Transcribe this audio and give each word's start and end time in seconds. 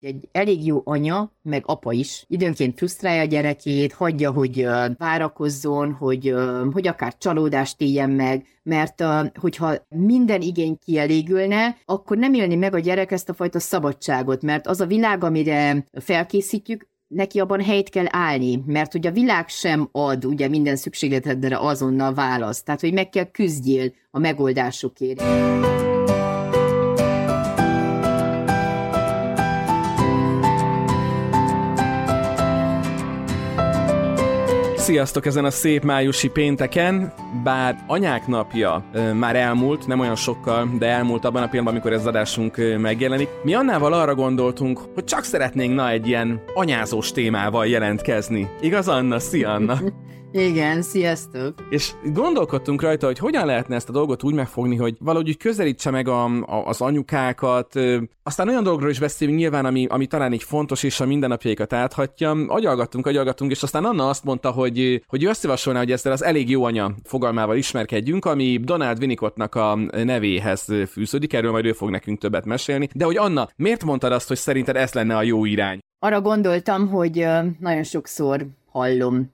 egy 0.00 0.28
elég 0.32 0.66
jó 0.66 0.80
anya, 0.84 1.32
meg 1.42 1.62
apa 1.66 1.92
is 1.92 2.24
időnként 2.28 2.76
frusztrálja 2.76 3.20
a 3.20 3.24
gyerekét, 3.24 3.92
hagyja, 3.92 4.30
hogy 4.30 4.66
várakozzon, 4.96 5.92
hogy, 5.92 6.34
hogy 6.72 6.86
akár 6.86 7.16
csalódást 7.18 7.80
éljen 7.80 8.10
meg, 8.10 8.46
mert 8.62 9.04
hogyha 9.40 9.74
minden 9.88 10.40
igény 10.40 10.78
kielégülne, 10.84 11.76
akkor 11.84 12.16
nem 12.16 12.34
élni 12.34 12.54
meg 12.54 12.74
a 12.74 12.78
gyerek 12.78 13.10
ezt 13.10 13.28
a 13.28 13.34
fajta 13.34 13.58
szabadságot, 13.58 14.42
mert 14.42 14.66
az 14.66 14.80
a 14.80 14.86
világ, 14.86 15.24
amire 15.24 15.84
felkészítjük, 15.92 16.88
neki 17.14 17.40
abban 17.40 17.60
helyt 17.60 17.88
kell 17.88 18.06
állni, 18.08 18.62
mert 18.66 18.92
hogy 18.92 19.06
a 19.06 19.10
világ 19.10 19.48
sem 19.48 19.88
ad 19.92 20.24
ugye 20.24 20.48
minden 20.48 20.76
szükségletedre 20.76 21.58
azonnal 21.58 22.14
választ, 22.14 22.64
tehát 22.64 22.80
hogy 22.80 22.92
meg 22.92 23.08
kell 23.08 23.30
küzdjél 23.30 23.92
a 24.10 24.18
megoldásokért. 24.18 25.22
Sziasztok 34.90 35.26
ezen 35.26 35.44
a 35.44 35.50
szép 35.50 35.84
májusi 35.84 36.28
pénteken, 36.28 37.12
bár 37.44 37.84
anyák 37.86 38.26
napja 38.26 38.84
e, 38.92 39.12
már 39.12 39.36
elmúlt, 39.36 39.86
nem 39.86 40.00
olyan 40.00 40.16
sokkal, 40.16 40.68
de 40.78 40.86
elmúlt 40.86 41.24
abban 41.24 41.42
a 41.42 41.46
pillanatban, 41.46 41.74
amikor 41.74 41.92
ez 41.92 42.06
adásunk 42.06 42.58
e, 42.58 42.78
megjelenik. 42.78 43.28
Mi 43.42 43.54
annával 43.54 43.92
arra 43.92 44.14
gondoltunk, 44.14 44.80
hogy 44.94 45.04
csak 45.04 45.24
szeretnénk 45.24 45.74
na 45.74 45.90
egy 45.90 46.06
ilyen 46.06 46.42
anyázós 46.54 47.12
témával 47.12 47.66
jelentkezni. 47.66 48.48
Igaz, 48.60 48.88
Anna? 48.88 49.18
Szia, 49.18 49.52
Anna! 49.52 49.78
Igen, 50.32 50.82
sziasztok! 50.82 51.54
És 51.70 51.92
gondolkodtunk 52.12 52.82
rajta, 52.82 53.06
hogy 53.06 53.18
hogyan 53.18 53.46
lehetne 53.46 53.74
ezt 53.74 53.88
a 53.88 53.92
dolgot 53.92 54.22
úgy 54.22 54.34
megfogni, 54.34 54.76
hogy 54.76 54.96
valahogy 54.98 55.28
úgy 55.28 55.36
közelítse 55.36 55.90
meg 55.90 56.08
a, 56.08 56.24
a, 56.24 56.66
az 56.66 56.80
anyukákat, 56.80 57.74
aztán 58.22 58.48
olyan 58.48 58.62
dolgokról 58.62 58.90
is 58.90 58.98
beszélünk 58.98 59.38
nyilván, 59.38 59.64
ami, 59.64 59.86
ami 59.86 60.06
talán 60.06 60.32
így 60.32 60.42
fontos, 60.42 60.82
és 60.82 61.00
a 61.00 61.06
mindennapjaikat 61.06 61.72
áthatja. 61.72 62.30
Agyalgattunk, 62.30 63.06
agyalgattunk, 63.06 63.50
és 63.50 63.62
aztán 63.62 63.84
Anna 63.84 64.08
azt 64.08 64.24
mondta, 64.24 64.50
hogy, 64.50 65.04
hogy 65.06 65.24
ő 65.24 65.28
azt 65.28 65.42
javasolná, 65.42 65.78
hogy 65.78 65.92
ezzel 65.92 66.12
az 66.12 66.24
elég 66.24 66.50
jó 66.50 66.64
anya 66.64 66.94
fogalmával 67.04 67.56
ismerkedjünk, 67.56 68.24
ami 68.24 68.58
Donald 68.62 68.98
Winnicottnak 68.98 69.54
a 69.54 69.74
nevéhez 70.04 70.66
fűződik, 70.90 71.32
erről 71.32 71.50
majd 71.50 71.64
ő 71.64 71.72
fog 71.72 71.90
nekünk 71.90 72.18
többet 72.18 72.44
mesélni. 72.44 72.88
De 72.94 73.04
hogy 73.04 73.16
Anna, 73.16 73.48
miért 73.56 73.84
mondtad 73.84 74.12
azt, 74.12 74.28
hogy 74.28 74.36
szerinted 74.36 74.76
ez 74.76 74.92
lenne 74.92 75.16
a 75.16 75.22
jó 75.22 75.44
irány? 75.44 75.78
Arra 75.98 76.20
gondoltam, 76.20 76.88
hogy 76.88 77.26
nagyon 77.58 77.82
sokszor 77.82 78.46
hallom 78.70 79.30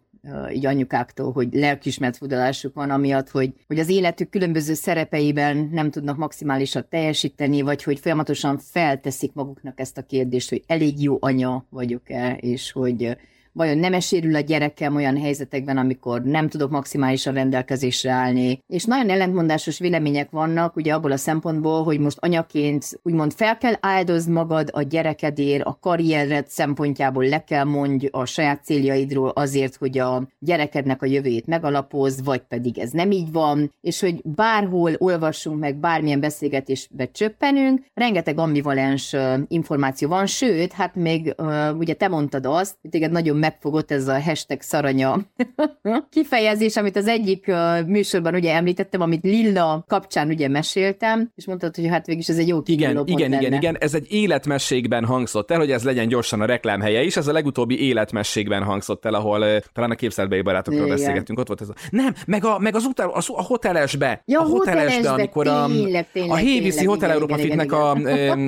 így 0.52 0.66
anyukáktól, 0.66 1.32
hogy 1.32 1.48
lelkismert 1.52 2.16
fudalásuk 2.16 2.74
van, 2.74 2.91
amiatt, 2.91 3.30
hogy, 3.30 3.52
hogy 3.66 3.78
az 3.78 3.88
életük 3.88 4.30
különböző 4.30 4.74
szerepeiben 4.74 5.69
nem 5.72 5.91
tudnak 5.91 6.16
maximálisat 6.16 6.86
teljesíteni, 6.86 7.60
vagy 7.60 7.82
hogy 7.82 7.98
folyamatosan 7.98 8.58
felteszik 8.58 9.32
maguknak 9.32 9.80
ezt 9.80 9.98
a 9.98 10.02
kérdést, 10.02 10.48
hogy 10.48 10.62
elég 10.66 11.02
jó 11.02 11.16
anya 11.20 11.66
vagyok-e, 11.70 12.36
és 12.41 12.72
hogy 12.72 13.16
vajon 13.57 13.79
nem 13.79 13.93
esérül 13.93 14.35
a 14.35 14.41
gyerekem 14.41 14.95
olyan 14.95 15.21
helyzetekben, 15.21 15.77
amikor 15.77 16.23
nem 16.23 16.49
tudok 16.49 16.71
maximálisan 16.71 17.35
rendelkezésre 17.35 18.11
állni. 18.11 18.62
És 18.67 18.85
nagyon 18.85 19.11
ellentmondásos 19.11 19.79
vélemények 19.79 20.31
vannak, 20.31 20.77
ugye 20.77 20.95
abból 20.95 21.12
a 21.12 21.17
szempontból, 21.17 21.84
hogy 21.84 21.99
most 21.99 22.19
anyaként 22.21 23.01
úgymond 23.03 23.33
fel 23.33 23.59
kell 23.59 23.75
áldozni 23.81 24.33
magad 24.33 24.69
a 24.73 24.83
gyerekedért, 24.83 25.65
a 25.65 25.79
karriered 25.81 26.49
szempontjából 26.49 27.25
le 27.25 27.45
kell 27.45 27.65
mondj 27.65 28.09
a 28.11 28.25
saját 28.25 28.65
céljaidról 28.65 29.29
azért, 29.29 29.77
hogy 29.77 29.99
a 29.99 30.29
gyerekednek 30.39 31.03
a 31.03 31.07
jövőjét 31.07 31.47
megalapoz, 31.47 32.23
vagy 32.25 32.41
pedig 32.41 32.79
ez 32.79 32.91
nem 32.91 33.11
így 33.11 33.33
van, 33.33 33.73
és 33.81 34.01
hogy 34.01 34.21
bárhol 34.25 34.93
olvassunk 34.99 35.59
meg, 35.59 35.77
bármilyen 35.77 36.21
beszélgetésbe 36.21 37.11
csöppenünk, 37.11 37.84
rengeteg 37.95 38.39
ambivalens 38.39 39.17
információ 39.49 40.09
van, 40.09 40.27
sőt, 40.27 40.73
hát 40.73 40.95
még 40.95 41.34
ugye 41.79 41.95
te 41.95 42.09
mondtad 42.09 42.47
azt, 42.47 42.77
hogy 42.81 42.91
téged 42.91 43.11
nagyon 43.11 43.37
megfogott 43.47 43.91
ez 43.91 44.08
a 44.08 44.20
hashtag 44.22 44.61
szaranya 44.61 45.19
kifejezés, 46.14 46.77
amit 46.77 46.97
az 46.97 47.06
egyik 47.06 47.53
műsorban 47.86 48.34
ugye 48.34 48.55
említettem, 48.55 49.00
amit 49.00 49.22
Lilla 49.22 49.84
kapcsán 49.88 50.28
ugye 50.28 50.48
meséltem, 50.48 51.31
és 51.34 51.47
mondtad, 51.47 51.76
hogy 51.76 51.87
hát 51.87 52.06
végig 52.06 52.25
ez 52.28 52.38
egy 52.38 52.48
jó 52.48 52.60
Igen, 52.65 53.03
igen, 53.06 53.32
igen, 53.32 53.53
igen, 53.53 53.76
ez 53.81 53.94
egy 53.94 54.06
életmességben 54.12 55.04
hangzott 55.04 55.50
el, 55.50 55.59
hogy 55.59 55.71
ez 55.71 55.84
legyen 55.84 56.09
gyorsan 56.09 56.41
a 56.41 56.44
reklámhelye 56.44 57.03
is, 57.03 57.16
ez 57.16 57.26
a 57.26 57.32
legutóbbi 57.32 57.81
életmességben 57.81 58.62
hangzott 58.62 59.04
el, 59.04 59.15
ahol 59.15 59.60
talán 59.72 59.91
a 59.91 59.94
képzelbeli 59.94 60.42
barátokról 60.42 60.84
igen. 60.84 60.97
beszélgettünk, 60.97 61.38
ott 61.38 61.47
volt 61.47 61.60
ez 61.60 61.69
a... 61.69 61.75
Nem, 61.91 62.15
meg, 62.26 62.44
a, 62.44 62.59
meg 62.59 62.75
az 62.75 62.84
utal, 62.84 63.10
az, 63.10 63.26
a 63.32 63.42
hotelesbe, 63.42 64.22
ja, 64.25 64.41
a 64.41 64.44
hotelesbe, 64.44 65.10
amikor 65.10 65.47
a, 65.47 65.66
tényleg, 65.66 66.06
tényleg, 66.12 66.31
a 66.31 66.37
Héviszi 66.37 66.84
Hotel 66.84 67.10
Európa 67.10 67.37
Fitnek 67.37 67.72
a, 67.72 67.91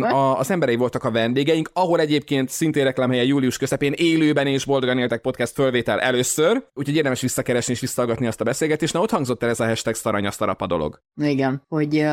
a, 0.02 0.38
az 0.38 0.50
emberei 0.50 0.76
voltak 0.76 1.04
a 1.04 1.10
vendégeink, 1.10 1.70
ahol 1.72 2.00
egyébként 2.00 2.48
szintén 2.48 2.84
reklámhelye 2.84 3.24
július 3.24 3.56
közepén 3.56 3.92
élőben 3.96 4.46
és 4.46 4.64
boldog 4.64 4.87
boldogan 4.88 4.98
éltek 4.98 5.20
podcast 5.20 5.52
fölvétel 5.52 6.00
először, 6.00 6.68
úgyhogy 6.74 6.96
érdemes 6.96 7.20
visszakeresni 7.20 7.72
és 7.72 7.80
visszahallgatni 7.80 8.26
azt 8.26 8.40
a 8.40 8.44
beszélgetést. 8.44 8.92
Na 8.94 9.00
ott 9.00 9.10
hangzott 9.10 9.42
el 9.42 9.48
ez 9.48 9.60
a 9.60 9.66
hashtag 9.66 9.94
szaranya 9.94 10.30
szarapa 10.30 10.66
dolog. 10.66 11.02
Igen, 11.16 11.62
hogy 11.68 12.04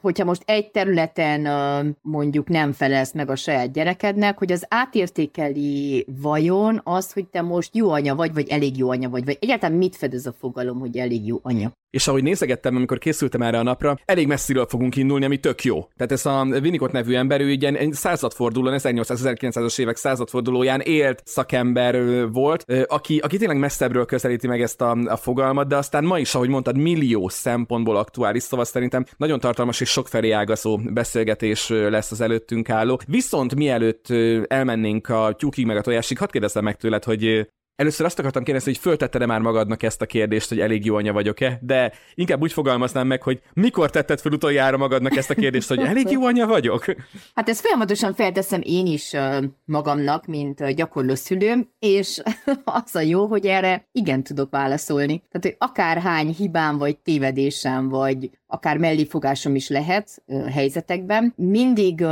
hogyha 0.00 0.24
most 0.24 0.42
egy 0.44 0.70
területen 0.70 1.46
mondjuk 2.02 2.48
nem 2.48 2.72
felelsz 2.72 3.12
meg 3.12 3.30
a 3.30 3.36
saját 3.36 3.72
gyerekednek, 3.72 4.38
hogy 4.38 4.52
az 4.52 4.66
átértékeli 4.68 6.06
vajon 6.20 6.80
az, 6.84 7.12
hogy 7.12 7.26
te 7.26 7.42
most 7.42 7.76
jó 7.76 7.90
anya 7.90 8.14
vagy, 8.14 8.32
vagy 8.32 8.48
elég 8.48 8.76
jó 8.76 8.90
anya 8.90 9.08
vagy, 9.08 9.24
vagy 9.24 9.38
egyáltalán 9.40 9.76
mit 9.76 9.96
fedez 9.96 10.26
a 10.26 10.34
fogalom, 10.38 10.78
hogy 10.78 10.96
elég 10.96 11.26
jó 11.26 11.38
anya? 11.42 11.72
És 11.96 12.08
ahogy 12.08 12.22
nézegettem, 12.22 12.76
amikor 12.76 12.98
készültem 12.98 13.42
erre 13.42 13.58
a 13.58 13.62
napra, 13.62 13.98
elég 14.04 14.26
messziről 14.26 14.66
fogunk 14.66 14.96
indulni, 14.96 15.24
ami 15.24 15.38
tök 15.38 15.64
jó. 15.64 15.88
Tehát 15.96 16.12
ez 16.12 16.26
a 16.26 16.44
Winnicott 16.44 16.92
nevű 16.92 17.14
ember, 17.14 17.40
ő 17.40 17.48
egy 17.48 17.92
századfordulón, 17.92 18.78
1800-1900-as 18.78 19.78
évek 19.78 19.96
századfordulóján 19.96 20.80
élt 20.80 21.22
szakember 21.24 22.26
volt, 22.30 22.64
aki, 22.86 23.18
aki 23.18 23.36
tényleg 23.36 23.58
messzebbről 23.58 24.04
közelíti 24.06 24.46
meg 24.46 24.62
ezt 24.62 24.80
a, 24.80 24.90
a 24.90 25.16
fogalmat, 25.16 25.68
de 25.68 25.76
aztán 25.76 26.04
ma 26.04 26.18
is, 26.18 26.34
ahogy 26.34 26.48
mondtad, 26.48 26.76
millió 26.76 27.28
szempontból 27.28 27.96
aktuális, 27.96 28.42
szóval 28.42 28.64
szerintem 28.64 29.04
nagyon 29.16 29.40
tartalmas 29.40 29.80
és 29.80 29.88
sokfelé 29.88 30.30
ágazó 30.30 30.76
beszélgetés 30.76 31.68
lesz 31.68 32.10
az 32.10 32.20
előttünk 32.20 32.70
álló. 32.70 33.00
Viszont 33.06 33.54
mielőtt 33.54 34.06
elmennénk 34.46 35.08
a 35.08 35.34
tyúkig 35.38 35.66
meg 35.66 35.76
a 35.76 35.80
tojásig, 35.80 36.18
hadd 36.18 36.30
kérdezzem 36.30 36.64
meg 36.64 36.76
tőled, 36.76 37.04
hogy 37.04 37.48
Először 37.76 38.06
azt 38.06 38.18
akartam 38.18 38.42
kérdezni, 38.42 38.72
hogy 38.72 38.80
föltetted 38.80 39.26
már 39.26 39.40
magadnak 39.40 39.82
ezt 39.82 40.02
a 40.02 40.06
kérdést, 40.06 40.48
hogy 40.48 40.60
elég 40.60 40.84
jó 40.84 40.94
anya 40.94 41.12
vagyok-e, 41.12 41.58
de 41.62 41.92
inkább 42.14 42.42
úgy 42.42 42.52
fogalmaznám 42.52 43.06
meg, 43.06 43.22
hogy 43.22 43.40
mikor 43.52 43.90
tetted 43.90 44.20
fel 44.20 44.32
utoljára 44.32 44.76
magadnak 44.76 45.16
ezt 45.16 45.30
a 45.30 45.34
kérdést, 45.34 45.68
hogy 45.68 45.78
elég 45.78 46.10
jó 46.10 46.24
anya 46.24 46.46
vagyok? 46.46 46.84
Hát 47.34 47.48
ezt 47.48 47.60
folyamatosan 47.60 48.14
felteszem 48.14 48.60
én 48.62 48.86
is 48.86 49.12
magamnak, 49.64 50.26
mint 50.26 50.74
gyakorló 50.74 51.14
szülőm, 51.14 51.68
és 51.78 52.22
az 52.64 52.94
a 52.94 53.00
jó, 53.00 53.26
hogy 53.26 53.46
erre 53.46 53.88
igen 53.92 54.22
tudok 54.22 54.50
válaszolni. 54.50 55.18
Tehát, 55.18 55.46
hogy 55.46 55.56
akárhány 55.58 56.28
hibám, 56.28 56.78
vagy 56.78 56.96
tévedésem, 56.96 57.88
vagy 57.88 58.30
akár 58.46 58.78
melléfogásom 58.78 59.54
is 59.54 59.68
lehet 59.68 60.22
helyzetekben. 60.52 61.32
Mindig 61.36 62.04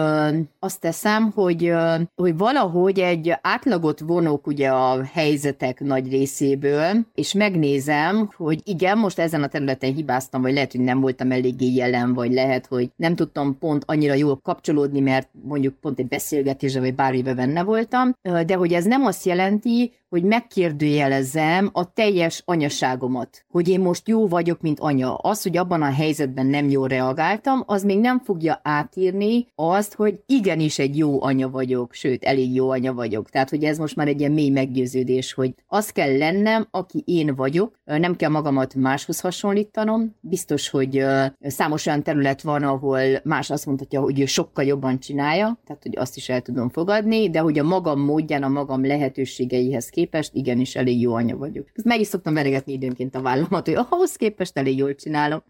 azt 0.59 0.81
teszem, 0.81 1.31
hogy, 1.35 1.73
hogy 2.15 2.37
valahogy 2.37 2.99
egy 2.99 3.33
átlagot 3.41 4.01
vonok 4.01 4.47
ugye 4.47 4.69
a 4.69 5.05
helyzetek 5.13 5.81
nagy 5.81 6.11
részéből, 6.11 7.07
és 7.15 7.33
megnézem, 7.33 8.31
hogy 8.37 8.61
igen, 8.65 8.99
most 8.99 9.19
ezen 9.19 9.43
a 9.43 9.47
területen 9.49 9.95
hibáztam, 9.95 10.43
vagy 10.43 10.53
lehet, 10.53 10.73
hogy 10.73 10.81
nem 10.81 11.01
voltam 11.01 11.31
eléggé 11.31 11.75
jelen, 11.75 12.15
vagy 12.15 12.33
lehet, 12.33 12.67
hogy 12.67 12.91
nem 12.97 13.15
tudtam 13.15 13.59
pont 13.59 13.83
annyira 13.87 14.15
jól 14.15 14.41
kapcsolódni, 14.43 15.01
mert 15.01 15.29
mondjuk 15.43 15.75
pont 15.75 15.99
egy 15.99 16.09
beszélgetésre, 16.09 16.81
vagy 16.81 16.95
bármibe 16.95 17.35
benne 17.35 17.63
voltam, 17.63 18.13
de 18.47 18.55
hogy 18.55 18.73
ez 18.73 18.85
nem 18.85 19.05
azt 19.05 19.25
jelenti, 19.25 19.93
hogy 20.15 20.23
megkérdőjelezem 20.23 21.71
a 21.73 21.93
teljes 21.93 22.43
anyaságomat, 22.45 23.45
hogy 23.51 23.69
én 23.69 23.81
most 23.81 24.09
jó 24.09 24.29
vagyok, 24.29 24.61
mint 24.61 24.81
anya. 24.81 25.15
Az, 25.15 25.43
hogy 25.43 25.57
abban 25.57 25.83
a 25.83 25.93
helyzetben 25.93 26.47
nem 26.47 26.69
jól 26.69 26.89
reagáltam, 26.89 27.63
az 27.67 27.83
még 27.83 27.99
nem 27.99 28.21
fogja 28.21 28.61
átírni 28.63 29.47
azt, 29.55 29.95
hogy 29.95 30.23
igenis 30.27 30.79
egy 30.79 30.97
jó 30.97 31.23
anya 31.23 31.51
vagyok, 31.51 31.93
sőt, 31.93 32.25
elég 32.25 32.55
jó 32.55 32.71
anya 32.71 32.95
vagyok. 32.95 33.31
Tehát, 33.31 33.51
hogy 33.51 33.65
ez 33.65 33.79
most 33.79 33.97
már 33.97 34.09
egy 34.09 34.21
ilyen 34.21 34.33
mély 34.33 34.49
meggyőződés, 34.49 35.33
hogy 35.33 35.55
az 35.67 35.91
kell 35.91 36.17
lennem, 36.17 36.67
aki 36.71 37.03
én 37.07 37.35
vagyok, 37.35 37.79
nem 37.85 38.17
kell 38.17 38.31
magamat 38.31 38.75
máshoz 38.75 39.21
hasonlítanom. 39.21 40.17
Biztos, 40.21 40.69
hogy 40.69 41.05
számos 41.41 41.87
olyan 41.87 42.03
terület 42.03 42.43
van, 42.43 42.63
ahol 42.63 43.01
más 43.25 43.51
azt 43.51 43.67
mondhatja, 43.67 44.01
hogy 44.01 44.21
ő 44.21 44.27
sokkal 44.27 44.65
jobban 44.65 44.99
csinálja, 44.99 45.59
tehát, 45.67 45.83
hogy 45.83 45.97
azt 45.97 46.17
is 46.17 46.29
el 46.29 46.41
tudom 46.41 46.69
fogadni, 46.69 47.31
de 47.31 47.39
hogy 47.39 47.59
a 47.59 47.65
magam 47.65 48.01
módján, 48.01 48.43
a 48.43 48.49
magam 48.49 48.87
lehetőségeihez 48.87 49.89
képest 49.89 50.03
képest 50.05 50.31
igenis 50.35 50.75
elég 50.75 51.01
jó 51.01 51.15
anya 51.15 51.37
vagyok. 51.37 51.67
Ezt 51.73 51.87
meg 51.87 52.01
is 52.01 52.07
szoktam 52.07 52.35
veregetni 52.35 52.73
időnként 52.73 53.15
a 53.15 53.21
vállamat, 53.21 53.67
hogy 53.67 53.75
ahhoz 53.75 54.17
képest 54.17 54.59
elég 54.59 54.79
jól 54.79 54.95
csinálom. 54.95 55.43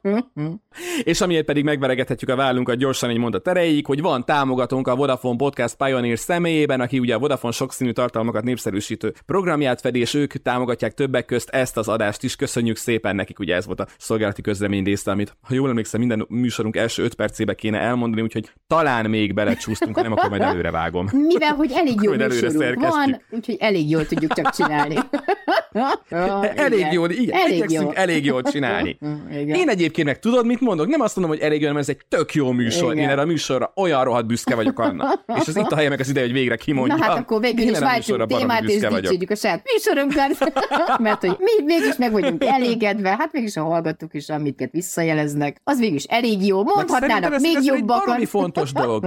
és 1.04 1.20
amiért 1.20 1.44
pedig 1.44 1.64
megveregethetjük 1.64 2.30
a 2.30 2.36
vállunkat 2.36 2.76
gyorsan 2.76 3.10
egy 3.10 3.18
mondat 3.18 3.48
erejéig, 3.48 3.86
hogy 3.86 4.00
van 4.00 4.24
támogatónk 4.24 4.88
a 4.88 4.96
Vodafone 4.96 5.36
Podcast 5.36 5.76
Pioneer 5.76 6.18
személyében, 6.18 6.80
aki 6.80 6.98
ugye 6.98 7.14
a 7.14 7.18
Vodafone 7.18 7.52
sokszínű 7.52 7.90
tartalmakat 7.90 8.44
népszerűsítő 8.44 9.12
programját 9.26 9.80
fedi, 9.80 10.00
és 10.00 10.14
ők 10.14 10.32
támogatják 10.32 10.94
többek 10.94 11.24
közt 11.24 11.48
ezt 11.48 11.76
az 11.76 11.88
adást 11.88 12.22
is. 12.22 12.36
Köszönjük 12.36 12.76
szépen 12.76 13.16
nekik, 13.16 13.38
ugye 13.38 13.54
ez 13.54 13.66
volt 13.66 13.80
a 13.80 13.86
szolgálati 13.98 14.42
közlemény 14.42 14.84
része, 14.84 15.10
amit 15.10 15.36
ha 15.40 15.54
jól 15.54 15.68
emlékszem, 15.68 16.00
minden 16.00 16.26
műsorunk 16.28 16.76
első 16.76 17.02
öt 17.02 17.14
percébe 17.14 17.54
kéne 17.54 17.78
elmondani, 17.78 18.22
úgyhogy 18.22 18.50
talán 18.66 19.10
még 19.10 19.34
belecsúsztunk, 19.34 19.96
ha 19.96 20.02
nem, 20.02 20.12
akkor 20.12 20.30
majd 20.30 20.42
előre 20.42 20.70
vágom. 20.70 21.08
Mivel, 21.12 21.54
hogy 21.54 21.72
elég 21.74 22.02
jó 22.02 22.12
műsorunk 22.12 22.80
van, 22.80 23.22
úgyhogy 23.30 23.56
elég 23.60 23.88
jól 23.90 24.06
tudjuk 24.06 24.32
csak 24.32 24.50
csinálni. 24.50 24.94
elég 26.54 26.86
jól, 26.92 27.10
igen, 27.10 27.38
elég, 27.38 27.70
jól. 27.70 27.92
elég 27.94 28.24
jól 28.24 28.42
csinálni. 28.42 28.98
Igen. 29.40 29.56
Én 29.56 29.68
egyébként 29.68 30.06
meg 30.06 30.18
tudod, 30.18 30.46
mit 30.46 30.60
mondok? 30.60 30.86
Nem 30.86 31.00
azt 31.00 31.16
mondom, 31.16 31.36
hogy 31.36 31.44
elég 31.44 31.60
jól, 31.60 31.72
mert 31.72 31.88
ez 31.88 31.94
egy 31.94 32.06
tök 32.08 32.34
jó 32.34 32.52
műsor. 32.52 32.92
Igen. 32.92 33.04
Én 33.04 33.10
erre 33.10 33.20
a 33.20 33.24
műsorra 33.24 33.72
olyan 33.76 34.04
rohadt 34.04 34.26
büszke 34.26 34.54
vagyok 34.54 34.78
annak. 34.78 35.24
És 35.40 35.48
az 35.48 35.56
itt 35.56 35.70
a 35.70 35.76
helye 35.76 35.88
meg 35.88 36.00
az 36.00 36.08
ide, 36.08 36.20
hogy 36.20 36.32
végre 36.32 36.56
kimondjam. 36.56 36.98
Na 36.98 37.04
hát 37.04 37.18
akkor 37.18 37.40
végül 37.40 37.68
is 37.68 37.78
váltsuk 37.78 38.26
témát, 38.26 38.62
és 38.62 38.80
dicsérjük 38.80 39.30
a 39.30 39.34
saját 39.34 39.62
műsorunkat, 39.72 40.58
mert 40.98 41.20
hogy 41.20 41.36
mi 41.38 41.64
mégis 41.64 41.96
meg 41.96 42.12
vagyunk 42.12 42.44
elégedve, 42.44 43.08
hát 43.18 43.32
mégis 43.32 43.56
a 43.56 43.62
hallgatók 43.62 44.14
is, 44.14 44.28
amiket 44.28 44.72
visszajeleznek, 44.72 45.60
az 45.64 45.78
végül 45.78 45.96
is 45.96 46.04
elég 46.04 46.46
jó. 46.46 46.62
Mondhatnának 46.62 47.38
még 47.38 47.56
ez 47.56 47.66
jobbakat. 47.66 48.14
Ez 48.14 48.20
egy 48.20 48.28
fontos 48.28 48.72
dolog. 48.72 49.06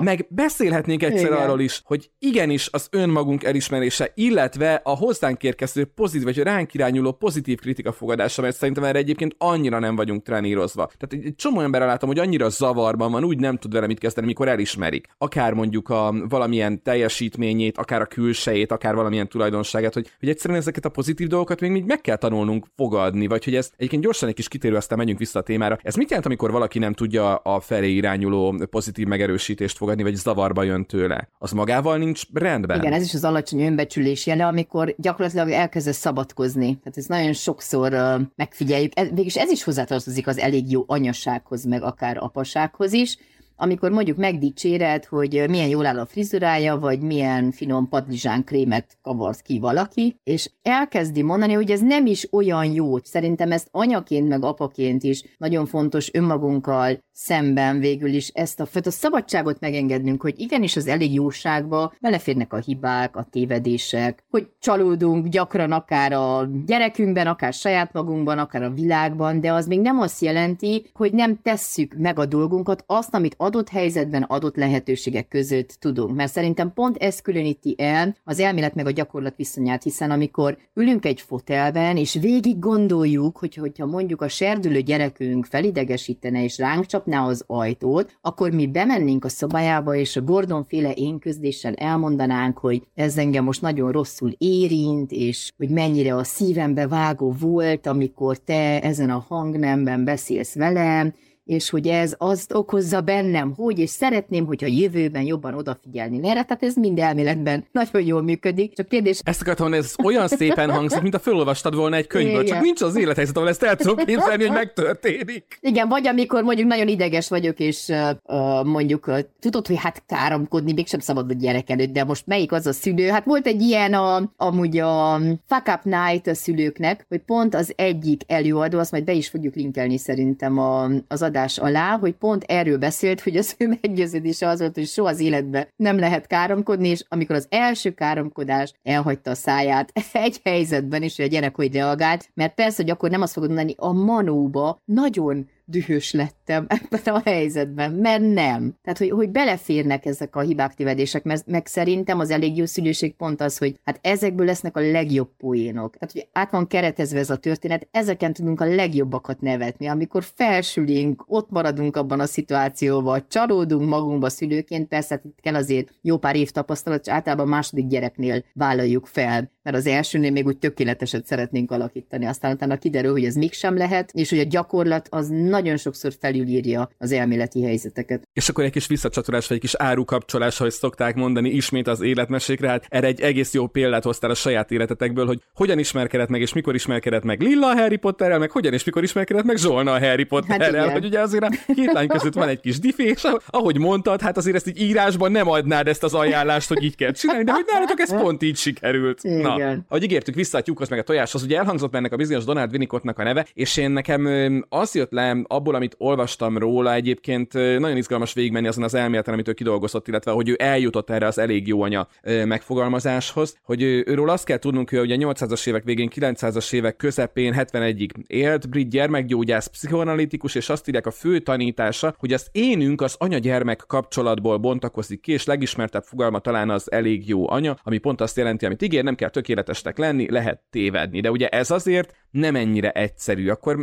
meg 0.00 0.26
beszélhetnénk 0.28 1.02
egyszer 1.02 1.26
Igen. 1.26 1.38
arról 1.38 1.60
is, 1.60 1.82
hogy 1.84 2.10
igenis 2.18 2.68
az 2.72 2.86
önmagunk 2.90 3.44
elismerése, 3.44 4.10
illetve 4.14 4.80
a 4.84 4.96
hozzánk 4.96 5.42
érkező 5.42 5.84
pozitív, 6.02 6.24
vagy 6.24 6.38
ránk 6.38 6.74
irányuló 6.74 7.12
pozitív 7.12 7.58
kritika 7.58 7.92
fogadása, 7.92 8.42
mert 8.42 8.56
szerintem 8.56 8.84
erre 8.84 8.98
egyébként 8.98 9.34
annyira 9.38 9.78
nem 9.78 9.96
vagyunk 9.96 10.22
trenírozva. 10.22 10.90
Tehát 10.98 11.26
egy 11.26 11.34
csomó 11.34 11.60
emberrel 11.60 11.86
látom, 11.86 12.08
hogy 12.08 12.18
annyira 12.18 12.48
zavarban 12.48 13.12
van, 13.12 13.24
úgy 13.24 13.38
nem 13.38 13.56
tud 13.56 13.72
vele 13.72 13.86
mit 13.86 13.98
kezdeni, 13.98 14.26
mikor 14.26 14.48
elismerik. 14.48 15.06
Akár 15.18 15.52
mondjuk 15.52 15.88
a 15.88 16.14
valamilyen 16.28 16.82
teljesítményét, 16.82 17.78
akár 17.78 18.00
a 18.00 18.06
külsejét, 18.06 18.72
akár 18.72 18.94
valamilyen 18.94 19.28
tulajdonságát, 19.28 19.94
hogy, 19.94 20.10
hogy 20.20 20.28
egyszerűen 20.28 20.60
ezeket 20.60 20.84
a 20.84 20.88
pozitív 20.88 21.26
dolgokat 21.26 21.60
még 21.60 21.70
még 21.70 21.84
meg 21.84 22.00
kell 22.00 22.16
tanulnunk 22.16 22.66
fogadni, 22.76 23.26
vagy 23.26 23.44
hogy 23.44 23.54
ez 23.54 23.70
egyébként 23.76 24.02
gyorsan 24.02 24.28
egy 24.28 24.34
kis 24.34 24.48
kitérő, 24.48 24.76
aztán 24.76 24.98
megyünk 24.98 25.18
vissza 25.18 25.38
a 25.38 25.42
témára. 25.42 25.78
Ez 25.82 25.94
mit 25.94 26.08
jelent, 26.08 26.26
amikor 26.26 26.50
valaki 26.50 26.78
nem 26.78 26.92
tudja 26.92 27.34
a 27.34 27.60
felé 27.60 27.90
irányuló 27.90 28.66
pozitív 28.70 29.06
megerősítést 29.06 29.76
fogadni, 29.76 30.02
vagy 30.02 30.14
zavarba 30.14 30.62
jön 30.62 30.84
tőle? 30.84 31.28
Az 31.38 31.52
magával 31.52 31.96
nincs 31.98 32.22
rendben. 32.32 32.78
Igen, 32.78 32.92
ez 32.92 33.04
is 33.04 33.14
az 33.14 33.24
alacsony 33.24 33.60
önbecsülés 33.60 34.26
jele, 34.26 34.46
amikor 34.46 34.94
gyakorlatilag 34.98 35.48
elkezdesz 35.92 35.96
szabadkozni. 35.96 36.78
Tehát 36.78 36.98
ez 36.98 37.06
nagyon 37.06 37.32
sokszor 37.32 37.92
megfigyeljük. 38.36 38.92
Ez, 38.98 39.08
végülis 39.08 39.36
ez 39.36 39.50
is 39.50 39.62
hozzátartozik 39.62 40.26
az 40.26 40.38
elég 40.38 40.70
jó 40.70 40.84
anyasághoz, 40.86 41.64
meg 41.64 41.82
akár 41.82 42.16
apasághoz 42.16 42.92
is, 42.92 43.16
amikor 43.56 43.90
mondjuk 43.90 44.16
megdicséred, 44.16 45.04
hogy 45.04 45.44
milyen 45.48 45.68
jól 45.68 45.86
áll 45.86 45.98
a 45.98 46.06
frizurája, 46.06 46.78
vagy 46.78 47.00
milyen 47.00 47.50
finom 47.50 47.88
padlizsán 47.88 48.44
krémet 48.44 48.98
kavarsz 49.02 49.40
ki 49.40 49.58
valaki, 49.58 50.16
és 50.24 50.50
elkezdi 50.62 51.22
mondani, 51.22 51.52
hogy 51.52 51.70
ez 51.70 51.80
nem 51.80 52.06
is 52.06 52.28
olyan 52.32 52.64
jó. 52.64 52.98
Szerintem 52.98 53.52
ezt 53.52 53.68
anyaként, 53.70 54.28
meg 54.28 54.44
apaként 54.44 55.02
is 55.02 55.24
nagyon 55.38 55.66
fontos 55.66 56.14
önmagunkkal 56.14 56.98
szemben 57.12 57.78
végül 57.78 58.12
is 58.12 58.28
ezt 58.28 58.60
a, 58.60 58.66
a 58.84 58.90
szabadságot 58.90 59.60
megengednünk, 59.60 60.22
hogy 60.22 60.40
igenis 60.40 60.76
az 60.76 60.86
elég 60.86 61.14
jóságba 61.14 61.92
beleférnek 62.00 62.52
a 62.52 62.56
hibák, 62.58 63.16
a 63.16 63.26
tévedések, 63.30 64.24
hogy 64.30 64.48
csalódunk 64.58 65.26
gyakran 65.26 65.72
akár 65.72 66.12
a 66.12 66.48
gyerekünkben, 66.66 67.26
akár 67.26 67.52
saját 67.52 67.92
magunkban, 67.92 68.38
akár 68.38 68.62
a 68.62 68.70
világban, 68.70 69.40
de 69.40 69.52
az 69.52 69.66
még 69.66 69.80
nem 69.80 69.98
azt 70.00 70.20
jelenti, 70.20 70.90
hogy 70.92 71.12
nem 71.12 71.38
tesszük 71.42 71.94
meg 71.98 72.18
a 72.18 72.26
dolgunkat, 72.26 72.84
azt, 72.86 73.14
amit 73.14 73.34
adott 73.52 73.68
helyzetben, 73.68 74.22
adott 74.22 74.56
lehetőségek 74.56 75.28
között 75.28 75.76
tudunk. 75.80 76.14
Mert 76.14 76.32
szerintem 76.32 76.72
pont 76.72 76.96
ez 76.96 77.20
különíti 77.20 77.74
el 77.78 78.16
az 78.24 78.40
elmélet 78.40 78.74
meg 78.74 78.86
a 78.86 78.90
gyakorlat 78.90 79.36
viszonyát, 79.36 79.82
hiszen 79.82 80.10
amikor 80.10 80.58
ülünk 80.74 81.04
egy 81.04 81.20
fotelben, 81.20 81.96
és 81.96 82.14
végig 82.20 82.58
gondoljuk, 82.58 83.36
hogy 83.36 83.54
hogyha 83.54 83.86
mondjuk 83.86 84.22
a 84.22 84.28
serdülő 84.28 84.80
gyerekünk 84.80 85.44
felidegesítene 85.44 86.42
és 86.42 86.58
ránk 86.58 86.86
csapná 86.86 87.26
az 87.26 87.44
ajtót, 87.46 88.18
akkor 88.20 88.50
mi 88.50 88.66
bemennénk 88.66 89.24
a 89.24 89.28
szobájába, 89.28 89.94
és 89.94 90.16
a 90.16 90.22
Gordon 90.22 90.64
féle 90.64 90.92
énközléssel 90.94 91.74
elmondanánk, 91.74 92.58
hogy 92.58 92.82
ez 92.94 93.18
engem 93.18 93.44
most 93.44 93.62
nagyon 93.62 93.92
rosszul 93.92 94.34
érint, 94.38 95.10
és 95.10 95.52
hogy 95.56 95.68
mennyire 95.68 96.16
a 96.16 96.24
szívembe 96.24 96.86
vágó 96.88 97.34
volt, 97.40 97.86
amikor 97.86 98.38
te 98.38 98.80
ezen 98.80 99.10
a 99.10 99.24
hangnemben 99.28 100.04
beszélsz 100.04 100.54
velem, 100.54 101.14
és 101.44 101.70
hogy 101.70 101.86
ez 101.86 102.14
azt 102.18 102.54
okozza 102.54 103.00
bennem, 103.00 103.52
hogy, 103.56 103.78
és 103.78 103.90
szeretném, 103.90 104.46
hogyha 104.46 104.66
jövőben 104.66 105.22
jobban 105.22 105.54
odafigyelni 105.54 106.16
erre, 106.16 106.42
tehát 106.44 106.62
ez 106.62 106.76
mind 106.76 106.98
elméletben 106.98 107.64
nagyon 107.72 108.02
jól 108.02 108.22
működik. 108.22 108.74
Csak 108.74 108.88
kérdés... 108.88 109.20
Ezt 109.24 109.40
akartam 109.40 109.74
ez 109.74 109.94
olyan 110.04 110.28
szépen 110.28 110.70
hangzik, 110.70 111.00
mint 111.00 111.14
a 111.14 111.18
felolvastad 111.18 111.74
volna 111.74 111.96
egy 111.96 112.06
könyvből, 112.06 112.44
csak 112.44 112.60
nincs 112.60 112.80
az 112.80 112.96
élethelyzet, 112.96 113.36
ahol 113.36 113.48
ezt 113.48 113.62
el 113.62 113.76
tudom 113.76 113.96
képzelni, 113.96 114.44
hogy 114.44 114.56
megtörténik. 114.56 115.58
Igen, 115.60 115.88
vagy 115.88 116.06
amikor 116.06 116.42
mondjuk 116.42 116.68
nagyon 116.68 116.88
ideges 116.88 117.28
vagyok, 117.28 117.58
és 117.58 117.88
uh, 117.88 118.64
mondjuk 118.64 119.06
uh, 119.06 119.18
tudod, 119.40 119.66
hogy 119.66 119.76
hát 119.78 120.02
káromkodni 120.06 120.72
mégsem 120.72 121.00
szabad 121.00 121.30
a 121.30 121.34
gyerek 121.34 121.70
előtt, 121.70 121.92
de 121.92 122.04
most 122.04 122.26
melyik 122.26 122.52
az 122.52 122.66
a 122.66 122.72
szülő? 122.72 123.08
Hát 123.08 123.24
volt 123.24 123.46
egy 123.46 123.62
ilyen 123.62 123.94
a, 123.94 124.32
amúgy 124.36 124.78
a 124.78 125.20
Fuck 125.46 125.68
Up 125.68 125.82
Night 125.82 126.26
a 126.26 126.34
szülőknek, 126.34 127.06
hogy 127.08 127.20
pont 127.20 127.54
az 127.54 127.72
egyik 127.76 128.22
előadó, 128.26 128.78
azt 128.78 128.90
majd 128.90 129.04
be 129.04 129.12
is 129.12 129.28
fogjuk 129.28 129.54
linkelni 129.54 129.98
szerintem 129.98 130.58
a, 130.58 130.88
az 131.08 131.22
adás 131.32 131.58
alá, 131.58 131.98
hogy 131.98 132.12
pont 132.12 132.44
erről 132.44 132.78
beszélt, 132.78 133.20
hogy 133.20 133.36
az 133.36 133.54
ő 133.58 133.68
meggyőződése 133.68 134.48
az 134.48 134.58
volt, 134.58 134.74
hogy 134.74 134.86
soha 134.86 135.08
az 135.08 135.20
életben 135.20 135.66
nem 135.76 135.98
lehet 135.98 136.26
káromkodni, 136.26 136.88
és 136.88 137.04
amikor 137.08 137.36
az 137.36 137.46
első 137.48 137.90
káromkodás 137.90 138.72
elhagyta 138.82 139.30
a 139.30 139.34
száját 139.34 139.92
egy 140.12 140.40
helyzetben, 140.44 141.02
és 141.02 141.18
a 141.18 141.26
gyerek 141.26 141.54
hogy 141.54 141.72
reagált, 141.72 142.30
mert 142.34 142.54
persze, 142.54 142.82
hogy 142.82 142.90
akkor 142.90 143.10
nem 143.10 143.22
azt 143.22 143.32
fogod 143.32 143.48
mondani, 143.48 143.74
a 143.76 143.92
manóba 143.92 144.78
nagyon 144.84 145.48
dühös 145.72 146.12
lettem 146.12 146.66
ebben 146.68 147.14
a 147.14 147.20
helyzetben, 147.24 147.92
mert 147.92 148.20
nem. 148.20 148.76
Tehát, 148.82 148.98
hogy, 148.98 149.10
hogy 149.10 149.30
beleférnek 149.30 150.06
ezek 150.06 150.36
a 150.36 150.40
hibák, 150.40 150.74
tévedések, 150.74 151.22
mert 151.22 151.46
meg 151.46 151.66
szerintem 151.66 152.18
az 152.18 152.30
elég 152.30 152.56
jó 152.56 152.64
szülőség 152.64 153.14
pont 153.14 153.40
az, 153.40 153.58
hogy 153.58 153.80
hát 153.84 153.98
ezekből 154.02 154.46
lesznek 154.46 154.76
a 154.76 154.80
legjobb 154.80 155.30
poénok. 155.36 155.96
Tehát, 155.96 156.12
hogy 156.12 156.28
át 156.32 156.50
van 156.50 156.66
keretezve 156.66 157.18
ez 157.18 157.30
a 157.30 157.36
történet, 157.36 157.88
ezeken 157.90 158.32
tudunk 158.32 158.60
a 158.60 158.74
legjobbakat 158.74 159.40
nevetni, 159.40 159.86
amikor 159.86 160.24
felsülünk, 160.34 161.24
ott 161.26 161.50
maradunk 161.50 161.96
abban 161.96 162.20
a 162.20 162.26
szituációban, 162.26 163.24
csalódunk 163.28 163.88
magunkba 163.88 164.28
szülőként, 164.28 164.88
persze 164.88 165.20
itt 165.24 165.40
kell 165.40 165.54
azért 165.54 165.92
jó 166.00 166.16
pár 166.16 166.36
év 166.36 166.50
tapasztalat, 166.50 167.06
és 167.06 167.12
általában 167.12 167.48
második 167.48 167.86
gyereknél 167.86 168.44
vállaljuk 168.54 169.06
fel, 169.06 169.50
mert 169.62 169.76
az 169.76 169.86
elsőnél 169.86 170.30
még 170.30 170.46
úgy 170.46 170.58
tökéleteset 170.58 171.26
szeretnénk 171.26 171.70
alakítani, 171.70 172.26
aztán 172.26 172.52
utána 172.52 172.76
kiderül, 172.76 173.10
hogy 173.10 173.24
ez 173.24 173.34
mégsem 173.34 173.76
lehet, 173.76 174.10
és 174.12 174.30
hogy 174.30 174.38
a 174.38 174.44
gyakorlat 174.44 175.06
az 175.10 175.28
nagyon 175.28 175.76
sokszor 175.76 176.12
felülírja 176.20 176.90
az 176.98 177.12
elméleti 177.12 177.62
helyzeteket. 177.62 178.22
És 178.32 178.48
akkor 178.48 178.64
egy 178.64 178.72
kis 178.72 178.86
visszacsatolás, 178.86 179.46
vagy 179.46 179.56
egy 179.56 179.62
kis 179.62 179.74
árukapcsolás, 179.74 180.60
ahogy 180.60 180.72
szokták 180.72 181.14
mondani, 181.14 181.50
ismét 181.50 181.86
az 181.88 182.00
életmesékre, 182.00 182.68
hát 182.68 182.86
erre 182.88 183.06
egy 183.06 183.20
egész 183.20 183.54
jó 183.54 183.66
példát 183.66 184.04
hoztál 184.04 184.30
a 184.30 184.34
saját 184.34 184.70
életetekből, 184.70 185.26
hogy 185.26 185.42
hogyan 185.54 185.78
ismerkedett 185.78 186.28
meg, 186.28 186.40
és 186.40 186.52
mikor 186.52 186.74
ismerkedett 186.74 187.24
meg 187.24 187.40
Lilla 187.40 187.66
a 187.66 187.74
Harry 187.74 187.96
Potterrel, 187.96 188.38
meg 188.38 188.50
hogyan 188.50 188.72
és 188.72 188.84
mikor 188.84 189.02
ismerkedett 189.02 189.44
meg 189.44 189.56
Zsolna 189.56 189.92
a 189.92 189.98
Harry 189.98 190.24
Potterrel, 190.24 190.84
hát 190.84 190.92
hogy 190.92 191.04
ugye 191.04 191.20
azért 191.20 191.44
a 191.44 191.48
két 191.74 191.92
lány 191.92 192.08
között 192.08 192.34
van 192.34 192.48
egy 192.48 192.60
kis 192.60 192.78
diffi, 192.78 193.04
és 193.04 193.26
ahogy 193.46 193.78
mondtad, 193.78 194.20
hát 194.20 194.36
azért 194.36 194.56
ezt 194.56 194.68
így 194.68 194.80
írásban 194.80 195.32
nem 195.32 195.48
adnád 195.48 195.88
ezt 195.88 196.02
az 196.02 196.14
ajánlást, 196.14 196.68
hogy 196.68 196.82
így 196.82 196.96
kell 196.96 197.12
csinálni, 197.12 197.44
de 197.44 197.52
hogy 197.52 197.64
nálatok 197.72 198.00
ez 198.00 198.20
pont 198.20 198.42
így 198.42 198.56
sikerült. 198.56 199.22
Na, 199.22 199.51
ahogy 199.88 200.02
ígértük 200.02 200.34
vissza 200.34 200.58
a 200.58 200.60
tyúkhoz 200.60 200.88
meg 200.88 200.98
a 200.98 201.02
tojáshoz, 201.02 201.42
ugye 201.42 201.58
elhangzott 201.58 201.94
ennek 201.94 202.12
a 202.12 202.16
bizonyos 202.16 202.44
Donald 202.44 202.70
Winnicottnak 202.70 203.18
a 203.18 203.22
neve, 203.22 203.46
és 203.54 203.76
én 203.76 203.90
nekem 203.90 204.64
az 204.68 204.94
jött 204.94 205.12
le 205.12 205.36
abból, 205.46 205.74
amit 205.74 205.94
olvastam 205.98 206.58
róla, 206.58 206.94
egyébként 206.94 207.52
nagyon 207.52 207.96
izgalmas 207.96 208.32
végigmenni 208.32 208.66
azon 208.66 208.84
az 208.84 208.94
elméleten, 208.94 209.34
amit 209.34 209.48
ő 209.48 209.52
kidolgozott, 209.52 210.08
illetve 210.08 210.30
hogy 210.30 210.48
ő 210.48 210.56
eljutott 210.58 211.10
erre 211.10 211.26
az 211.26 211.38
elég 211.38 211.66
jó 211.66 211.82
anya 211.82 212.08
megfogalmazáshoz, 212.44 213.56
hogy 213.62 213.82
őről 213.82 214.30
azt 214.30 214.44
kell 214.44 214.58
tudnunk, 214.58 214.90
hogy 214.90 214.98
ugye 214.98 215.16
800-as 215.18 215.68
évek 215.68 215.84
végén, 215.84 216.10
900-as 216.14 216.72
évek 216.72 216.96
közepén, 216.96 217.54
71-ig 217.56 218.10
élt, 218.26 218.68
brit 218.68 218.88
gyermekgyógyász, 218.88 219.66
pszichoanalitikus, 219.66 220.54
és 220.54 220.68
azt 220.68 220.88
írják 220.88 221.06
a 221.06 221.10
fő 221.10 221.38
tanítása, 221.38 222.14
hogy 222.18 222.32
az 222.32 222.46
énünk 222.52 223.00
az 223.00 223.14
anya-gyermek 223.18 223.84
kapcsolatból 223.86 224.56
bontakozik 224.56 225.20
ki, 225.20 225.32
és 225.32 225.44
legismertebb 225.44 226.02
fogalma 226.02 226.38
talán 226.38 226.70
az 226.70 226.92
elég 226.92 227.28
jó 227.28 227.50
anya, 227.50 227.76
ami 227.82 227.98
pont 227.98 228.20
azt 228.20 228.36
jelenti, 228.36 228.66
amit 228.66 228.82
ígér, 228.82 229.04
nem 229.04 229.14
kell 229.14 229.30
tökéletesnek 229.42 229.98
lenni, 229.98 230.30
lehet 230.30 230.60
tévedni. 230.70 231.20
De 231.20 231.30
ugye 231.30 231.48
ez 231.48 231.70
azért 231.70 232.14
nem 232.30 232.56
ennyire 232.56 232.90
egyszerű. 232.90 233.48
Akkor 233.48 233.76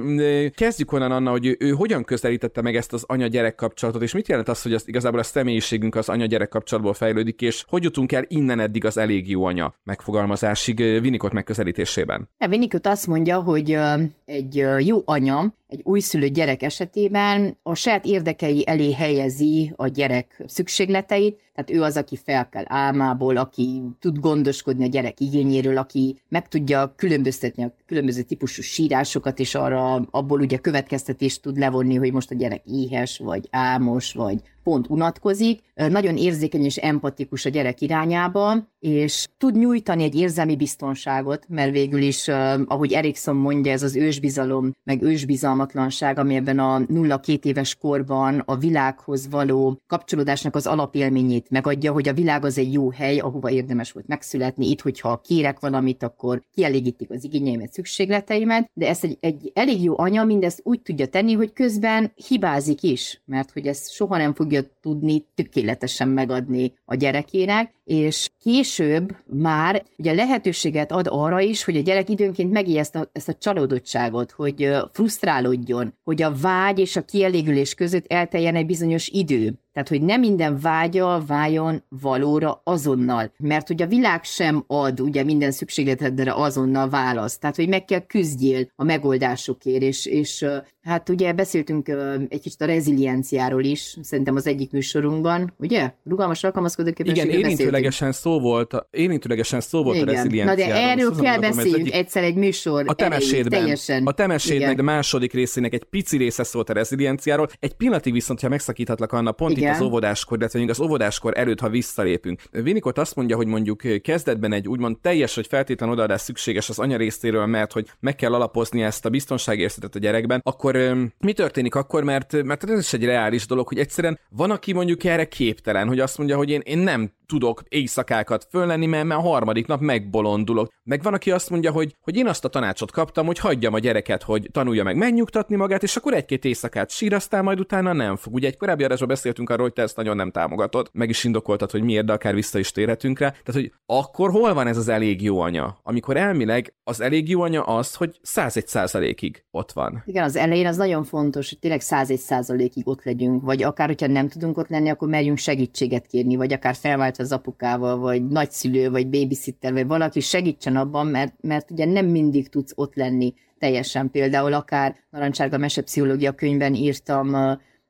kezdjük 0.55 0.91
onnan, 0.91 1.11
Anna, 1.11 1.29
hogy 1.29 1.45
ő, 1.45 1.55
ő 1.59 1.71
hogyan 1.71 2.03
közelítette 2.03 2.61
meg 2.61 2.75
ezt 2.75 2.93
az 2.93 3.03
anya-gyerek 3.07 3.55
kapcsolatot, 3.55 4.01
és 4.01 4.13
mit 4.13 4.27
jelent 4.27 4.47
az, 4.47 4.61
hogy 4.61 4.73
az, 4.73 4.87
igazából 4.87 5.19
a 5.19 5.23
személyiségünk 5.23 5.95
az 5.95 6.09
anya-gyerek 6.09 6.49
kapcsolatból 6.49 6.93
fejlődik, 6.93 7.41
és 7.41 7.63
hogy 7.67 7.83
jutunk 7.83 8.11
el 8.11 8.23
innen 8.27 8.59
eddig 8.59 8.85
az 8.85 8.97
elég 8.97 9.29
jó 9.29 9.45
anya 9.45 9.73
megfogalmazásig 9.83 10.77
Vinikot 10.77 11.33
megközelítésében? 11.33 12.29
Vinikot 12.49 12.87
azt 12.87 13.07
mondja, 13.07 13.41
hogy 13.41 13.77
egy 14.25 14.65
jó 14.79 15.01
anya 15.05 15.53
egy 15.69 15.81
újszülött 15.83 16.33
gyerek 16.33 16.63
esetében 16.63 17.57
a 17.63 17.75
saját 17.75 18.05
érdekei 18.05 18.63
elé 18.67 18.93
helyezi 18.93 19.73
a 19.75 19.87
gyerek 19.87 20.43
szükségleteit, 20.47 21.39
tehát 21.53 21.71
ő 21.71 21.83
az, 21.83 21.97
aki 21.97 22.19
fel 22.23 22.49
kell 22.49 22.63
álmából, 22.67 23.37
aki 23.37 23.81
tud 23.99 24.19
gondoskodni 24.19 24.83
a 24.83 24.87
gyerek 24.87 25.19
igényéről, 25.19 25.77
aki 25.77 26.21
meg 26.29 26.47
tudja 26.47 26.93
különböztetni 26.95 27.63
a 27.63 27.75
különböző 27.85 28.21
típusú 28.21 28.61
sírásokat, 28.61 29.39
és 29.39 29.55
arra 29.55 29.93
abból 29.95 30.39
ugye 30.39 30.57
következtetést 30.57 31.41
tud 31.41 31.57
levonni, 31.57 31.95
hogy 31.95 32.13
most 32.13 32.31
a 32.31 32.35
gyerek 32.35 32.65
éhes, 32.65 33.17
vagy 33.17 33.47
álmos, 33.51 34.13
vagy 34.13 34.41
pont 34.63 34.89
unatkozik, 34.89 35.59
nagyon 35.73 36.17
érzékeny 36.17 36.63
és 36.63 36.77
empatikus 36.77 37.45
a 37.45 37.49
gyerek 37.49 37.81
irányába, 37.81 38.67
és 38.79 39.27
tud 39.37 39.57
nyújtani 39.57 40.03
egy 40.03 40.15
érzelmi 40.15 40.55
biztonságot, 40.55 41.45
mert 41.47 41.71
végül 41.71 42.01
is, 42.01 42.27
ahogy 42.65 42.93
Erikson 42.93 43.35
mondja, 43.35 43.71
ez 43.71 43.83
az 43.83 43.95
ősbizalom, 43.95 44.71
meg 44.83 45.01
ősbizalmatlanság, 45.01 46.19
ami 46.19 46.35
ebben 46.35 46.59
a 46.59 46.79
0-2 46.79 47.43
éves 47.43 47.75
korban 47.75 48.43
a 48.45 48.55
világhoz 48.55 49.29
való 49.29 49.79
kapcsolódásnak 49.87 50.55
az 50.55 50.67
alapélményét 50.67 51.49
megadja, 51.49 51.91
hogy 51.91 52.07
a 52.07 52.13
világ 52.13 52.45
az 52.45 52.57
egy 52.57 52.73
jó 52.73 52.91
hely, 52.91 53.17
ahova 53.17 53.49
érdemes 53.49 53.91
volt 53.91 54.07
megszületni. 54.07 54.69
Itt, 54.69 54.81
hogyha 54.81 55.21
kérek 55.23 55.59
valamit, 55.59 56.03
akkor 56.03 56.41
kielégítik 56.53 57.11
az 57.11 57.23
igényeimet, 57.23 57.73
szükségleteimet, 57.73 58.69
de 58.73 58.87
ezt 58.87 59.03
egy, 59.03 59.17
egy 59.19 59.51
elég 59.53 59.83
jó 59.83 59.99
anya 59.99 60.23
mindezt 60.23 60.61
úgy 60.63 60.81
tudja 60.81 61.07
tenni, 61.07 61.33
hogy 61.33 61.53
közben 61.53 62.11
hibázik 62.27 62.83
is, 62.83 63.21
mert 63.25 63.51
hogy 63.51 63.67
ezt 63.67 63.91
soha 63.91 64.17
nem 64.17 64.33
fogja 64.49 64.69
tudni 64.81 65.25
tökéletesen 65.35 66.07
megadni 66.07 66.73
a 66.85 66.95
gyerekének, 66.95 67.73
és 67.83 68.29
később 68.39 69.15
már 69.25 69.83
ugye 69.97 70.13
lehetőséget 70.13 70.91
ad 70.91 71.07
arra 71.09 71.39
is, 71.39 71.63
hogy 71.63 71.77
a 71.77 71.81
gyerek 71.81 72.09
időnként 72.09 72.51
megélje 72.51 72.79
ezt 72.79 72.95
a, 72.95 73.09
ezt 73.11 73.29
a 73.29 73.33
csalódottságot, 73.33 74.31
hogy 74.31 74.69
frusztrálódjon, 74.91 75.93
hogy 76.03 76.21
a 76.21 76.33
vágy 76.41 76.79
és 76.79 76.95
a 76.95 77.01
kielégülés 77.05 77.73
között 77.73 78.05
elteljen 78.07 78.55
egy 78.55 78.65
bizonyos 78.65 79.07
idő. 79.07 79.53
Tehát, 79.73 79.89
hogy 79.89 80.01
nem 80.01 80.19
minden 80.19 80.59
vágya 80.59 81.23
váljon 81.27 81.83
valóra 82.01 82.61
azonnal. 82.63 83.31
Mert 83.37 83.69
ugye 83.69 83.85
a 83.85 83.87
világ 83.87 84.23
sem 84.23 84.63
ad 84.67 84.99
ugye 84.99 85.23
minden 85.23 85.51
szükségletedre 85.51 86.33
azonnal 86.33 86.89
választ. 86.89 87.39
Tehát, 87.39 87.55
hogy 87.55 87.67
meg 87.67 87.85
kell 87.85 88.05
küzdjél 88.05 88.71
a 88.75 88.83
megoldásokért, 88.83 89.81
és, 89.81 90.05
és 90.05 90.45
hát 90.81 91.09
ugye 91.09 91.33
beszéltünk 91.33 91.87
egy 92.29 92.41
kicsit 92.41 92.61
a 92.61 92.65
rezilienciáról 92.65 93.63
is, 93.63 93.97
szerintem 94.01 94.35
az 94.35 94.47
egyik 94.47 94.71
műsorunkban, 94.71 95.53
ugye? 95.57 95.91
Rugalmas 96.03 96.43
alkalmazkodó 96.43 96.91
Igen, 96.97 97.29
érintőlegesen 97.29 98.11
szó 98.11 98.39
volt, 98.39 98.85
érintőlegesen 98.91 99.61
szó 99.61 99.83
volt 99.83 99.95
Igen. 99.95 100.07
a 100.07 100.11
rezilienciáról. 100.11 100.73
Na 100.73 100.79
de 100.79 100.89
erről 100.89 101.13
Szóval 101.13 101.23
kell 101.23 101.39
beszéljünk 101.39 101.87
egy... 101.87 101.93
egyszer 101.93 102.23
egy 102.23 102.35
műsor 102.35 102.83
A 102.87 102.93
temesédben, 102.93 103.59
teljesen. 103.59 104.05
A 104.05 104.11
temesédnek 104.11 104.81
második 104.81 105.33
részének 105.33 105.73
egy 105.73 105.83
pici 105.83 106.17
része 106.17 106.43
szólt 106.43 106.69
a 106.69 106.73
rezilienciáról. 106.73 107.47
Egy 107.59 107.73
pillanatig 107.73 108.13
viszont, 108.13 108.39
ha 108.39 108.49
megszakíthatlak 108.49 109.11
Anna, 109.11 109.31
pont 109.31 109.58
Igen. 109.59 109.73
itt 109.73 109.79
az 109.79 109.85
óvodáskor, 109.85 110.37
illetve 110.37 110.65
az 110.69 110.79
óvodáskor 110.79 111.37
előtt, 111.37 111.59
ha 111.59 111.69
visszalépünk. 111.69 112.41
Vinikot 112.51 112.97
azt 112.97 113.15
mondja, 113.15 113.35
hogy 113.35 113.47
mondjuk 113.47 113.81
kezdetben 114.01 114.53
egy 114.53 114.67
úgymond 114.67 114.97
teljes, 114.99 115.35
hogy 115.35 115.47
feltétlen 115.47 115.89
odaadás 115.89 116.21
szükséges 116.21 116.69
az 116.69 116.79
anya 116.79 116.97
részéről, 116.97 117.45
mert 117.45 117.71
hogy 117.71 117.87
meg 117.99 118.15
kell 118.15 118.33
alapozni 118.33 118.83
ezt 118.83 119.05
a 119.05 119.09
biztonságérzetet 119.09 119.95
a 119.95 119.99
gyerekben, 119.99 120.41
akkor 120.43 120.77
mi 121.19 121.33
történik 121.33 121.75
akkor, 121.75 122.03
mert, 122.03 122.43
mert 122.43 122.69
ez 122.69 122.79
is 122.79 122.93
egy 122.93 123.05
reális 123.05 123.47
dolog, 123.47 123.67
hogy 123.67 123.79
egyszerűen 123.79 124.19
van, 124.29 124.51
aki 124.51 124.73
mondjuk 124.73 125.03
erre 125.03 125.25
képtelen, 125.25 125.87
hogy 125.87 125.99
azt 125.99 126.17
mondja, 126.17 126.37
hogy 126.37 126.49
én, 126.49 126.61
én 126.63 126.77
nem 126.77 127.11
tudok 127.29 127.63
éjszakákat 127.67 128.47
föllenni, 128.49 128.85
mert, 128.85 129.05
mert 129.05 129.19
a 129.19 129.23
harmadik 129.23 129.67
nap 129.67 129.79
megbolondulok. 129.79 130.67
Meg 130.83 131.03
van, 131.03 131.13
aki 131.13 131.31
azt 131.31 131.49
mondja, 131.49 131.71
hogy, 131.71 131.95
hogy 132.01 132.15
én 132.15 132.27
azt 132.27 132.45
a 132.45 132.47
tanácsot 132.47 132.91
kaptam, 132.91 133.25
hogy 133.25 133.39
hagyjam 133.39 133.73
a 133.73 133.79
gyereket, 133.79 134.23
hogy 134.23 134.49
tanulja 134.51 134.83
meg 134.83 134.97
megnyugtatni 134.97 135.55
magát, 135.55 135.83
és 135.83 135.95
akkor 135.95 136.13
egy-két 136.13 136.45
éjszakát 136.45 136.89
sír, 136.89 137.13
aztán 137.13 137.43
majd 137.43 137.59
utána 137.59 137.93
nem 137.93 138.15
fog. 138.15 138.33
Ugye 138.33 138.47
egy 138.47 138.57
korábbi 138.57 138.83
adásban 138.83 139.07
beszéltünk 139.07 139.49
arról, 139.49 139.63
hogy 139.63 139.73
te 139.73 139.81
ezt 139.81 139.95
nagyon 139.95 140.15
nem 140.15 140.31
támogatod, 140.31 140.89
meg 140.93 141.09
is 141.09 141.23
indokoltad, 141.23 141.71
hogy 141.71 141.83
miért, 141.83 142.05
de 142.05 142.13
akár 142.13 142.33
vissza 142.33 142.59
is 142.59 142.71
térhetünk 142.71 143.19
rá. 143.19 143.29
Tehát, 143.29 143.61
hogy 143.61 143.73
akkor 143.85 144.31
hol 144.31 144.53
van 144.53 144.67
ez 144.67 144.77
az 144.77 144.87
elég 144.87 145.21
jó 145.21 145.39
anya? 145.39 145.77
Amikor 145.83 146.17
elmileg 146.17 146.73
az 146.83 147.01
elég 147.01 147.29
jó 147.29 147.41
anya 147.41 147.63
az, 147.63 147.95
hogy 147.95 148.19
101 148.21 148.67
százalékig 148.67 149.43
ott 149.51 149.71
van. 149.71 150.03
Igen, 150.05 150.23
az 150.23 150.35
elején 150.35 150.67
az 150.67 150.77
nagyon 150.77 151.03
fontos, 151.03 151.49
hogy 151.49 151.59
tényleg 151.59 151.81
101 151.81 152.19
százalékig 152.19 152.87
ott 152.87 153.03
legyünk, 153.03 153.43
vagy 153.43 153.63
akár, 153.63 153.87
hogyha 153.87 154.07
nem 154.07 154.27
tudunk 154.27 154.57
ott 154.57 154.69
lenni, 154.69 154.89
akkor 154.89 155.07
merjünk 155.07 155.37
segítséget 155.37 156.07
kérni, 156.07 156.35
vagy 156.35 156.53
akár 156.53 156.75
felvált 156.75 157.18
az 157.19 157.31
apukával, 157.31 157.97
vagy 157.97 158.27
nagyszülő, 158.27 158.89
vagy 158.89 159.07
babysitter, 159.07 159.73
vagy 159.73 159.87
valaki 159.87 160.19
segítsen 160.19 160.75
abban, 160.75 161.07
mert, 161.07 161.33
mert 161.41 161.71
ugye 161.71 161.85
nem 161.85 162.05
mindig 162.05 162.49
tudsz 162.49 162.71
ott 162.75 162.95
lenni 162.95 163.33
teljesen. 163.57 164.11
Például 164.11 164.53
akár 164.53 164.95
Narancsárga 165.09 165.57
Mesepszichológia 165.57 166.31
könyvben 166.31 166.73
írtam 166.73 167.35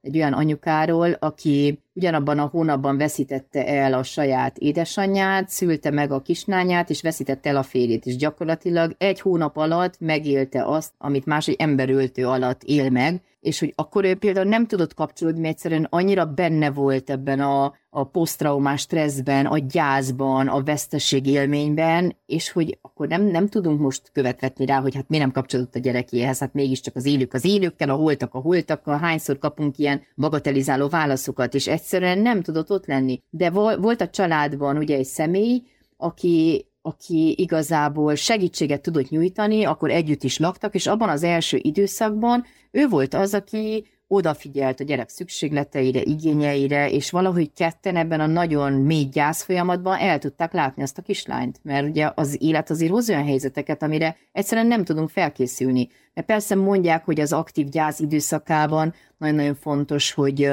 egy 0.01 0.15
olyan 0.15 0.33
anyukáról, 0.33 1.11
aki 1.11 1.83
ugyanabban 1.93 2.39
a 2.39 2.49
hónapban 2.51 2.97
veszítette 2.97 3.67
el 3.67 3.93
a 3.93 4.03
saját 4.03 4.57
édesanyját, 4.57 5.49
szülte 5.49 5.91
meg 5.91 6.11
a 6.11 6.21
kislányát, 6.21 6.89
és 6.89 7.01
veszítette 7.01 7.49
el 7.49 7.57
a 7.57 7.63
férjét, 7.63 8.05
és 8.05 8.15
gyakorlatilag 8.15 8.95
egy 8.97 9.21
hónap 9.21 9.57
alatt 9.57 9.99
megélte 9.99 10.63
azt, 10.65 10.91
amit 10.97 11.25
más 11.25 11.47
egy 11.47 11.55
emberöltő 11.57 12.27
alatt 12.27 12.63
él 12.63 12.89
meg, 12.89 13.21
és 13.39 13.59
hogy 13.59 13.73
akkor 13.75 14.05
ő 14.05 14.15
például 14.15 14.49
nem 14.49 14.65
tudott 14.65 14.93
kapcsolódni, 14.93 15.39
mert 15.39 15.53
egyszerűen 15.53 15.87
annyira 15.89 16.25
benne 16.25 16.71
volt 16.71 17.09
ebben 17.09 17.39
a, 17.39 17.73
a 17.89 18.03
posztraumás 18.03 18.81
stresszben, 18.81 19.45
a 19.45 19.57
gyászban, 19.57 20.47
a 20.47 20.63
veszteség 20.63 21.25
élményben, 21.25 22.15
és 22.25 22.51
hogy 22.51 22.77
akkor 22.81 23.07
nem, 23.07 23.23
nem 23.23 23.47
tudunk 23.47 23.79
most 23.79 24.09
követvetni 24.13 24.65
rá, 24.65 24.79
hogy 24.79 24.95
hát 24.95 25.09
mi 25.09 25.17
nem 25.17 25.31
kapcsolódott 25.31 25.75
a 25.75 25.79
gyerekéhez, 25.79 26.39
hát 26.39 26.53
mégiscsak 26.53 26.95
az 26.95 27.05
élők 27.05 27.33
az 27.33 27.45
élőkkel, 27.45 27.89
a 27.89 27.93
holtak 27.93 28.33
a 28.33 28.39
holtakkal, 28.39 28.97
hányszor 28.97 29.37
kapunk 29.37 29.77
ilyen 29.77 30.01
bagatelizáló 30.15 30.87
válaszokat, 30.87 31.53
és 31.53 31.67
egyszerűen 31.79 32.19
nem 32.19 32.41
tudott 32.41 32.71
ott 32.71 32.85
lenni. 32.85 33.21
De 33.29 33.49
volt 33.49 34.01
a 34.01 34.09
családban 34.09 34.77
ugye 34.77 34.95
egy 34.95 35.05
személy, 35.05 35.63
aki 35.97 36.67
aki 36.81 37.35
igazából 37.37 38.15
segítséget 38.15 38.81
tudott 38.81 39.09
nyújtani, 39.09 39.63
akkor 39.63 39.89
együtt 39.89 40.23
is 40.23 40.37
laktak, 40.37 40.75
és 40.75 40.87
abban 40.87 41.09
az 41.09 41.23
első 41.23 41.59
időszakban 41.61 42.45
ő 42.71 42.87
volt 42.87 43.13
az, 43.13 43.33
aki 43.33 43.85
odafigyelt 44.07 44.79
a 44.79 44.83
gyerek 44.83 45.09
szükségleteire, 45.09 46.01
igényeire, 46.01 46.89
és 46.89 47.11
valahogy 47.11 47.53
ketten 47.53 47.95
ebben 47.95 48.19
a 48.19 48.25
nagyon 48.25 48.73
mély 48.73 49.05
gyász 49.05 49.43
folyamatban 49.43 49.97
el 49.99 50.19
tudták 50.19 50.53
látni 50.53 50.83
azt 50.83 50.97
a 50.97 51.01
kislányt, 51.01 51.59
mert 51.63 51.87
ugye 51.87 52.11
az 52.15 52.37
élet 52.39 52.69
azért 52.69 52.91
hoz 52.91 53.09
olyan 53.09 53.25
helyzeteket, 53.25 53.83
amire 53.83 54.15
egyszerűen 54.31 54.67
nem 54.67 54.83
tudunk 54.83 55.09
felkészülni. 55.09 55.89
Mert 56.13 56.27
persze 56.27 56.55
mondják, 56.55 57.05
hogy 57.05 57.19
az 57.19 57.33
aktív 57.33 57.67
gyász 57.67 57.99
időszakában 57.99 58.93
nagyon-nagyon 59.17 59.55
fontos, 59.55 60.13
hogy 60.13 60.49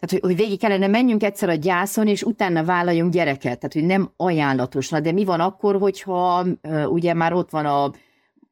tehát, 0.00 0.10
hogy, 0.10 0.20
hogy 0.20 0.36
végig 0.36 0.58
kellene 0.58 0.86
menjünk 0.86 1.22
egyszer 1.22 1.48
a 1.48 1.54
gyászon, 1.54 2.06
és 2.06 2.22
utána 2.22 2.64
vállaljunk 2.64 3.12
gyereket. 3.12 3.58
Tehát, 3.58 3.72
hogy 3.72 3.84
nem 3.84 4.12
ajánlatos. 4.16 4.88
Na, 4.88 5.00
de 5.00 5.12
mi 5.12 5.24
van 5.24 5.40
akkor, 5.40 5.78
hogyha 5.78 6.46
ugye 6.88 7.14
már 7.14 7.32
ott 7.32 7.50
van 7.50 7.66
a 7.66 7.92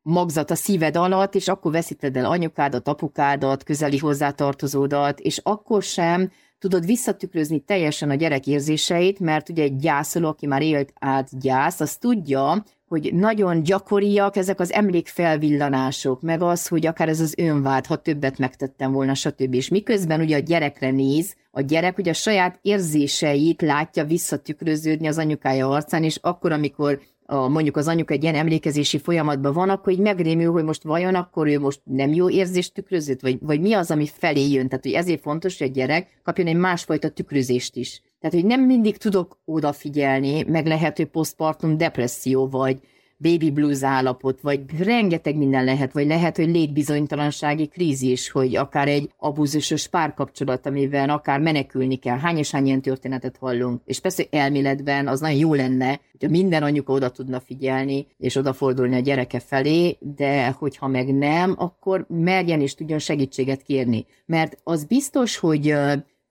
magzat 0.03 0.51
a 0.51 0.55
szíved 0.55 0.97
alatt, 0.97 1.35
és 1.35 1.49
akkor 1.49 1.73
veszíted 1.73 2.17
el 2.17 2.25
anyukádat, 2.25 2.89
apukádat, 2.89 3.63
közeli 3.63 3.99
hozzátartozódat, 3.99 5.21
és 5.21 5.41
akkor 5.43 5.83
sem 5.83 6.31
tudod 6.59 6.87
visszatükrözni 6.87 7.61
teljesen 7.61 8.11
a 8.11 8.15
gyerek 8.15 8.47
érzéseit, 8.47 9.21
mert 9.21 9.49
ugye 9.49 9.63
egy 9.63 9.77
gyászoló, 9.77 10.29
aki 10.29 10.47
már 10.47 10.63
élt 10.63 10.93
át 11.01 11.41
gyász, 11.41 11.81
az 11.81 11.97
tudja, 11.97 12.65
hogy 12.89 13.15
nagyon 13.15 13.63
gyakoriak 13.63 14.37
ezek 14.37 14.61
az 14.61 14.73
emlékfelvillanások, 14.73 16.23
meg 16.23 16.43
az, 16.43 16.69
hogy 16.69 16.87
akár 16.87 17.09
ez 17.09 17.21
az 17.21 17.35
önvád, 17.37 17.87
ha 17.87 17.97
többet 17.97 18.39
megtettem 18.39 18.93
volna, 18.93 19.15
stb. 19.15 19.55
És 19.55 19.69
miközben 19.69 20.21
ugye 20.21 20.37
a 20.37 20.41
gyerekre 20.41 20.91
néz, 20.91 21.37
a 21.51 21.61
gyerek 21.61 21.99
ugye 21.99 22.11
a 22.11 22.15
saját 22.15 22.59
érzéseit 22.63 23.63
látja 23.63 24.05
visszatükröződni 24.05 25.07
az 25.07 25.19
anyukája 25.19 25.69
arcán, 25.69 26.05
és 26.05 26.19
akkor, 26.23 26.53
amikor 26.53 27.01
a, 27.31 27.49
mondjuk 27.49 27.77
az 27.77 27.89
anyuka 27.89 28.15
egy 28.15 28.23
ilyen 28.23 28.35
emlékezési 28.35 28.99
folyamatban 28.99 29.53
van, 29.53 29.69
akkor 29.69 29.93
így 29.93 29.99
megrémül, 29.99 30.53
hogy 30.53 30.65
most 30.65 30.83
vajon 30.83 31.15
akkor 31.15 31.47
ő 31.47 31.59
most 31.59 31.81
nem 31.85 32.13
jó 32.13 32.31
érzést 32.31 32.75
tükrözött, 32.75 33.21
vagy, 33.21 33.39
vagy 33.41 33.61
mi 33.61 33.73
az, 33.73 33.91
ami 33.91 34.07
felé 34.07 34.51
jön. 34.51 34.69
Tehát, 34.69 34.85
hogy 34.85 34.93
ezért 34.93 35.21
fontos, 35.21 35.59
hogy 35.59 35.69
a 35.69 35.71
gyerek 35.71 36.21
kapjon 36.23 36.47
egy 36.47 36.57
másfajta 36.57 37.09
tükrözést 37.09 37.77
is. 37.77 38.03
Tehát, 38.21 38.37
hogy 38.37 38.47
nem 38.47 38.61
mindig 38.61 38.97
tudok 38.97 39.39
odafigyelni, 39.45 40.43
meg 40.43 40.67
lehet, 40.67 40.97
hogy 40.97 41.07
posztpartum 41.07 41.77
depresszió, 41.77 42.49
vagy, 42.49 42.81
baby 43.19 43.51
blues 43.51 43.83
állapot, 43.83 44.41
vagy 44.41 44.61
rengeteg 44.79 45.37
minden 45.37 45.65
lehet, 45.65 45.93
vagy 45.93 46.07
lehet, 46.07 46.37
hogy 46.37 46.49
létbizonytalansági 46.49 47.67
krízis, 47.67 48.31
hogy 48.31 48.57
akár 48.57 48.89
egy 48.89 49.11
abúzusos 49.17 49.89
párkapcsolat, 49.89 50.67
amivel 50.67 51.11
akár 51.11 51.41
menekülni 51.41 51.97
kell. 51.97 52.19
Hány 52.19 52.37
és 52.37 52.51
hány 52.51 52.67
ilyen 52.67 52.81
történetet 52.81 53.37
hallunk. 53.37 53.81
És 53.85 54.01
persze 54.01 54.25
elméletben 54.31 55.09
az 55.09 55.21
nagyon 55.21 55.39
jó 55.39 55.55
lenne, 55.55 56.01
hogyha 56.11 56.29
minden 56.29 56.63
anyuka 56.63 56.93
oda 56.93 57.11
tudna 57.11 57.41
figyelni, 57.41 58.07
és 58.19 58.37
odafordulni 58.37 58.95
a 58.95 59.01
gyereke 59.01 59.41
felé, 59.41 59.97
de 60.01 60.49
hogyha 60.51 60.87
meg 60.87 61.15
nem, 61.15 61.55
akkor 61.57 62.07
merjen 62.09 62.61
és 62.61 62.75
tudjon 62.75 62.99
segítséget 62.99 63.63
kérni. 63.63 64.07
Mert 64.27 64.59
az 64.65 64.85
biztos, 64.85 65.37
hogy 65.37 65.75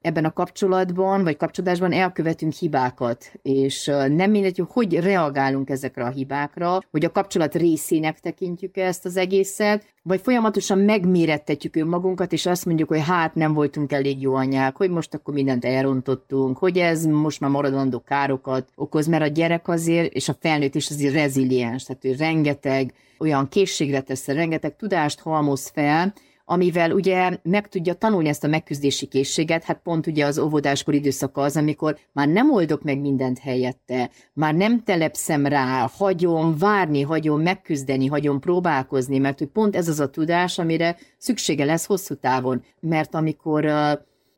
ebben 0.08 0.26
a 0.26 0.34
kapcsolatban, 0.34 1.24
vagy 1.24 1.38
kapcsolódásban 1.38 1.92
elkövetünk 1.92 2.54
hibákat, 2.54 3.32
és 3.42 3.86
nem 4.08 4.32
mindegy, 4.32 4.58
hogy 4.58 4.68
hogy 4.70 5.00
reagálunk 5.00 5.70
ezekre 5.70 6.04
a 6.04 6.10
hibákra, 6.10 6.80
hogy 6.92 7.06
a 7.06 7.12
kapcsolat 7.12 7.56
részének 7.56 8.20
tekintjük 8.20 8.78
ezt 8.78 9.06
az 9.06 9.18
egészet, 9.18 9.86
vagy 10.04 10.22
folyamatosan 10.22 10.80
megmérettetjük 10.80 11.76
önmagunkat, 11.76 12.34
és 12.34 12.46
azt 12.46 12.66
mondjuk, 12.66 12.90
hogy 12.90 13.04
hát 13.06 13.36
nem 13.36 13.54
voltunk 13.54 13.92
elég 13.92 14.22
jó 14.22 14.36
anyák, 14.36 14.76
hogy 14.76 14.90
most 14.90 15.14
akkor 15.14 15.34
mindent 15.34 15.66
elrontottunk, 15.66 16.58
hogy 16.58 16.78
ez 16.78 17.06
most 17.06 17.40
már 17.40 17.50
maradandó 17.50 18.00
károkat 18.00 18.70
okoz, 18.76 19.08
mert 19.08 19.24
a 19.24 19.28
gyerek 19.28 19.68
azért, 19.68 20.14
és 20.14 20.30
a 20.30 20.36
felnőtt 20.40 20.76
is 20.76 20.90
azért 20.90 21.14
reziliens, 21.14 21.84
tehát 21.84 22.06
ő 22.06 22.16
rengeteg 22.18 22.94
olyan 23.20 23.50
készségre 23.50 24.02
tesz, 24.02 24.28
rengeteg 24.28 24.76
tudást 24.76 25.20
halmoz 25.20 25.68
fel, 25.68 26.14
amivel 26.50 26.92
ugye 26.92 27.38
meg 27.44 27.68
tudja 27.68 27.94
tanulni 27.94 28.28
ezt 28.28 28.44
a 28.44 28.48
megküzdési 28.48 29.06
készséget, 29.06 29.64
hát 29.64 29.80
pont 29.84 30.08
ugye 30.08 30.26
az 30.26 30.40
óvodáskor 30.40 30.94
időszaka 30.94 31.42
az, 31.42 31.58
amikor 31.58 31.98
már 32.12 32.28
nem 32.28 32.52
oldok 32.52 32.84
meg 32.84 33.00
mindent 33.00 33.40
helyette, 33.40 34.10
már 34.34 34.56
nem 34.56 34.84
telepszem 34.84 35.46
rá, 35.46 35.90
hagyom 35.98 36.58
várni, 36.58 37.02
hagyom 37.02 37.42
megküzdeni, 37.42 38.08
hagyom 38.08 38.40
próbálkozni, 38.40 39.18
mert 39.18 39.38
hogy 39.38 39.48
pont 39.48 39.76
ez 39.76 39.88
az 39.88 40.00
a 40.00 40.10
tudás, 40.10 40.60
amire 40.60 40.98
szüksége 41.18 41.66
lesz 41.66 41.86
hosszú 41.86 42.16
távon. 42.16 42.64
Mert 42.80 43.16
amikor 43.16 43.66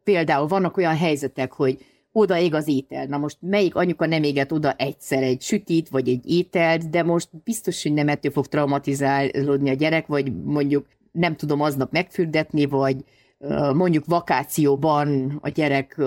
például 0.03 0.47
vannak 0.47 0.77
olyan 0.77 0.97
helyzetek, 0.97 1.53
hogy 1.53 1.85
oda 2.11 2.37
ég 2.37 2.53
az 2.53 2.67
étel. 2.67 3.05
Na 3.05 3.17
most 3.17 3.37
melyik 3.39 3.75
anyuka 3.75 4.05
nem 4.05 4.23
éget 4.23 4.51
oda 4.51 4.71
egyszer 4.71 5.23
egy 5.23 5.41
sütit, 5.41 5.89
vagy 5.89 6.09
egy 6.09 6.29
ételt, 6.31 6.89
de 6.89 7.03
most 7.03 7.29
biztos, 7.43 7.83
hogy 7.83 7.93
nem 7.93 8.07
ettől 8.07 8.31
fog 8.31 8.47
traumatizálódni 8.47 9.69
a 9.69 9.73
gyerek, 9.73 10.07
vagy 10.07 10.43
mondjuk 10.43 10.85
nem 11.11 11.35
tudom 11.35 11.61
aznap 11.61 11.91
megfürdetni, 11.91 12.65
vagy 12.65 13.03
mondjuk 13.73 14.05
vakációban 14.05 15.37
a 15.41 15.49
gyerek 15.49 16.01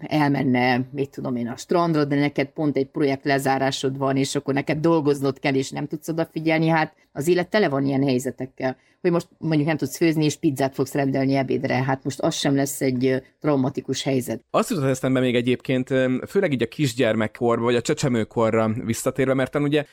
elmenne, 0.00 0.80
mit 0.90 1.10
tudom 1.10 1.36
én, 1.36 1.48
a 1.48 1.56
strandra, 1.56 2.04
de 2.04 2.16
neked 2.16 2.46
pont 2.46 2.76
egy 2.76 2.86
projekt 2.86 3.24
lezárásod 3.24 3.98
van, 3.98 4.16
és 4.16 4.34
akkor 4.34 4.54
neked 4.54 4.78
dolgoznod 4.78 5.38
kell, 5.38 5.54
és 5.54 5.70
nem 5.70 5.86
tudsz 5.86 6.08
odafigyelni, 6.08 6.68
hát 6.68 6.94
az 7.18 7.28
élet 7.28 7.48
tele 7.48 7.68
van 7.68 7.84
ilyen 7.84 8.02
helyzetekkel, 8.02 8.76
hogy 9.00 9.10
most 9.10 9.28
mondjuk 9.38 9.68
nem 9.68 9.76
tudsz 9.76 9.96
főzni, 9.96 10.24
és 10.24 10.36
pizzát 10.36 10.74
fogsz 10.74 10.92
rendelni 10.92 11.34
ebédre, 11.34 11.82
hát 11.82 12.04
most 12.04 12.20
az 12.20 12.34
sem 12.34 12.54
lesz 12.54 12.80
egy 12.80 13.22
traumatikus 13.40 14.02
helyzet. 14.02 14.44
Azt 14.50 14.70
jutott 14.70 14.84
eszembe 14.84 15.20
még 15.20 15.34
egyébként, 15.34 15.88
főleg 16.28 16.52
így 16.52 16.62
a 16.62 16.68
kisgyermekkorba, 16.68 17.64
vagy 17.64 17.74
a 17.74 17.80
csecsemőkorra 17.80 18.70
visszatérve, 18.84 19.34
mert 19.34 19.54
ugye, 19.54 19.84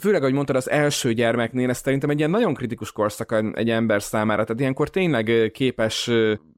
főleg, 0.00 0.20
ahogy 0.20 0.32
mondtad, 0.32 0.56
az 0.56 0.70
első 0.70 1.12
gyermeknél 1.12 1.68
ez 1.68 1.78
szerintem 1.78 2.10
egy 2.10 2.18
ilyen 2.18 2.30
nagyon 2.30 2.54
kritikus 2.54 2.92
korszak 2.92 3.44
egy 3.54 3.70
ember 3.70 4.02
számára, 4.02 4.44
tehát 4.44 4.60
ilyenkor 4.60 4.90
tényleg 4.90 5.50
képes 5.52 6.10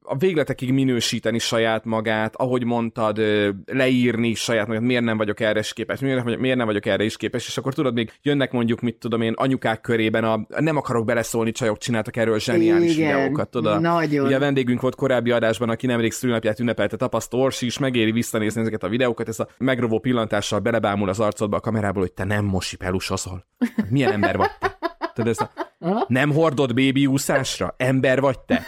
a 0.09 0.17
végletekig 0.17 0.73
minősíteni 0.73 1.39
saját 1.39 1.85
magát, 1.85 2.35
ahogy 2.35 2.63
mondtad, 2.63 3.21
leírni 3.65 4.33
saját 4.33 4.67
magát, 4.67 4.81
miért 4.81 5.03
nem 5.03 5.17
vagyok 5.17 5.39
erre 5.39 5.59
is 5.59 5.73
képes, 5.73 5.99
miért 5.99 6.15
nem, 6.15 6.25
vagyok, 6.25 6.39
miért 6.39 6.57
nem 6.57 6.65
vagyok 6.65 6.85
erre 6.85 7.03
is 7.03 7.17
képes, 7.17 7.47
és 7.47 7.57
akkor 7.57 7.73
tudod, 7.73 7.93
még 7.93 8.11
jönnek 8.21 8.51
mondjuk, 8.51 8.81
mit 8.81 8.95
tudom 8.95 9.21
én, 9.21 9.33
anyukák 9.35 9.81
körében 9.81 10.23
a 10.23 10.45
nem 10.47 10.77
akarok 10.77 11.05
beleszólni, 11.05 11.51
csajok 11.51 11.77
csináltak 11.77 12.17
erről 12.17 12.39
zseniális 12.39 12.97
Igen, 12.97 13.15
videókat, 13.15 13.49
tudod? 13.49 13.81
Nagyon. 13.81 14.25
Ugye 14.25 14.35
a 14.35 14.39
vendégünk 14.39 14.81
volt 14.81 14.95
korábbi 14.95 15.31
adásban, 15.31 15.69
aki 15.69 15.85
nemrég 15.85 16.11
szülnapját 16.11 16.59
ünnepelte, 16.59 16.95
tapaszt 16.95 17.33
Orsi 17.33 17.65
is 17.65 17.77
megéri 17.77 18.11
visszanézni 18.11 18.61
ezeket 18.61 18.83
a 18.83 18.89
videókat, 18.89 19.27
ez 19.27 19.39
a 19.39 19.47
megrovó 19.57 19.99
pillantással 19.99 20.59
belebámul 20.59 21.09
az 21.09 21.19
arcodba 21.19 21.57
a 21.57 21.59
kamerából, 21.59 22.01
hogy 22.01 22.13
te 22.13 22.23
nem 22.23 22.45
mosi 22.45 22.75
pelusozol. 22.75 23.45
Milyen 23.89 24.11
ember 24.11 24.37
vagy 24.37 24.51
te? 24.59 24.77
Tudod, 25.13 25.29
ez 25.29 25.39
a, 25.39 25.66
nem 26.07 26.31
hordod 26.31 26.73
bébi 26.73 27.05
úszásra? 27.05 27.73
Ember 27.77 28.19
vagy 28.19 28.39
te? 28.39 28.67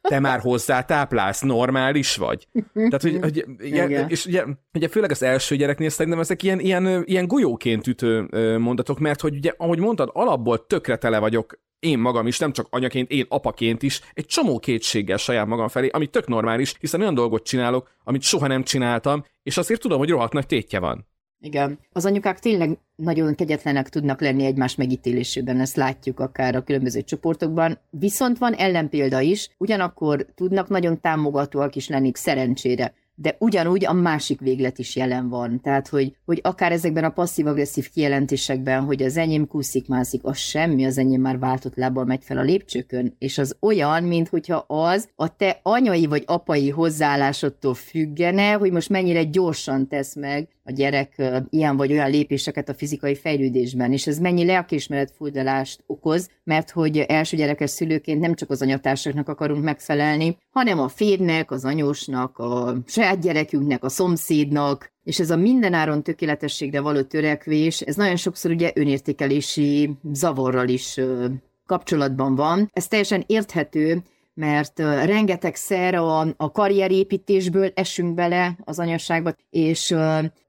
Te 0.00 0.20
már 0.20 0.40
hozzá 0.40 0.82
táplálsz, 0.82 1.40
normális 1.40 2.16
vagy? 2.16 2.48
Tehát, 2.74 3.02
hogy, 3.02 3.18
hogy 3.20 3.44
ilyen, 3.58 4.08
és 4.08 4.26
ugye, 4.26 4.44
ugye 4.74 4.88
főleg 4.88 5.10
az 5.10 5.22
első 5.22 5.56
gyereknél 5.56 5.88
szerintem 5.88 6.20
ezek 6.20 6.42
ilyen, 6.42 6.60
ilyen, 6.60 7.02
ilyen 7.04 7.26
golyóként 7.26 7.86
ütő 7.86 8.28
mondatok, 8.58 8.98
mert 8.98 9.20
hogy 9.20 9.34
ugye, 9.34 9.52
ahogy 9.56 9.78
mondtad, 9.78 10.10
alapból 10.12 10.66
tökre 10.66 10.96
tele 10.96 11.18
vagyok 11.18 11.60
én 11.78 11.98
magam 11.98 12.26
is, 12.26 12.38
nem 12.38 12.52
csak 12.52 12.66
anyaként, 12.70 13.10
én 13.10 13.26
apaként 13.28 13.82
is, 13.82 14.00
egy 14.14 14.26
csomó 14.26 14.58
kétséggel 14.58 15.16
saját 15.16 15.46
magam 15.46 15.68
felé, 15.68 15.88
ami 15.88 16.06
tök 16.06 16.26
normális, 16.26 16.74
hiszen 16.80 17.00
olyan 17.00 17.14
dolgot 17.14 17.44
csinálok, 17.44 17.90
amit 18.04 18.22
soha 18.22 18.46
nem 18.46 18.62
csináltam, 18.62 19.24
és 19.42 19.56
azért 19.56 19.80
tudom, 19.80 19.98
hogy 19.98 20.10
rohadt 20.10 20.32
nagy 20.32 20.46
tétje 20.46 20.78
van. 20.78 21.06
Igen. 21.44 21.78
Az 21.92 22.04
anyukák 22.04 22.38
tényleg 22.38 22.78
nagyon 22.96 23.34
kegyetlenek 23.34 23.88
tudnak 23.88 24.20
lenni 24.20 24.44
egymás 24.44 24.74
megítélésében, 24.74 25.60
ezt 25.60 25.76
látjuk 25.76 26.20
akár 26.20 26.54
a 26.54 26.62
különböző 26.62 27.02
csoportokban. 27.02 27.78
Viszont 27.90 28.38
van 28.38 28.54
ellenpélda 28.54 29.20
is, 29.20 29.50
ugyanakkor 29.58 30.26
tudnak 30.34 30.68
nagyon 30.68 31.00
támogatóak 31.00 31.76
is 31.76 31.88
lenni 31.88 32.10
szerencsére 32.14 32.92
de 33.14 33.36
ugyanúgy 33.38 33.86
a 33.86 33.92
másik 33.92 34.40
véglet 34.40 34.78
is 34.78 34.96
jelen 34.96 35.28
van. 35.28 35.60
Tehát, 35.60 35.88
hogy, 35.88 36.16
hogy 36.24 36.40
akár 36.42 36.72
ezekben 36.72 37.04
a 37.04 37.10
passzív-agresszív 37.10 37.90
kijelentésekben, 37.90 38.84
hogy 38.84 39.02
az 39.02 39.16
enyém 39.16 39.46
kúszik, 39.46 39.88
mászik, 39.88 40.20
az 40.24 40.36
semmi, 40.36 40.84
az 40.84 40.98
enyém 40.98 41.20
már 41.20 41.38
váltott 41.38 41.76
lábbal 41.76 42.04
megy 42.04 42.24
fel 42.24 42.38
a 42.38 42.42
lépcsőkön, 42.42 43.14
és 43.18 43.38
az 43.38 43.56
olyan, 43.60 44.02
mint 44.02 44.28
hogyha 44.28 44.64
az 44.66 45.08
a 45.16 45.36
te 45.36 45.60
anyai 45.62 46.06
vagy 46.06 46.22
apai 46.26 46.70
hozzáállásodtól 46.70 47.74
függene, 47.74 48.52
hogy 48.52 48.70
most 48.70 48.88
mennyire 48.88 49.24
gyorsan 49.24 49.88
tesz 49.88 50.14
meg 50.14 50.48
a 50.64 50.72
gyerek 50.72 51.22
ilyen 51.50 51.76
vagy 51.76 51.92
olyan 51.92 52.10
lépéseket 52.10 52.68
a 52.68 52.74
fizikai 52.74 53.14
fejlődésben, 53.14 53.92
és 53.92 54.06
ez 54.06 54.18
mennyi 54.18 54.44
lelkiismeret 54.44 55.12
furdalást 55.16 55.82
okoz, 55.86 56.30
mert 56.44 56.70
hogy 56.70 56.98
első 56.98 57.36
gyerekes 57.36 57.70
szülőként 57.70 58.20
nem 58.20 58.34
csak 58.34 58.50
az 58.50 58.62
anyatársaknak 58.62 59.28
akarunk 59.28 59.64
megfelelni, 59.64 60.38
hanem 60.50 60.78
a 60.78 60.88
férnek, 60.88 61.50
az 61.50 61.64
anyósnak, 61.64 62.38
a 62.38 62.76
saját 62.86 63.20
gyerekünknek, 63.20 63.84
a 63.84 63.88
szomszédnak, 63.88 64.92
és 65.04 65.20
ez 65.20 65.30
a 65.30 65.36
mindenáron 65.36 66.02
tökéletességre 66.02 66.80
való 66.80 67.02
törekvés, 67.02 67.80
ez 67.80 67.96
nagyon 67.96 68.16
sokszor 68.16 68.50
ugye 68.50 68.70
önértékelési 68.74 69.90
zavarral 70.12 70.68
is 70.68 71.00
kapcsolatban 71.66 72.34
van. 72.34 72.70
Ez 72.72 72.88
teljesen 72.88 73.24
érthető, 73.26 74.02
mert 74.34 74.78
rengetegszer 74.78 75.94
a, 75.94 76.20
a 76.36 76.50
karrierépítésből 76.52 77.70
esünk 77.74 78.14
bele 78.14 78.56
az 78.64 78.78
anyaságba, 78.78 79.34
és 79.50 79.94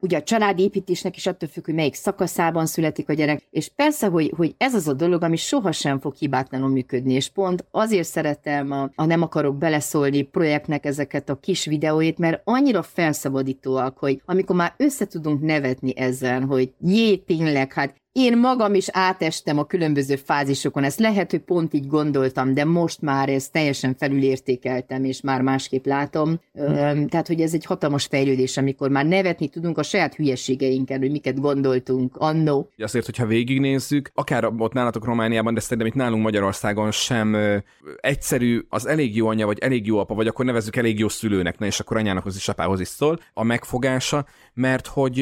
ugye 0.04 0.18
a 0.18 0.24
családépítésnek 0.24 1.16
is 1.16 1.28
attól 1.28 1.50
függ, 1.50 1.66
hogy 1.66 1.74
melyik 1.74 1.94
szakaszában 1.94 2.66
születik 2.66 3.10
a 3.10 3.14
gyerek, 3.14 3.48
és 3.50 3.70
persze, 3.76 4.08
hogy, 4.08 4.34
hogy 4.36 4.56
ez 4.58 4.74
az 4.74 4.88
a 4.88 4.94
dolog, 4.94 5.24
ami 5.24 5.36
sohasem 5.36 6.00
fog 6.00 6.16
hibátlanul 6.16 6.70
működni, 6.70 7.14
és 7.14 7.30
pont 7.30 7.66
azért 7.72 8.08
szeretem 8.08 8.72
a, 8.72 8.90
a 8.96 9.06
Nem 9.06 9.22
akarok 9.22 9.58
beleszólni 9.58 10.22
projektnek 10.22 10.86
ezeket 10.86 11.30
a 11.30 11.40
kis 11.40 11.66
videóit, 11.66 12.18
mert 12.18 12.42
annyira 12.44 12.82
felszabadítóak, 12.82 13.98
hogy 13.98 14.22
amikor 14.26 14.56
már 14.56 14.74
össze 14.78 15.06
tudunk 15.06 15.42
nevetni 15.42 15.98
ezen, 15.98 16.44
hogy 16.44 16.74
jé, 16.82 17.16
tényleg, 17.16 17.74
hát 17.74 18.02
én 18.14 18.38
magam 18.38 18.74
is 18.74 18.88
átestem 18.92 19.58
a 19.58 19.66
különböző 19.66 20.16
fázisokon, 20.16 20.84
ezt 20.84 21.00
lehet, 21.00 21.32
hogy 21.32 21.40
pont 21.40 21.74
így 21.74 21.88
gondoltam, 21.88 22.54
de 22.54 22.66
most 22.66 23.02
már 23.02 23.30
ezt 23.30 23.52
teljesen 23.52 23.96
felülértékeltem, 23.96 25.04
és 25.04 25.22
már 25.22 25.42
másképp 25.42 25.86
látom. 25.86 26.40
Tehát, 27.10 27.28
hogy 27.28 27.42
ez 27.42 27.54
egy 27.54 27.66
hatalmas 27.66 28.06
fejlődés, 28.06 28.58
amikor 28.58 28.90
már 28.90 29.06
nevetni 29.06 29.48
tudunk 29.48 29.78
a 29.78 29.84
saját 29.94 30.16
hülyeségeinken, 30.16 31.00
hogy 31.00 31.12
miket 31.12 31.40
gondoltunk 31.40 32.16
annó. 32.18 32.70
Azért, 32.78 33.06
hogyha 33.06 33.26
végignézzük, 33.26 34.10
akár 34.14 34.46
ott 34.58 34.74
nálatok 34.74 35.06
Romániában, 35.06 35.54
de 35.54 35.60
szerintem 35.60 35.88
itt 35.88 35.94
nálunk 35.94 36.24
Magyarországon 36.24 36.92
sem 36.92 37.34
ö, 37.34 37.58
egyszerű 37.98 38.66
az 38.70 38.86
elég 38.86 39.16
jó 39.16 39.28
anya, 39.28 39.46
vagy 39.46 39.60
elég 39.60 39.86
jó 39.86 39.98
apa, 39.98 40.16
vagy 40.16 40.28
akkor 40.28 40.46
nevezzük 40.46 40.76
elég 40.76 41.00
jó 41.00 41.08
szülőnek, 41.08 41.60
na 41.60 41.66
és 41.66 41.80
akkor 41.80 41.98
anyának 41.98 42.26
is 42.36 42.48
apához 42.48 42.80
is 42.80 42.88
szól, 42.88 43.20
a 43.34 43.44
megfogása, 43.44 44.26
mert 44.54 44.88
hogy 44.88 45.20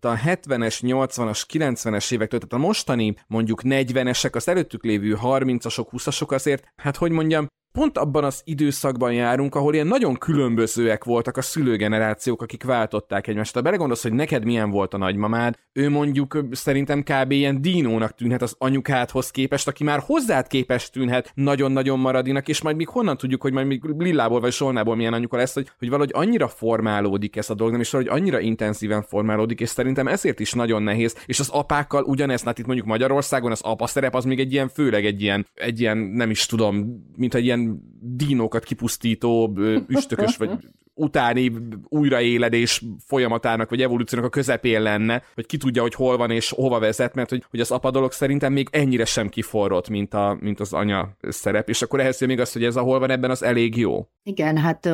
a 0.00 0.16
70-es, 0.16 0.78
80-as, 0.82 1.42
90-es 1.52 2.12
évektől, 2.12 2.40
tehát 2.40 2.64
a 2.64 2.66
mostani 2.66 3.14
mondjuk 3.26 3.60
40-esek, 3.64 4.32
az 4.32 4.48
előttük 4.48 4.84
lévő 4.84 5.18
30-asok, 5.22 5.86
20-asok 5.92 6.28
azért, 6.28 6.72
hát 6.76 6.96
hogy 6.96 7.10
mondjam, 7.10 7.46
pont 7.78 7.98
abban 7.98 8.24
az 8.24 8.40
időszakban 8.44 9.12
járunk, 9.12 9.54
ahol 9.54 9.74
ilyen 9.74 9.86
nagyon 9.86 10.14
különbözőek 10.14 11.04
voltak 11.04 11.36
a 11.36 11.42
szülőgenerációk, 11.42 12.42
akik 12.42 12.64
váltották 12.64 13.26
egymást. 13.26 13.54
Ha 13.54 13.60
belegondolsz, 13.60 14.02
hogy 14.02 14.12
neked 14.12 14.44
milyen 14.44 14.70
volt 14.70 14.94
a 14.94 14.96
nagymamád, 14.96 15.54
ő 15.72 15.90
mondjuk 15.90 16.38
szerintem 16.50 17.02
kb. 17.02 17.30
ilyen 17.30 17.60
dinónak 17.60 18.14
tűnhet 18.14 18.42
az 18.42 18.54
anyukádhoz 18.58 19.30
képest, 19.30 19.68
aki 19.68 19.84
már 19.84 20.02
hozzád 20.06 20.46
képest 20.46 20.92
tűnhet 20.92 21.32
nagyon-nagyon 21.34 21.98
maradinak, 21.98 22.48
és 22.48 22.62
majd 22.62 22.76
még 22.76 22.88
honnan 22.88 23.16
tudjuk, 23.16 23.42
hogy 23.42 23.52
majd 23.52 23.66
még 23.66 23.82
lillából 23.98 24.40
vagy 24.40 24.52
solnából 24.52 24.96
milyen 24.96 25.12
anyuka 25.12 25.36
lesz, 25.36 25.54
hogy, 25.54 25.70
hogy 25.78 25.88
valahogy 25.88 26.12
annyira 26.14 26.48
formálódik 26.48 27.36
ez 27.36 27.50
a 27.50 27.54
dolog, 27.54 27.72
nem 27.72 27.80
is 27.80 27.90
valahogy 27.90 28.20
annyira 28.20 28.40
intenzíven 28.40 29.02
formálódik, 29.02 29.60
és 29.60 29.68
szerintem 29.68 30.06
ezért 30.06 30.40
is 30.40 30.52
nagyon 30.52 30.82
nehéz. 30.82 31.16
És 31.26 31.40
az 31.40 31.48
apákkal 31.48 32.02
ugyanezt, 32.02 32.44
hát 32.44 32.58
itt 32.58 32.66
mondjuk 32.66 32.86
Magyarországon 32.86 33.50
az 33.50 33.60
apa 33.62 33.86
szerep 33.86 34.14
az 34.14 34.24
még 34.24 34.38
egy 34.38 34.52
ilyen, 34.52 34.68
főleg 34.68 35.04
egy 35.04 35.22
ilyen, 35.22 35.46
egy 35.54 35.80
ilyen 35.80 35.98
nem 35.98 36.30
is 36.30 36.46
tudom, 36.46 37.04
mint 37.16 37.34
egy 37.34 37.44
ilyen 37.44 37.63
dinókat 38.00 38.64
kipusztító, 38.64 39.58
üstökös 39.86 40.36
vagy 40.36 40.50
utáni 40.94 41.52
újraéledés 41.88 42.84
folyamatának, 43.06 43.70
vagy 43.70 43.82
evolúciónak 43.82 44.28
a 44.28 44.30
közepén 44.30 44.82
lenne, 44.82 45.22
hogy 45.34 45.46
ki 45.46 45.56
tudja, 45.56 45.82
hogy 45.82 45.94
hol 45.94 46.16
van 46.16 46.30
és 46.30 46.50
hova 46.50 46.78
vezet, 46.78 47.14
mert 47.14 47.30
hogy, 47.30 47.44
hogy 47.50 47.60
az 47.60 47.70
apa 47.70 47.90
dolog 47.90 48.12
szerintem 48.12 48.52
még 48.52 48.68
ennyire 48.70 49.04
sem 49.04 49.28
kiforrott, 49.28 49.88
mint, 49.88 50.14
a, 50.14 50.38
mint 50.40 50.60
az 50.60 50.72
anya 50.72 51.16
szerep, 51.28 51.68
és 51.68 51.82
akkor 51.82 52.00
ehhez 52.00 52.20
jön 52.20 52.28
még 52.28 52.40
az, 52.40 52.52
hogy 52.52 52.64
ez 52.64 52.76
a 52.76 52.80
hol 52.80 52.98
van 52.98 53.10
ebben, 53.10 53.30
az 53.30 53.42
elég 53.42 53.76
jó. 53.76 54.08
Igen, 54.22 54.56
hát 54.56 54.86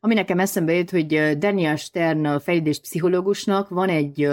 ami 0.00 0.14
nekem 0.14 0.38
eszembe 0.38 0.72
jut, 0.72 0.90
hogy 0.90 1.38
Daniel 1.38 1.76
Stern 1.76 2.38
fejlődés 2.38 2.80
pszichológusnak 2.80 3.68
van 3.68 3.88
egy 3.88 4.28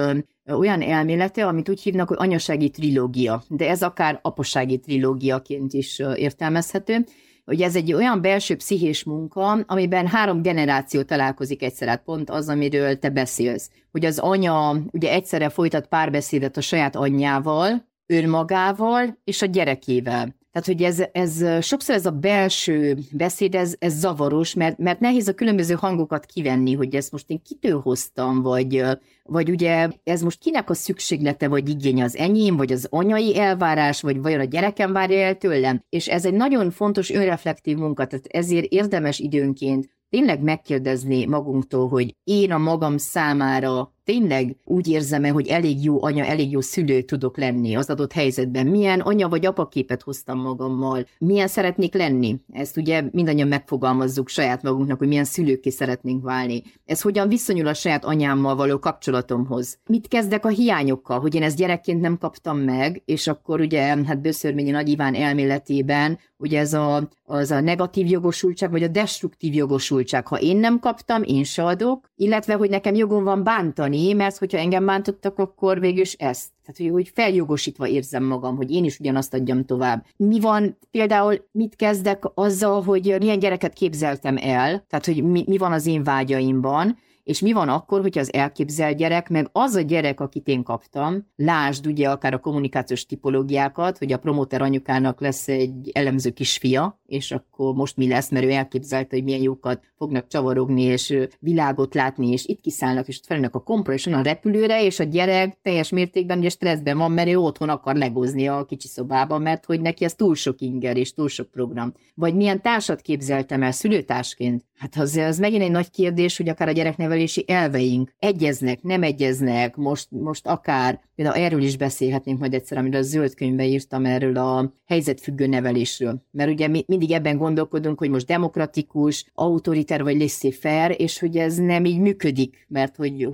olyan 0.45 0.81
elmélete, 0.81 1.47
amit 1.47 1.69
úgy 1.69 1.81
hívnak, 1.81 2.07
hogy 2.07 2.17
anyasági 2.19 2.69
trilógia, 2.69 3.43
de 3.47 3.69
ez 3.69 3.83
akár 3.83 4.19
apasági 4.21 4.79
trilógiaként 4.79 5.73
is 5.73 5.99
értelmezhető, 6.15 7.05
hogy 7.45 7.61
ez 7.61 7.75
egy 7.75 7.93
olyan 7.93 8.21
belső 8.21 8.55
pszichés 8.55 9.03
munka, 9.03 9.51
amiben 9.51 10.07
három 10.07 10.41
generáció 10.41 11.01
találkozik 11.01 11.63
egyszer, 11.63 11.87
hát 11.87 12.03
pont 12.03 12.29
az, 12.29 12.49
amiről 12.49 12.99
te 12.99 13.09
beszélsz. 13.09 13.69
Hogy 13.91 14.05
az 14.05 14.19
anya 14.19 14.75
ugye 14.91 15.11
egyszerre 15.11 15.49
folytat 15.49 15.87
párbeszédet 15.87 16.57
a 16.57 16.61
saját 16.61 16.95
anyjával, 16.95 17.87
önmagával 18.05 19.17
és 19.23 19.41
a 19.41 19.45
gyerekével. 19.45 20.35
Tehát, 20.53 20.67
hogy 20.67 20.81
ez, 20.81 21.03
ez 21.11 21.63
sokszor 21.65 21.95
ez 21.95 22.05
a 22.05 22.11
belső 22.11 22.97
beszéd, 23.11 23.55
ez, 23.55 23.75
ez 23.79 23.99
zavaros, 23.99 24.53
mert, 24.53 24.77
mert 24.77 24.99
nehéz 24.99 25.27
a 25.27 25.33
különböző 25.33 25.73
hangokat 25.73 26.25
kivenni, 26.25 26.73
hogy 26.73 26.95
ezt 26.95 27.11
most 27.11 27.29
én 27.29 27.41
kitől 27.41 27.79
hoztam, 27.79 28.41
vagy, 28.41 28.83
vagy 29.23 29.49
ugye 29.49 29.89
ez 30.03 30.21
most 30.21 30.39
kinek 30.39 30.69
a 30.69 30.73
szükséglete, 30.73 31.47
vagy 31.47 31.69
igénye 31.69 32.03
az 32.03 32.17
enyém, 32.17 32.55
vagy 32.55 32.71
az 32.71 32.87
anyai 32.89 33.39
elvárás, 33.39 34.01
vagy 34.01 34.21
vajon 34.21 34.39
a 34.39 34.43
gyerekem 34.43 34.93
várja 34.93 35.19
el 35.19 35.37
tőlem. 35.37 35.83
És 35.89 36.07
ez 36.07 36.25
egy 36.25 36.33
nagyon 36.33 36.71
fontos 36.71 37.09
önreflektív 37.09 37.77
munka, 37.77 38.05
tehát 38.05 38.27
ezért 38.27 38.65
érdemes 38.65 39.19
időnként 39.19 39.89
tényleg 40.09 40.41
megkérdezni 40.41 41.25
magunktól, 41.25 41.87
hogy 41.87 42.15
én 42.23 42.51
a 42.51 42.57
magam 42.57 42.97
számára 42.97 43.92
tényleg 44.03 44.55
úgy 44.65 44.87
érzem-e, 44.87 45.29
hogy 45.29 45.47
elég 45.47 45.83
jó 45.83 46.03
anya, 46.03 46.25
elég 46.25 46.51
jó 46.51 46.61
szülő 46.61 47.01
tudok 47.01 47.37
lenni 47.37 47.75
az 47.75 47.89
adott 47.89 48.11
helyzetben? 48.11 48.67
Milyen 48.67 48.99
anya 48.99 49.29
vagy 49.29 49.45
apaképet 49.45 50.01
hoztam 50.01 50.39
magammal? 50.39 51.05
Milyen 51.17 51.47
szeretnék 51.47 51.93
lenni? 51.93 52.35
Ezt 52.51 52.77
ugye 52.77 53.03
mindannyian 53.11 53.47
megfogalmazzuk 53.47 54.29
saját 54.29 54.63
magunknak, 54.63 54.97
hogy 54.97 55.07
milyen 55.07 55.23
szülőké 55.23 55.69
szeretnénk 55.69 56.23
válni. 56.23 56.63
Ez 56.85 57.01
hogyan 57.01 57.27
viszonyul 57.27 57.67
a 57.67 57.73
saját 57.73 58.05
anyámmal 58.05 58.55
való 58.55 58.79
kapcsolatomhoz? 58.79 59.77
Mit 59.85 60.07
kezdek 60.07 60.45
a 60.45 60.49
hiányokkal, 60.49 61.19
hogy 61.19 61.35
én 61.35 61.43
ezt 61.43 61.57
gyerekként 61.57 62.01
nem 62.01 62.17
kaptam 62.17 62.57
meg, 62.57 63.01
és 63.05 63.27
akkor 63.27 63.59
ugye, 63.59 63.81
hát 63.81 64.21
Böszörményi 64.21 64.69
Nagy 64.69 64.89
Iván 64.89 65.15
elméletében, 65.15 66.19
ugye 66.43 66.59
ez 66.59 66.73
a, 66.73 67.09
az 67.23 67.51
a 67.51 67.59
negatív 67.59 68.07
jogosultság, 68.07 68.71
vagy 68.71 68.83
a 68.83 68.87
destruktív 68.87 69.53
jogosultság. 69.53 70.27
Ha 70.27 70.39
én 70.39 70.57
nem 70.57 70.79
kaptam, 70.79 71.23
én 71.23 71.43
se 71.43 71.63
adok, 71.63 72.09
illetve, 72.15 72.53
hogy 72.53 72.69
nekem 72.69 72.95
jogom 72.95 73.23
van 73.23 73.43
bántani, 73.43 74.13
mert 74.13 74.37
hogyha 74.37 74.57
engem 74.57 74.85
bántottak, 74.85 75.39
akkor 75.39 75.79
végül 75.79 76.01
is 76.01 76.13
ezt. 76.13 76.47
Tehát, 76.65 76.77
hogy, 76.77 76.89
hogy 76.89 77.11
feljogosítva 77.13 77.87
érzem 77.87 78.23
magam, 78.23 78.55
hogy 78.55 78.71
én 78.71 78.83
is 78.83 78.99
ugyanazt 78.99 79.33
adjam 79.33 79.65
tovább. 79.65 80.05
Mi 80.17 80.39
van, 80.39 80.77
például 80.91 81.47
mit 81.51 81.75
kezdek 81.75 82.23
azzal, 82.33 82.81
hogy 82.81 83.15
milyen 83.19 83.39
gyereket 83.39 83.73
képzeltem 83.73 84.37
el, 84.37 84.85
tehát, 84.89 85.05
hogy 85.05 85.23
mi, 85.23 85.43
mi 85.47 85.57
van 85.57 85.71
az 85.71 85.85
én 85.85 86.03
vágyaimban, 86.03 86.97
és 87.23 87.39
mi 87.39 87.51
van 87.51 87.69
akkor, 87.69 88.01
hogyha 88.01 88.19
az 88.19 88.33
elképzelt 88.33 88.97
gyerek, 88.97 89.29
meg 89.29 89.49
az 89.51 89.75
a 89.75 89.81
gyerek, 89.81 90.19
akit 90.19 90.47
én 90.47 90.63
kaptam, 90.63 91.27
lásd 91.35 91.87
ugye 91.87 92.09
akár 92.09 92.33
a 92.33 92.39
kommunikációs 92.39 93.05
tipológiákat, 93.05 93.97
hogy 93.97 94.11
a 94.11 94.17
promoter 94.17 94.61
anyukának 94.61 95.21
lesz 95.21 95.47
egy 95.47 95.91
elemző 95.93 96.29
kisfia, 96.29 97.01
és 97.05 97.31
akkor 97.31 97.73
most 97.73 97.97
mi 97.97 98.07
lesz, 98.07 98.29
mert 98.29 98.45
ő 98.45 98.49
elképzelte, 98.49 99.15
hogy 99.15 99.23
milyen 99.23 99.41
jókat 99.41 99.83
fognak 99.97 100.27
csavarogni, 100.27 100.81
és 100.81 101.17
világot 101.39 101.93
látni, 101.93 102.31
és 102.31 102.45
itt 102.45 102.61
kiszállnak, 102.61 103.07
és 103.07 103.19
felülnek 103.25 103.55
a 103.55 103.63
kompra, 103.63 103.93
és 103.93 104.07
a 104.07 104.21
repülőre, 104.21 104.83
és 104.83 104.99
a 104.99 105.03
gyerek 105.03 105.57
teljes 105.61 105.89
mértékben 105.89 106.37
ugye 106.37 106.49
stresszben 106.49 106.97
van, 106.97 107.11
mert 107.11 107.29
ő 107.29 107.37
otthon 107.37 107.69
akar 107.69 107.95
legozni 107.95 108.47
a 108.47 108.65
kicsi 108.65 108.87
szobában, 108.87 109.41
mert 109.41 109.65
hogy 109.65 109.81
neki 109.81 110.03
ez 110.03 110.15
túl 110.15 110.35
sok 110.35 110.61
inger 110.61 110.97
és 110.97 111.13
túl 111.13 111.27
sok 111.27 111.51
program. 111.51 111.93
Vagy 112.15 112.35
milyen 112.35 112.61
társat 112.61 113.01
képzeltem 113.01 113.63
el 113.63 113.71
szülőtársként? 113.71 114.65
Hát 114.83 114.95
az, 114.95 115.15
az 115.15 115.39
megint 115.39 115.63
egy 115.63 115.71
nagy 115.71 115.89
kérdés, 115.89 116.37
hogy 116.37 116.49
akár 116.49 116.67
a 116.67 116.71
gyereknevelési 116.71 117.43
elveink 117.47 118.13
egyeznek, 118.19 118.81
nem 118.81 119.03
egyeznek, 119.03 119.75
most, 119.75 120.07
most 120.11 120.47
akár, 120.47 120.99
például 121.15 121.37
erről 121.37 121.61
is 121.61 121.77
beszélhetnénk 121.77 122.39
majd 122.39 122.53
egyszer, 122.53 122.77
amiről 122.77 122.99
a 122.99 123.03
zöld 123.03 123.33
könyvbe 123.33 123.65
írtam 123.65 124.05
erről 124.05 124.37
a 124.37 124.73
helyzetfüggő 124.85 125.47
nevelésről. 125.47 126.23
Mert 126.31 126.49
ugye 126.49 126.67
mi 126.67 126.83
mindig 126.87 127.11
ebben 127.11 127.37
gondolkodunk, 127.37 127.99
hogy 127.99 128.09
most 128.09 128.25
demokratikus, 128.25 129.25
autoriter 129.33 130.03
vagy 130.03 130.17
laissez-faire, 130.17 130.93
és 130.93 131.19
hogy 131.19 131.37
ez 131.37 131.55
nem 131.55 131.85
így 131.85 131.99
működik, 131.99 132.65
mert 132.67 132.95
hogy 132.95 133.29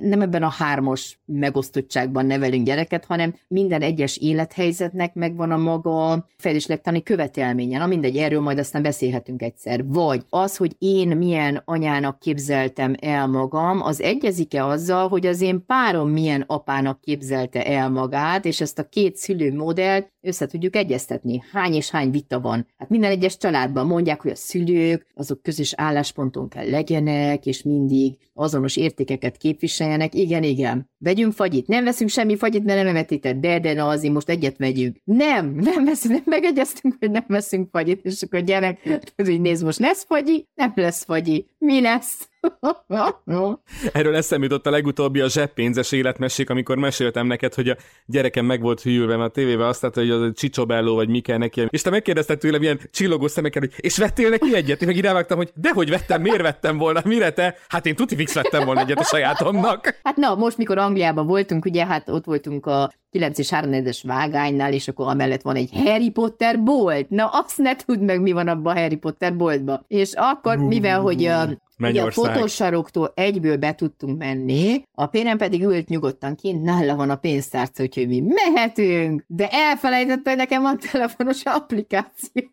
nem 0.00 0.20
ebben 0.20 0.42
a 0.42 0.48
hármas 0.48 1.20
megosztottságban 1.24 2.26
nevelünk 2.26 2.66
gyereket, 2.66 3.04
hanem 3.04 3.34
minden 3.48 3.82
egyes 3.82 4.16
élethelyzetnek 4.16 5.14
megvan 5.14 5.50
a 5.50 5.56
maga 5.56 6.26
fejléslektani 6.36 7.02
követelménye. 7.02 7.78
Na 7.78 7.86
mindegy, 7.86 8.16
erről 8.16 8.40
majd 8.40 8.58
aztán 8.58 8.82
beszélhetünk 8.82 9.42
egyszer. 9.42 9.84
Vagy 9.86 10.22
az, 10.28 10.56
hogy 10.56 10.76
én 10.82 11.16
milyen 11.16 11.62
anyának 11.64 12.18
képzeltem 12.18 12.94
el 13.00 13.26
magam, 13.26 13.82
az 13.82 14.00
egyezik-e 14.00 14.66
azzal, 14.66 15.08
hogy 15.08 15.26
az 15.26 15.40
én 15.40 15.66
párom 15.66 16.10
milyen 16.10 16.40
apának 16.46 17.00
képzelte 17.00 17.66
el 17.66 17.90
magát, 17.90 18.44
és 18.44 18.60
ezt 18.60 18.78
a 18.78 18.88
két 18.88 19.16
szülő 19.16 19.54
modellt 19.54 20.11
össze 20.22 20.46
tudjuk 20.46 20.76
egyeztetni. 20.76 21.42
Hány 21.52 21.74
és 21.74 21.90
hány 21.90 22.10
vita 22.10 22.40
van. 22.40 22.66
Hát 22.78 22.88
minden 22.88 23.10
egyes 23.10 23.36
családban 23.36 23.86
mondják, 23.86 24.20
hogy 24.20 24.30
a 24.30 24.36
szülők, 24.36 25.06
azok 25.14 25.42
közös 25.42 25.72
állásponton 25.76 26.48
kell 26.48 26.70
legyenek, 26.70 27.46
és 27.46 27.62
mindig 27.62 28.18
azonos 28.34 28.76
értékeket 28.76 29.36
képviseljenek. 29.36 30.14
Igen, 30.14 30.42
igen. 30.42 30.90
Vegyünk 30.98 31.32
fagyit. 31.32 31.66
Nem 31.66 31.84
veszünk 31.84 32.10
semmi 32.10 32.36
fagyit, 32.36 32.64
mert 32.64 32.78
nem 32.78 32.88
emetített. 32.88 33.40
De, 33.40 33.60
de, 33.60 33.72
na, 33.72 33.88
azért 33.88 34.12
most 34.12 34.28
egyet 34.28 34.58
megyünk. 34.58 34.96
Nem, 35.04 35.54
nem 35.54 35.84
veszünk, 35.84 36.14
nem 36.14 36.22
megegyeztünk, 36.26 36.96
hogy 36.98 37.10
nem 37.10 37.24
veszünk 37.26 37.68
fagyit, 37.70 38.04
és 38.04 38.22
akkor 38.22 38.38
a 38.38 38.42
gyerek, 38.42 39.02
hogy 39.16 39.40
néz, 39.40 39.62
most 39.62 39.78
lesz 39.78 40.04
fagyi, 40.04 40.48
nem 40.54 40.72
lesz 40.74 41.04
fagyi. 41.04 41.46
Mi 41.58 41.80
lesz? 41.80 42.30
Erről 43.92 44.16
eszem 44.16 44.42
jutott 44.42 44.66
a 44.66 44.70
legutóbbi 44.70 45.20
a 45.20 45.28
zseppénzes 45.28 45.92
életmesék, 45.92 46.50
amikor 46.50 46.76
meséltem 46.76 47.26
neked, 47.26 47.54
hogy 47.54 47.68
a 47.68 47.76
gyerekem 48.06 48.44
meg 48.44 48.60
volt 48.60 48.80
hűlve, 48.80 49.16
mert 49.16 49.28
a 49.28 49.32
tévébe 49.32 49.66
azt 49.66 49.82
látta, 49.82 50.00
hogy 50.00 50.10
az 50.10 50.20
a 50.20 50.32
csicsobelló, 50.32 50.94
vagy 50.94 51.08
mi 51.08 51.20
kell 51.20 51.38
neki. 51.38 51.66
És 51.68 51.82
te 51.82 51.90
megkérdezted 51.90 52.38
tőlem 52.38 52.62
ilyen 52.62 52.80
csillogó 52.90 53.28
szemekkel, 53.28 53.60
hogy 53.60 53.72
és 53.76 53.96
vettél 53.96 54.28
neki 54.28 54.54
egyet? 54.54 54.80
Én 54.80 54.88
meg 54.88 54.96
irávágtam, 54.96 55.36
hogy 55.36 55.52
dehogy 55.54 55.90
vettem, 55.90 56.22
miért 56.22 56.42
vettem 56.42 56.78
volna, 56.78 57.00
mire 57.04 57.30
te? 57.30 57.56
Hát 57.68 57.86
én 57.86 57.94
tuti 57.94 58.16
fix 58.16 58.34
vettem 58.34 58.64
volna 58.64 58.80
egyet 58.80 58.98
a 58.98 59.04
sajátomnak. 59.04 60.00
Hát 60.02 60.16
na, 60.16 60.34
most 60.34 60.56
mikor 60.56 60.78
Angliában 60.78 61.26
voltunk, 61.26 61.64
ugye 61.64 61.86
hát 61.86 62.08
ott 62.08 62.24
voltunk 62.24 62.66
a 62.66 62.92
9 63.12 63.38
és 63.38 63.50
3 63.50 63.72
es 63.72 64.02
vágánynál, 64.02 64.72
és 64.72 64.88
akkor 64.88 65.08
amellett 65.08 65.42
van 65.42 65.56
egy 65.56 65.70
Harry 65.84 66.10
Potter 66.10 66.62
bolt. 66.62 67.10
Na, 67.10 67.26
azt 67.26 67.58
ne 67.58 67.76
tudd 67.76 67.98
meg, 67.98 68.20
mi 68.20 68.32
van 68.32 68.48
abban 68.48 68.76
a 68.76 68.80
Harry 68.80 68.96
Potter 68.96 69.36
boltban. 69.36 69.84
És 69.88 70.12
akkor, 70.14 70.56
mivel, 70.56 71.00
hogy 71.00 71.30
Ugye 71.78 72.02
a 72.02 72.10
fotósaroktól 72.10 73.12
egyből 73.14 73.56
be 73.56 73.74
tudtunk 73.74 74.18
menni, 74.18 74.82
a 74.94 75.06
pérem 75.06 75.38
pedig 75.38 75.62
ült 75.62 75.88
nyugodtan 75.88 76.34
kint, 76.34 76.62
nála 76.62 76.96
van 76.96 77.10
a 77.10 77.16
pénztárca, 77.16 77.82
úgyhogy 77.82 78.08
mi 78.08 78.20
mehetünk, 78.20 79.24
de 79.26 79.48
elfelejtett, 79.48 80.28
hogy 80.28 80.36
nekem 80.36 80.62
van 80.62 80.78
telefonos 80.90 81.42
applikáció. 81.44 82.48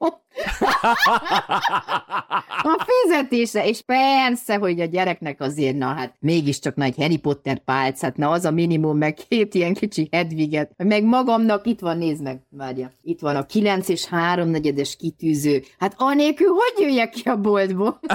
a 2.63 2.85
fizetése, 2.87 3.67
és 3.67 3.81
persze, 3.81 4.55
hogy 4.55 4.79
a 4.79 4.85
gyereknek 4.85 5.41
azért, 5.41 5.77
na 5.77 5.87
hát 5.87 6.15
mégiscsak 6.19 6.75
nagy 6.75 6.95
Harry 6.95 7.17
Potter 7.17 7.59
pálcát, 7.59 8.17
na 8.17 8.29
az 8.29 8.45
a 8.45 8.51
minimum, 8.51 8.97
meg 8.97 9.13
két 9.29 9.53
ilyen 9.53 9.73
kicsi 9.73 10.07
Hedviget, 10.49 10.71
meg 10.77 11.03
magamnak 11.03 11.65
itt 11.67 11.79
van, 11.79 11.97
nézd 11.97 12.21
meg, 12.23 12.39
várja, 12.49 12.91
itt 13.01 13.19
van 13.19 13.35
a 13.35 13.45
9 13.45 13.89
és 13.89 14.05
3 14.05 14.49
negyedes 14.49 14.95
kitűző, 14.95 15.63
hát 15.79 15.93
anélkül 15.97 16.47
hogy 16.47 16.83
jöjjek 16.85 17.09
ki 17.09 17.29
a 17.29 17.35
boltból? 17.35 17.99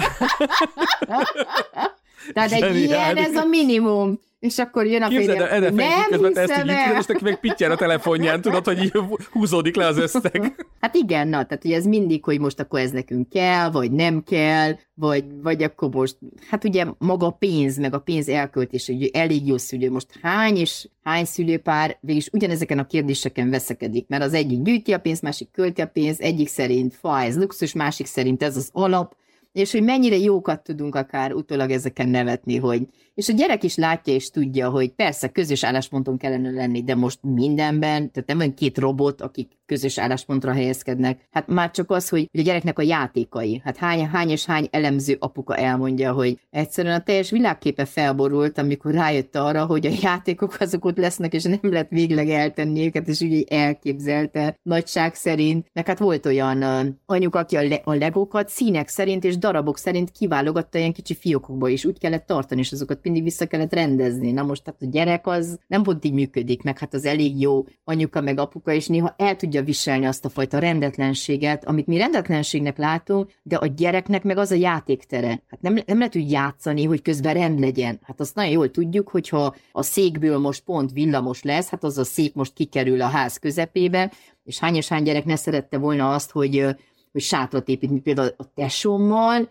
Tehát 2.34 2.52
egy 2.52 2.76
ilyen, 2.76 3.16
ez 3.16 3.36
a 3.36 3.44
minimum. 3.44 4.20
És 4.44 4.58
akkor 4.58 4.86
jön 4.86 5.02
a 5.02 5.08
Képzeld, 5.08 5.38
férjem, 5.38 5.62
Ede 5.62 5.70
nem 5.70 6.08
közben 6.08 6.38
ezt 6.38 6.62
így 6.64 6.68
el. 6.68 6.98
és 6.98 7.06
neki 7.06 7.24
meg 7.24 7.40
pittyel 7.40 7.70
a 7.70 7.76
telefonján, 7.76 8.40
tudod, 8.40 8.64
hogy 8.64 8.82
így 8.82 8.92
húzódik 9.30 9.76
le 9.76 9.86
az 9.86 9.98
összeg. 9.98 10.66
Hát 10.80 10.94
igen, 10.94 11.28
na, 11.28 11.44
tehát 11.44 11.64
ugye 11.64 11.76
ez 11.76 11.84
mindig, 11.84 12.24
hogy 12.24 12.40
most 12.40 12.60
akkor 12.60 12.80
ez 12.80 12.90
nekünk 12.90 13.28
kell, 13.28 13.70
vagy 13.70 13.92
nem 13.92 14.22
kell, 14.22 14.76
vagy, 14.94 15.24
vagy 15.42 15.62
akkor 15.62 15.88
most, 15.88 16.16
hát 16.50 16.64
ugye 16.64 16.84
maga 16.98 17.26
a 17.26 17.30
pénz, 17.30 17.78
meg 17.78 17.94
a 17.94 17.98
pénz 17.98 18.28
elköltése, 18.28 18.92
ugye 18.92 19.08
elég 19.12 19.46
jó 19.46 19.56
szülő, 19.56 19.90
most 19.90 20.18
hány 20.22 20.56
és 20.56 20.88
hány 21.02 21.24
szülőpár 21.24 21.96
végülis 22.00 22.28
ugyanezeken 22.32 22.78
a 22.78 22.86
kérdéseken 22.86 23.50
veszekedik, 23.50 24.08
mert 24.08 24.22
az 24.22 24.34
egyik 24.34 24.62
gyűjti 24.62 24.92
a 24.92 24.98
pénzt, 24.98 25.22
másik 25.22 25.48
költi 25.52 25.80
a 25.80 25.86
pénzt, 25.86 26.20
egyik 26.20 26.48
szerint 26.48 26.94
fa, 26.94 27.20
ez 27.20 27.36
luxus, 27.36 27.72
másik 27.72 28.06
szerint 28.06 28.42
ez 28.42 28.56
az 28.56 28.68
alap, 28.72 29.14
és 29.54 29.72
hogy 29.72 29.82
mennyire 29.82 30.16
jókat 30.16 30.62
tudunk 30.62 30.94
akár 30.94 31.32
utólag 31.32 31.70
ezeken 31.70 32.08
nevetni, 32.08 32.56
hogy 32.56 32.88
és 33.14 33.28
a 33.28 33.32
gyerek 33.32 33.62
is 33.62 33.76
látja 33.76 34.14
és 34.14 34.30
tudja, 34.30 34.70
hogy 34.70 34.90
persze 34.90 35.28
közös 35.28 35.64
állásponton 35.64 36.18
kellene 36.18 36.50
lenni, 36.50 36.82
de 36.84 36.94
most 36.94 37.18
mindenben, 37.22 38.10
tehát 38.10 38.28
nem 38.28 38.38
van 38.38 38.54
két 38.54 38.78
robot, 38.78 39.20
akik 39.20 39.48
közös 39.66 39.98
álláspontra 39.98 40.52
helyezkednek. 40.52 41.28
Hát 41.30 41.48
már 41.48 41.70
csak 41.70 41.90
az, 41.90 42.08
hogy 42.08 42.28
a 42.32 42.40
gyereknek 42.40 42.78
a 42.78 42.82
játékai. 42.82 43.60
Hát 43.64 43.76
hány, 43.76 44.06
hány 44.06 44.30
és 44.30 44.44
hány 44.44 44.68
elemző 44.70 45.16
apuka 45.18 45.56
elmondja, 45.56 46.12
hogy 46.12 46.38
egyszerűen 46.50 46.94
a 46.94 47.02
teljes 47.02 47.30
világképe 47.30 47.84
felborult, 47.84 48.58
amikor 48.58 48.92
rájött 48.92 49.36
arra, 49.36 49.66
hogy 49.66 49.86
a 49.86 49.96
játékok 50.02 50.56
azok 50.60 50.84
ott 50.84 50.96
lesznek, 50.96 51.32
és 51.32 51.42
nem 51.42 51.58
lehet 51.62 51.90
végleg 51.90 52.28
eltenni 52.28 52.86
őket, 52.86 53.08
és 53.08 53.20
ugye 53.20 53.42
elképzelte 53.48 54.58
nagyság 54.62 55.14
szerint. 55.14 55.66
Meg 55.72 55.86
hát 55.86 55.98
volt 55.98 56.26
olyan 56.26 56.62
uh, 56.62 56.86
anyuk, 57.06 57.34
aki 57.34 57.56
a, 57.56 57.62
le- 57.62 57.80
a 57.84 57.94
legókat 57.94 58.48
színek 58.48 58.88
szerint 58.88 59.24
és 59.24 59.38
darabok 59.38 59.78
szerint 59.78 60.10
kiválogatta 60.10 60.78
ilyen 60.78 60.92
kicsi 60.92 61.14
fiókokba, 61.14 61.68
és 61.68 61.84
úgy 61.84 61.98
kellett 61.98 62.26
tartani, 62.26 62.60
és 62.60 62.72
azokat 62.72 62.98
mindig 63.02 63.22
vissza 63.22 63.46
kellett 63.46 63.72
rendezni. 63.72 64.32
Na 64.32 64.42
most 64.42 64.64
tehát 64.64 64.82
a 64.82 64.86
gyerek 64.86 65.26
az 65.26 65.58
nem 65.66 65.82
pont 65.82 66.04
így 66.04 66.12
működik, 66.12 66.62
meg 66.62 66.78
hát 66.78 66.94
az 66.94 67.04
elég 67.04 67.40
jó 67.40 67.64
anyuka 67.84 68.20
meg 68.20 68.38
apuka, 68.38 68.72
és 68.72 68.86
néha 68.86 69.14
el 69.18 69.36
tudja 69.36 69.53
viselni 69.62 70.06
azt 70.06 70.24
a 70.24 70.28
fajta 70.28 70.58
rendetlenséget, 70.58 71.64
amit 71.64 71.86
mi 71.86 71.96
rendetlenségnek 71.96 72.78
látunk, 72.78 73.30
de 73.42 73.56
a 73.56 73.66
gyereknek 73.66 74.22
meg 74.22 74.38
az 74.38 74.50
a 74.50 74.54
játéktere. 74.54 75.28
Hát 75.28 75.60
nem, 75.60 75.78
nem 75.86 75.98
lehet 75.98 76.16
úgy 76.16 76.30
játszani, 76.30 76.84
hogy 76.84 77.02
közben 77.02 77.34
rend 77.34 77.60
legyen. 77.60 77.98
Hát 78.02 78.20
azt 78.20 78.34
nagyon 78.34 78.52
jól 78.52 78.70
tudjuk, 78.70 79.08
hogyha 79.08 79.54
a 79.72 79.82
székből 79.82 80.38
most 80.38 80.62
pont 80.64 80.92
villamos 80.92 81.42
lesz, 81.42 81.68
hát 81.68 81.84
az 81.84 81.98
a 81.98 82.04
szék 82.04 82.34
most 82.34 82.52
kikerül 82.52 83.02
a 83.02 83.06
ház 83.06 83.36
közepébe, 83.36 84.12
és 84.44 84.58
hány 84.58 84.74
és 84.74 84.88
hány 84.88 85.02
gyerek 85.02 85.24
ne 85.24 85.36
szerette 85.36 85.78
volna 85.78 86.12
azt, 86.12 86.30
hogy, 86.30 86.66
hogy 87.12 87.22
sátrat 87.22 87.68
épít, 87.68 88.02
például 88.02 88.34
a 88.36 88.52
tesómmal, 88.54 89.48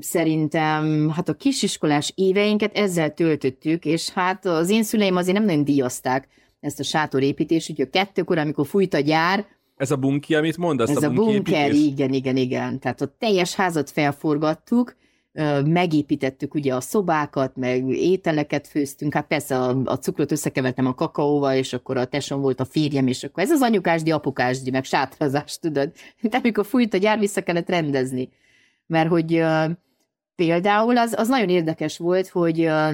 szerintem 0.00 1.10
hát 1.10 1.28
a 1.28 1.34
kisiskolás 1.34 2.12
éveinket 2.14 2.76
ezzel 2.76 3.14
töltöttük, 3.14 3.84
és 3.84 4.10
hát 4.10 4.46
az 4.46 4.70
én 4.70 4.82
szüleim 4.82 5.16
azért 5.16 5.36
nem 5.36 5.46
nagyon 5.46 5.64
díjazták 5.64 6.28
ezt 6.62 6.80
a 6.80 6.82
sátorépítést, 6.82 7.70
úgyhogy 7.70 7.86
a 7.86 7.90
kettőkor, 7.90 8.38
amikor 8.38 8.66
fújt 8.66 8.94
a 8.94 9.00
gyár, 9.00 9.46
Ez 9.76 9.90
a 9.90 9.96
bunki, 9.96 10.34
amit 10.34 10.56
mondasz, 10.56 10.90
ez 10.90 11.02
a, 11.02 11.06
a 11.06 11.12
bunker, 11.12 11.34
bunkiépítés? 11.34 11.86
igen, 11.86 12.12
igen, 12.12 12.36
igen. 12.36 12.78
Tehát 12.78 13.00
a 13.00 13.14
teljes 13.18 13.54
házat 13.54 13.90
felforgattuk, 13.90 14.96
megépítettük 15.64 16.54
ugye 16.54 16.74
a 16.74 16.80
szobákat, 16.80 17.56
meg 17.56 17.88
ételeket 17.88 18.66
főztünk, 18.66 19.14
hát 19.14 19.26
persze 19.26 19.58
a, 19.58 19.82
a 19.84 19.98
cukrot 19.98 20.32
összekevertem 20.32 20.86
a 20.86 20.94
kakaóval, 20.94 21.54
és 21.54 21.72
akkor 21.72 21.96
a 21.96 22.04
tesom 22.04 22.40
volt 22.40 22.60
a 22.60 22.64
férjem, 22.64 23.06
és 23.06 23.24
akkor 23.24 23.42
ez 23.42 23.50
az 23.50 23.62
anyukásdi, 23.62 24.10
apukásdi, 24.10 24.70
meg 24.70 24.84
sátrazás, 24.84 25.58
tudod. 25.58 25.92
De 26.30 26.36
amikor 26.36 26.66
fújt 26.66 26.94
a 26.94 26.98
gyár, 26.98 27.18
vissza 27.18 27.42
kellett 27.42 27.68
rendezni. 27.68 28.28
Mert 28.86 29.08
hogy 29.08 29.34
ö, 29.34 29.64
például 30.34 30.98
az, 30.98 31.14
az 31.16 31.28
nagyon 31.28 31.48
érdekes 31.48 31.98
volt, 31.98 32.28
hogy, 32.28 32.60
ö, 32.60 32.90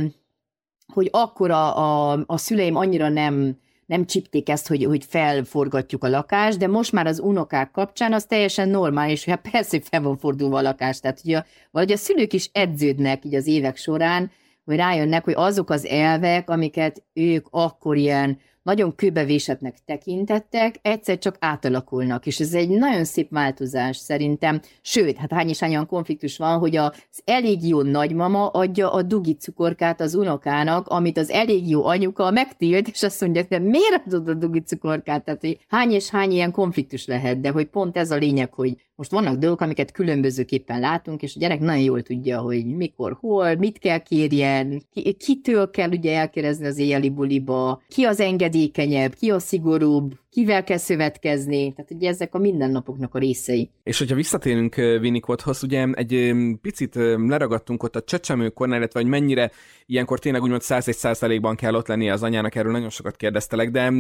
hogy 0.92 1.08
akkor 1.12 1.50
a, 1.50 1.78
a, 2.12 2.22
a 2.26 2.36
szüleim 2.36 2.76
annyira 2.76 3.08
nem, 3.08 3.56
nem 3.86 4.06
csipték 4.06 4.48
ezt, 4.48 4.68
hogy, 4.68 4.84
hogy 4.84 5.04
felforgatjuk 5.04 6.04
a 6.04 6.08
lakást, 6.08 6.58
de 6.58 6.66
most 6.66 6.92
már 6.92 7.06
az 7.06 7.20
unokák 7.20 7.70
kapcsán 7.70 8.12
az 8.12 8.24
teljesen 8.24 8.68
normális, 8.68 9.24
hogy 9.24 9.34
hát 9.34 9.50
persze, 9.50 9.76
hogy 9.76 9.86
fel 9.90 10.02
van 10.02 10.18
fordulva 10.18 10.58
a 10.58 10.62
lakás. 10.62 11.00
Tehát 11.00 11.20
ugye, 11.24 11.42
vagy 11.70 11.92
a 11.92 11.96
szülők 11.96 12.32
is 12.32 12.50
edződnek 12.52 13.24
így 13.24 13.34
az 13.34 13.46
évek 13.46 13.76
során, 13.76 14.30
hogy 14.64 14.76
rájönnek, 14.76 15.24
hogy 15.24 15.34
azok 15.36 15.70
az 15.70 15.86
elvek, 15.86 16.50
amiket 16.50 17.02
ők 17.12 17.46
akkor 17.50 17.96
ilyen 17.96 18.38
nagyon 18.68 18.94
kőbevésetnek 18.94 19.76
tekintettek, 19.84 20.74
egyszer 20.82 21.18
csak 21.18 21.36
átalakulnak, 21.40 22.26
és 22.26 22.40
ez 22.40 22.54
egy 22.54 22.68
nagyon 22.68 23.04
szép 23.04 23.30
változás 23.30 23.96
szerintem. 23.96 24.60
Sőt, 24.82 25.16
hát 25.16 25.32
hány 25.32 25.48
és 25.48 25.58
hány 25.58 25.70
olyan 25.70 25.86
konfliktus 25.86 26.36
van, 26.36 26.58
hogy 26.58 26.76
az 26.76 27.22
elég 27.24 27.68
jó 27.68 27.82
nagymama 27.82 28.46
adja 28.46 28.92
a 28.92 29.02
dugi 29.02 29.34
cukorkát 29.34 30.00
az 30.00 30.14
unokának, 30.14 30.88
amit 30.88 31.18
az 31.18 31.30
elég 31.30 31.68
jó 31.68 31.84
anyuka 31.84 32.30
megtilt, 32.30 32.88
és 32.88 33.02
azt 33.02 33.20
mondja, 33.20 33.42
de 33.48 33.58
miért 33.58 34.02
adod 34.06 34.28
a 34.28 34.34
dugi 34.34 34.60
cukorkát? 34.60 35.24
Tehát, 35.24 35.40
hogy 35.40 35.58
hány 35.68 35.90
és 35.90 36.08
hány 36.08 36.30
ilyen 36.30 36.52
konfliktus 36.52 37.06
lehet, 37.06 37.40
de 37.40 37.50
hogy 37.50 37.66
pont 37.66 37.96
ez 37.96 38.10
a 38.10 38.16
lényeg, 38.16 38.54
hogy 38.54 38.76
most 38.98 39.10
vannak 39.10 39.36
dolgok, 39.36 39.60
amiket 39.60 39.92
különbözőképpen 39.92 40.80
látunk, 40.80 41.22
és 41.22 41.36
a 41.36 41.38
gyerek 41.38 41.60
nagyon 41.60 41.82
jól 41.82 42.02
tudja, 42.02 42.40
hogy 42.40 42.66
mikor, 42.66 43.16
hol, 43.20 43.54
mit 43.54 43.78
kell 43.78 43.98
kérjen, 43.98 44.82
ki, 44.92 45.12
kitől 45.12 45.70
kell 45.70 45.90
ugye 45.90 46.18
elkérezni 46.18 46.66
az 46.66 46.78
éjjeli 46.78 47.10
buliba, 47.10 47.82
ki 47.88 48.04
az 48.04 48.20
engedékenyebb, 48.58 49.14
ki 49.14 49.30
a 49.30 49.38
szigorúbb, 49.38 50.12
kivel 50.30 50.64
kell 50.64 50.76
szövetkezni, 50.76 51.72
tehát 51.72 51.90
ugye 51.90 52.08
ezek 52.08 52.34
a 52.34 52.38
mindennapoknak 52.38 53.14
a 53.14 53.18
részei. 53.18 53.70
És 53.82 53.98
hogyha 53.98 54.14
visszatérünk 54.14 54.74
Winnicotthoz, 54.76 55.62
ugye 55.62 55.86
egy 55.92 56.14
ö, 56.14 56.50
picit 56.62 56.96
ö, 56.96 57.26
leragadtunk 57.26 57.82
ott 57.82 57.96
a 57.96 58.02
csecsemőkornál, 58.02 58.78
illetve 58.78 59.00
hogy 59.00 59.08
mennyire 59.08 59.50
ilyenkor 59.86 60.18
tényleg 60.18 60.42
úgymond 60.42 60.62
101%-ban 60.64 61.56
kell 61.56 61.74
ott 61.74 61.86
lennie 61.86 62.12
az 62.12 62.22
anyának, 62.22 62.54
erről 62.54 62.72
nagyon 62.72 62.90
sokat 62.90 63.16
kérdeztelek, 63.16 63.70
de 63.70 63.90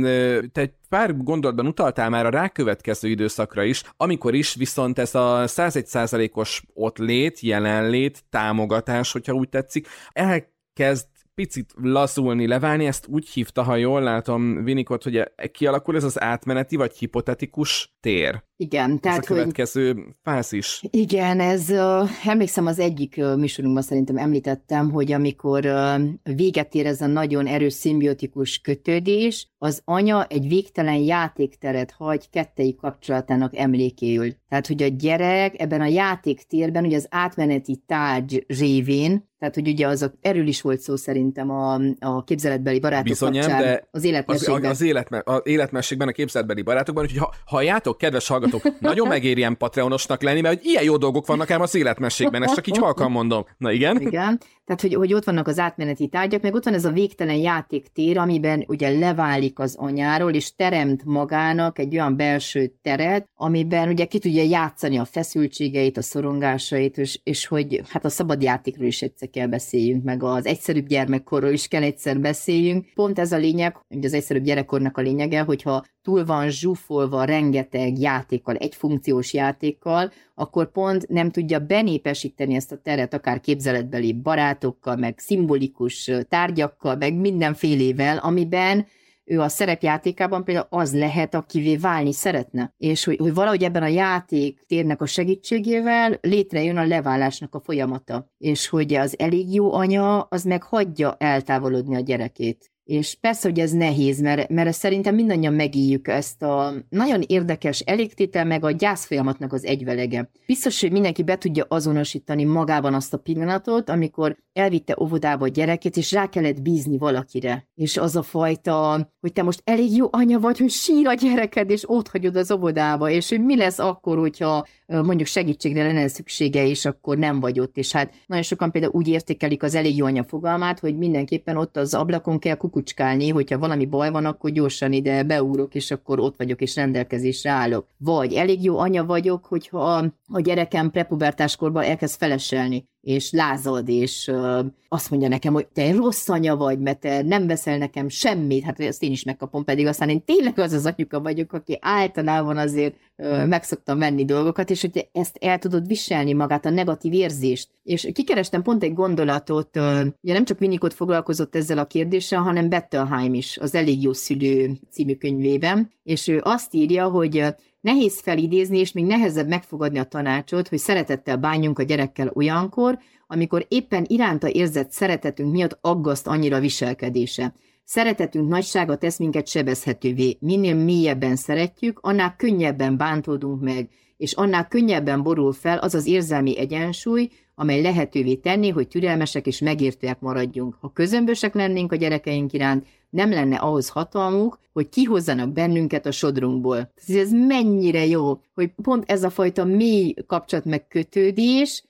te 0.52 0.60
egy 0.60 0.72
pár 0.88 1.16
gondolatban 1.16 1.66
utaltál 1.66 2.10
már 2.10 2.26
a 2.26 2.30
rákövetkező 2.30 3.08
időszakra 3.08 3.62
is, 3.62 3.82
amikor 3.96 4.34
is 4.34 4.54
viszont 4.54 4.98
ez 4.98 5.14
a 5.14 5.44
101%-os 5.46 6.62
ott 6.74 6.98
lét, 6.98 7.40
jelenlét, 7.40 8.24
támogatás, 8.30 9.12
hogyha 9.12 9.32
úgy 9.32 9.48
tetszik, 9.48 9.86
elkezd 10.12 11.06
picit 11.38 11.74
lazulni, 11.82 12.46
leválni, 12.46 12.86
ezt 12.86 13.06
úgy 13.06 13.28
hívta, 13.28 13.62
ha 13.62 13.76
jól 13.76 14.02
látom, 14.02 14.56
Winnicott, 14.56 15.02
hogy 15.02 15.22
kialakul 15.50 15.96
ez 15.96 16.04
az 16.04 16.20
átmeneti 16.20 16.76
vagy 16.76 16.96
hipotetikus 16.96 17.96
tér. 18.00 18.42
Igen, 18.60 19.00
Tehát, 19.00 19.18
ez 19.18 19.24
a 19.24 19.28
hogy 19.28 19.36
következő 19.36 20.16
fázis. 20.22 20.82
Igen, 20.90 21.40
ez 21.40 21.70
uh, 21.70 22.08
emlékszem 22.26 22.66
az 22.66 22.78
egyik 22.78 23.14
uh, 23.18 23.36
műsorunkban 23.36 23.82
szerintem 23.82 24.16
említettem, 24.16 24.90
hogy 24.90 25.12
amikor 25.12 25.66
uh, 25.66 26.00
véget 26.22 26.74
ér 26.74 26.86
ez 26.86 27.00
a 27.00 27.06
nagyon 27.06 27.46
erős 27.46 27.72
szimbiotikus 27.72 28.58
kötődés, 28.58 29.48
az 29.58 29.82
anya 29.84 30.24
egy 30.24 30.48
végtelen 30.48 30.96
játékteret 30.96 31.90
hagy 31.90 32.30
kettei 32.30 32.74
kapcsolatának 32.74 33.56
emlékéül. 33.56 34.32
Tehát, 34.48 34.66
hogy 34.66 34.82
a 34.82 34.86
gyerek 34.86 35.60
ebben 35.60 35.80
a 35.80 35.86
játéktérben, 35.86 36.84
ugye 36.84 36.96
az 36.96 37.06
átmeneti 37.10 37.82
tárgy 37.86 38.44
révén, 38.46 39.28
tehát, 39.38 39.54
hogy 39.54 39.68
ugye 39.68 39.86
az 39.86 40.02
a, 40.02 40.12
erről 40.20 40.46
is 40.46 40.60
volt 40.60 40.80
szó 40.80 40.96
szerintem 40.96 41.50
a, 41.50 41.80
a 41.98 42.24
képzeletbeli 42.24 42.80
barátok 42.80 43.06
Bizonyám, 43.06 43.42
kapcsán, 43.42 43.62
de 43.62 43.88
az 43.90 44.00
Az, 44.00 44.04
életmeségben. 44.04 44.70
az, 44.70 44.80
életme, 44.80 45.22
az 45.24 45.40
életmességben, 45.44 46.08
a 46.08 46.12
képzeletbeli 46.12 46.62
barátokban, 46.62 47.04
úgyhogy 47.04 47.18
ha, 47.18 47.34
halljátok, 47.44 47.98
kedves 47.98 48.28
hallgatók, 48.28 48.47
nagyon 48.78 49.08
megéri 49.08 49.38
ilyen 49.38 49.56
patreonosnak 49.56 50.22
lenni, 50.22 50.40
mert 50.40 50.56
hogy 50.56 50.66
ilyen 50.66 50.82
jó 50.82 50.96
dolgok 50.96 51.26
vannak 51.26 51.50
ám 51.50 51.60
az 51.60 51.74
életmességben, 51.74 52.42
ezt 52.42 52.54
csak 52.54 52.66
így 52.66 52.78
halkan 52.78 53.10
mondom. 53.10 53.46
Na 53.58 53.72
igen? 53.72 54.00
Igen, 54.00 54.40
tehát 54.68 54.82
hogy, 54.82 54.94
hogy 54.94 55.14
ott 55.14 55.24
vannak 55.24 55.46
az 55.46 55.58
átmeneti 55.58 56.08
tárgyak, 56.08 56.42
meg 56.42 56.54
ott 56.54 56.64
van 56.64 56.74
ez 56.74 56.84
a 56.84 56.90
végtelen 56.90 57.36
játéktér, 57.36 58.18
amiben 58.18 58.64
ugye 58.66 58.98
leválik 58.98 59.58
az 59.58 59.74
anyáról, 59.78 60.32
és 60.32 60.54
teremt 60.54 61.04
magának 61.04 61.78
egy 61.78 61.94
olyan 61.94 62.16
belső 62.16 62.72
teret, 62.82 63.28
amiben 63.34 63.88
ugye 63.88 64.04
ki 64.04 64.18
tudja 64.18 64.42
játszani 64.42 64.98
a 64.98 65.04
feszültségeit, 65.04 65.96
a 65.96 66.02
szorongásait, 66.02 66.98
és, 66.98 67.20
és 67.22 67.46
hogy 67.46 67.82
hát 67.88 68.04
a 68.04 68.08
szabad 68.08 68.42
játékról 68.42 68.86
is 68.86 69.02
egyszer 69.02 69.30
kell 69.30 69.46
beszéljünk, 69.46 70.04
meg 70.04 70.22
az 70.22 70.46
egyszerűbb 70.46 70.86
gyermekkorról 70.86 71.52
is 71.52 71.68
kell 71.68 71.82
egyszer 71.82 72.20
beszéljünk. 72.20 72.86
Pont 72.94 73.18
ez 73.18 73.32
a 73.32 73.36
lényeg, 73.36 73.76
hogy 73.88 74.04
az 74.04 74.12
egyszerűbb 74.12 74.44
gyerekkornak 74.44 74.96
a 74.96 75.02
lényege, 75.02 75.40
hogyha 75.40 75.84
túl 76.02 76.24
van 76.24 76.50
zsúfolva 76.50 77.24
rengeteg 77.24 77.98
játékkal, 77.98 78.56
egy 78.56 78.74
funkciós 78.74 79.32
játékkal, 79.32 80.12
akkor 80.38 80.70
pont 80.70 81.08
nem 81.08 81.30
tudja 81.30 81.58
benépesíteni 81.58 82.54
ezt 82.54 82.72
a 82.72 82.76
teret, 82.76 83.14
akár 83.14 83.40
képzeletbeli 83.40 84.12
barátokkal, 84.12 84.96
meg 84.96 85.18
szimbolikus 85.18 86.10
tárgyakkal, 86.28 86.96
meg 86.96 87.14
mindenfélével, 87.14 88.16
amiben 88.16 88.86
ő 89.24 89.40
a 89.40 89.48
szerepjátékában 89.48 90.44
például 90.44 90.66
az 90.70 90.94
lehet, 90.94 91.34
akivé 91.34 91.76
válni 91.76 92.12
szeretne. 92.12 92.74
És 92.76 93.04
hogy, 93.04 93.16
hogy 93.16 93.34
valahogy 93.34 93.62
ebben 93.62 93.82
a 93.82 93.86
játék 93.86 94.64
térnek 94.66 95.02
a 95.02 95.06
segítségével 95.06 96.18
létrejön 96.20 96.76
a 96.76 96.86
leválásnak 96.86 97.54
a 97.54 97.60
folyamata. 97.60 98.32
És 98.38 98.68
hogy 98.68 98.94
az 98.94 99.18
elég 99.18 99.54
jó 99.54 99.72
anya, 99.72 100.20
az 100.20 100.44
meg 100.44 100.62
hagyja 100.62 101.14
eltávolodni 101.18 101.96
a 101.96 102.00
gyerekét 102.00 102.70
És 102.88 103.16
persze, 103.20 103.48
hogy 103.48 103.58
ez 103.58 103.72
nehéz, 103.72 104.20
mert, 104.20 104.48
mert 104.48 104.72
szerintem 104.72 105.14
mindannyian 105.14 105.52
megéljük 105.52 106.08
ezt 106.08 106.42
a 106.42 106.72
nagyon 106.88 107.22
érdekes 107.26 107.80
elégtétel, 107.80 108.44
meg 108.44 108.64
a 108.64 108.70
gyászfolyamatnak 108.70 109.52
az 109.52 109.64
egyvelege. 109.64 110.30
Biztos, 110.46 110.80
hogy 110.80 110.92
mindenki 110.92 111.22
be 111.22 111.38
tudja 111.38 111.64
azonosítani 111.68 112.44
magában 112.44 112.94
azt 112.94 113.14
a 113.14 113.18
pillanatot, 113.18 113.88
amikor 113.88 114.36
elvitte 114.52 114.96
óvodába 115.00 115.44
a 115.44 115.48
gyereket, 115.48 115.96
és 115.96 116.12
rá 116.12 116.28
kellett 116.28 116.62
bízni 116.62 116.98
valakire. 116.98 117.68
És 117.74 117.96
az 117.96 118.16
a 118.16 118.22
fajta, 118.22 119.08
hogy 119.20 119.32
te 119.32 119.42
most 119.42 119.62
elég 119.64 119.96
jó 119.96 120.06
anya 120.10 120.38
vagy, 120.38 120.58
hogy 120.58 120.70
sír 120.70 121.06
a 121.06 121.14
gyereked, 121.14 121.70
és 121.70 121.90
ott 121.90 122.08
hagyod 122.08 122.36
az 122.36 122.50
óvodába, 122.50 123.10
és 123.10 123.28
hogy 123.28 123.44
mi 123.44 123.56
lesz 123.56 123.78
akkor, 123.78 124.18
hogyha 124.18 124.66
mondjuk 124.88 125.26
segítségre 125.26 125.82
lenne 125.82 126.08
szüksége, 126.08 126.66
és 126.66 126.84
akkor 126.84 127.18
nem 127.18 127.40
vagy 127.40 127.60
ott. 127.60 127.76
És 127.76 127.92
hát 127.92 128.14
nagyon 128.26 128.42
sokan 128.42 128.70
például 128.70 128.92
úgy 128.94 129.08
értékelik 129.08 129.62
az 129.62 129.74
elég 129.74 129.96
jó 129.96 130.06
anya 130.06 130.24
fogalmát, 130.24 130.78
hogy 130.78 130.96
mindenképpen 130.96 131.56
ott 131.56 131.76
az 131.76 131.94
ablakon 131.94 132.38
kell 132.38 132.54
kukucskálni, 132.54 133.28
hogyha 133.28 133.58
valami 133.58 133.86
baj 133.86 134.10
van, 134.10 134.24
akkor 134.24 134.50
gyorsan 134.50 134.92
ide 134.92 135.22
beúrok, 135.22 135.74
és 135.74 135.90
akkor 135.90 136.20
ott 136.20 136.36
vagyok, 136.36 136.60
és 136.60 136.76
rendelkezésre 136.76 137.50
állok. 137.50 137.86
Vagy 137.96 138.32
elég 138.32 138.64
jó 138.64 138.78
anya 138.78 139.04
vagyok, 139.04 139.44
hogyha 139.44 140.10
a 140.28 140.40
gyerekem 140.40 140.90
prepubertáskorban 140.90 141.82
elkezd 141.82 142.18
feleselni 142.18 142.86
és 143.00 143.30
lázad, 143.32 143.88
és 143.88 144.28
ö, 144.28 144.60
azt 144.88 145.10
mondja 145.10 145.28
nekem, 145.28 145.52
hogy 145.52 145.66
te 145.66 145.92
rossz 145.92 146.28
anya 146.28 146.56
vagy, 146.56 146.78
mert 146.78 147.00
te 147.00 147.22
nem 147.22 147.46
veszel 147.46 147.78
nekem 147.78 148.08
semmit, 148.08 148.64
hát 148.64 148.80
ezt 148.80 149.02
én 149.02 149.10
is 149.10 149.24
megkapom, 149.24 149.64
pedig 149.64 149.86
aztán 149.86 150.08
én 150.08 150.24
tényleg 150.24 150.58
az 150.58 150.72
az 150.72 150.86
anyuka 150.86 151.20
vagyok, 151.20 151.52
aki 151.52 151.78
általában 151.80 152.56
azért 152.56 152.94
ö, 153.16 153.46
meg 153.46 153.62
szoktam 153.62 153.98
venni 153.98 154.24
dolgokat, 154.24 154.70
és 154.70 154.80
hogy 154.80 155.08
ezt 155.12 155.36
el 155.40 155.58
tudod 155.58 155.86
viselni 155.86 156.32
magát, 156.32 156.66
a 156.66 156.70
negatív 156.70 157.12
érzést. 157.12 157.68
És 157.82 158.08
kikerestem 158.12 158.62
pont 158.62 158.82
egy 158.82 158.94
gondolatot, 158.94 159.76
ö, 159.76 160.06
ugye 160.20 160.32
nem 160.32 160.44
csak 160.44 160.58
Vinikot 160.58 160.94
foglalkozott 160.94 161.56
ezzel 161.56 161.78
a 161.78 161.86
kérdéssel, 161.86 162.40
hanem 162.40 162.68
Bettelheim 162.68 163.34
is, 163.34 163.58
az 163.58 163.74
Elég 163.74 164.02
jó 164.02 164.12
szülő 164.12 164.72
című 164.90 165.14
könyvében, 165.14 165.92
és 166.02 166.28
ő 166.28 166.40
azt 166.44 166.74
írja, 166.74 167.08
hogy 167.08 167.44
Nehéz 167.80 168.20
felidézni, 168.20 168.78
és 168.78 168.92
még 168.92 169.04
nehezebb 169.04 169.48
megfogadni 169.48 169.98
a 169.98 170.04
tanácsot, 170.04 170.68
hogy 170.68 170.78
szeretettel 170.78 171.36
bánjunk 171.36 171.78
a 171.78 171.82
gyerekkel 171.82 172.30
olyankor, 172.34 172.98
amikor 173.26 173.66
éppen 173.68 174.04
iránta 174.08 174.48
érzett 174.48 174.90
szeretetünk 174.90 175.52
miatt 175.52 175.78
aggaszt 175.80 176.26
annyira 176.26 176.60
viselkedése. 176.60 177.54
Szeretetünk 177.84 178.48
nagysága 178.48 178.96
tesz 178.96 179.18
minket 179.18 179.48
sebezhetővé. 179.48 180.36
Minél 180.40 180.74
mélyebben 180.74 181.36
szeretjük, 181.36 181.98
annál 182.02 182.36
könnyebben 182.36 182.96
bántódunk 182.96 183.62
meg, 183.62 183.88
és 184.16 184.32
annál 184.32 184.68
könnyebben 184.68 185.22
borul 185.22 185.52
fel 185.52 185.78
az 185.78 185.94
az 185.94 186.06
érzelmi 186.06 186.58
egyensúly, 186.58 187.28
amely 187.58 187.80
lehetővé 187.82 188.34
tenni, 188.34 188.68
hogy 188.68 188.88
türelmesek 188.88 189.46
és 189.46 189.58
megértőek 189.58 190.20
maradjunk. 190.20 190.76
Ha 190.80 190.90
közömbösek 190.94 191.54
lennénk 191.54 191.92
a 191.92 191.96
gyerekeink 191.96 192.52
iránt, 192.52 192.86
nem 193.10 193.30
lenne 193.30 193.56
ahhoz 193.56 193.88
hatalmuk, 193.88 194.58
hogy 194.72 194.88
kihozzanak 194.88 195.52
bennünket 195.52 196.06
a 196.06 196.10
sodrunkból. 196.10 196.92
Ez 197.06 197.30
mennyire 197.32 198.06
jó, 198.06 198.40
hogy 198.54 198.70
pont 198.82 199.10
ez 199.10 199.22
a 199.22 199.30
fajta 199.30 199.64
mély 199.64 200.14
kapcsolat 200.26 200.64
megkötődés 200.64 201.84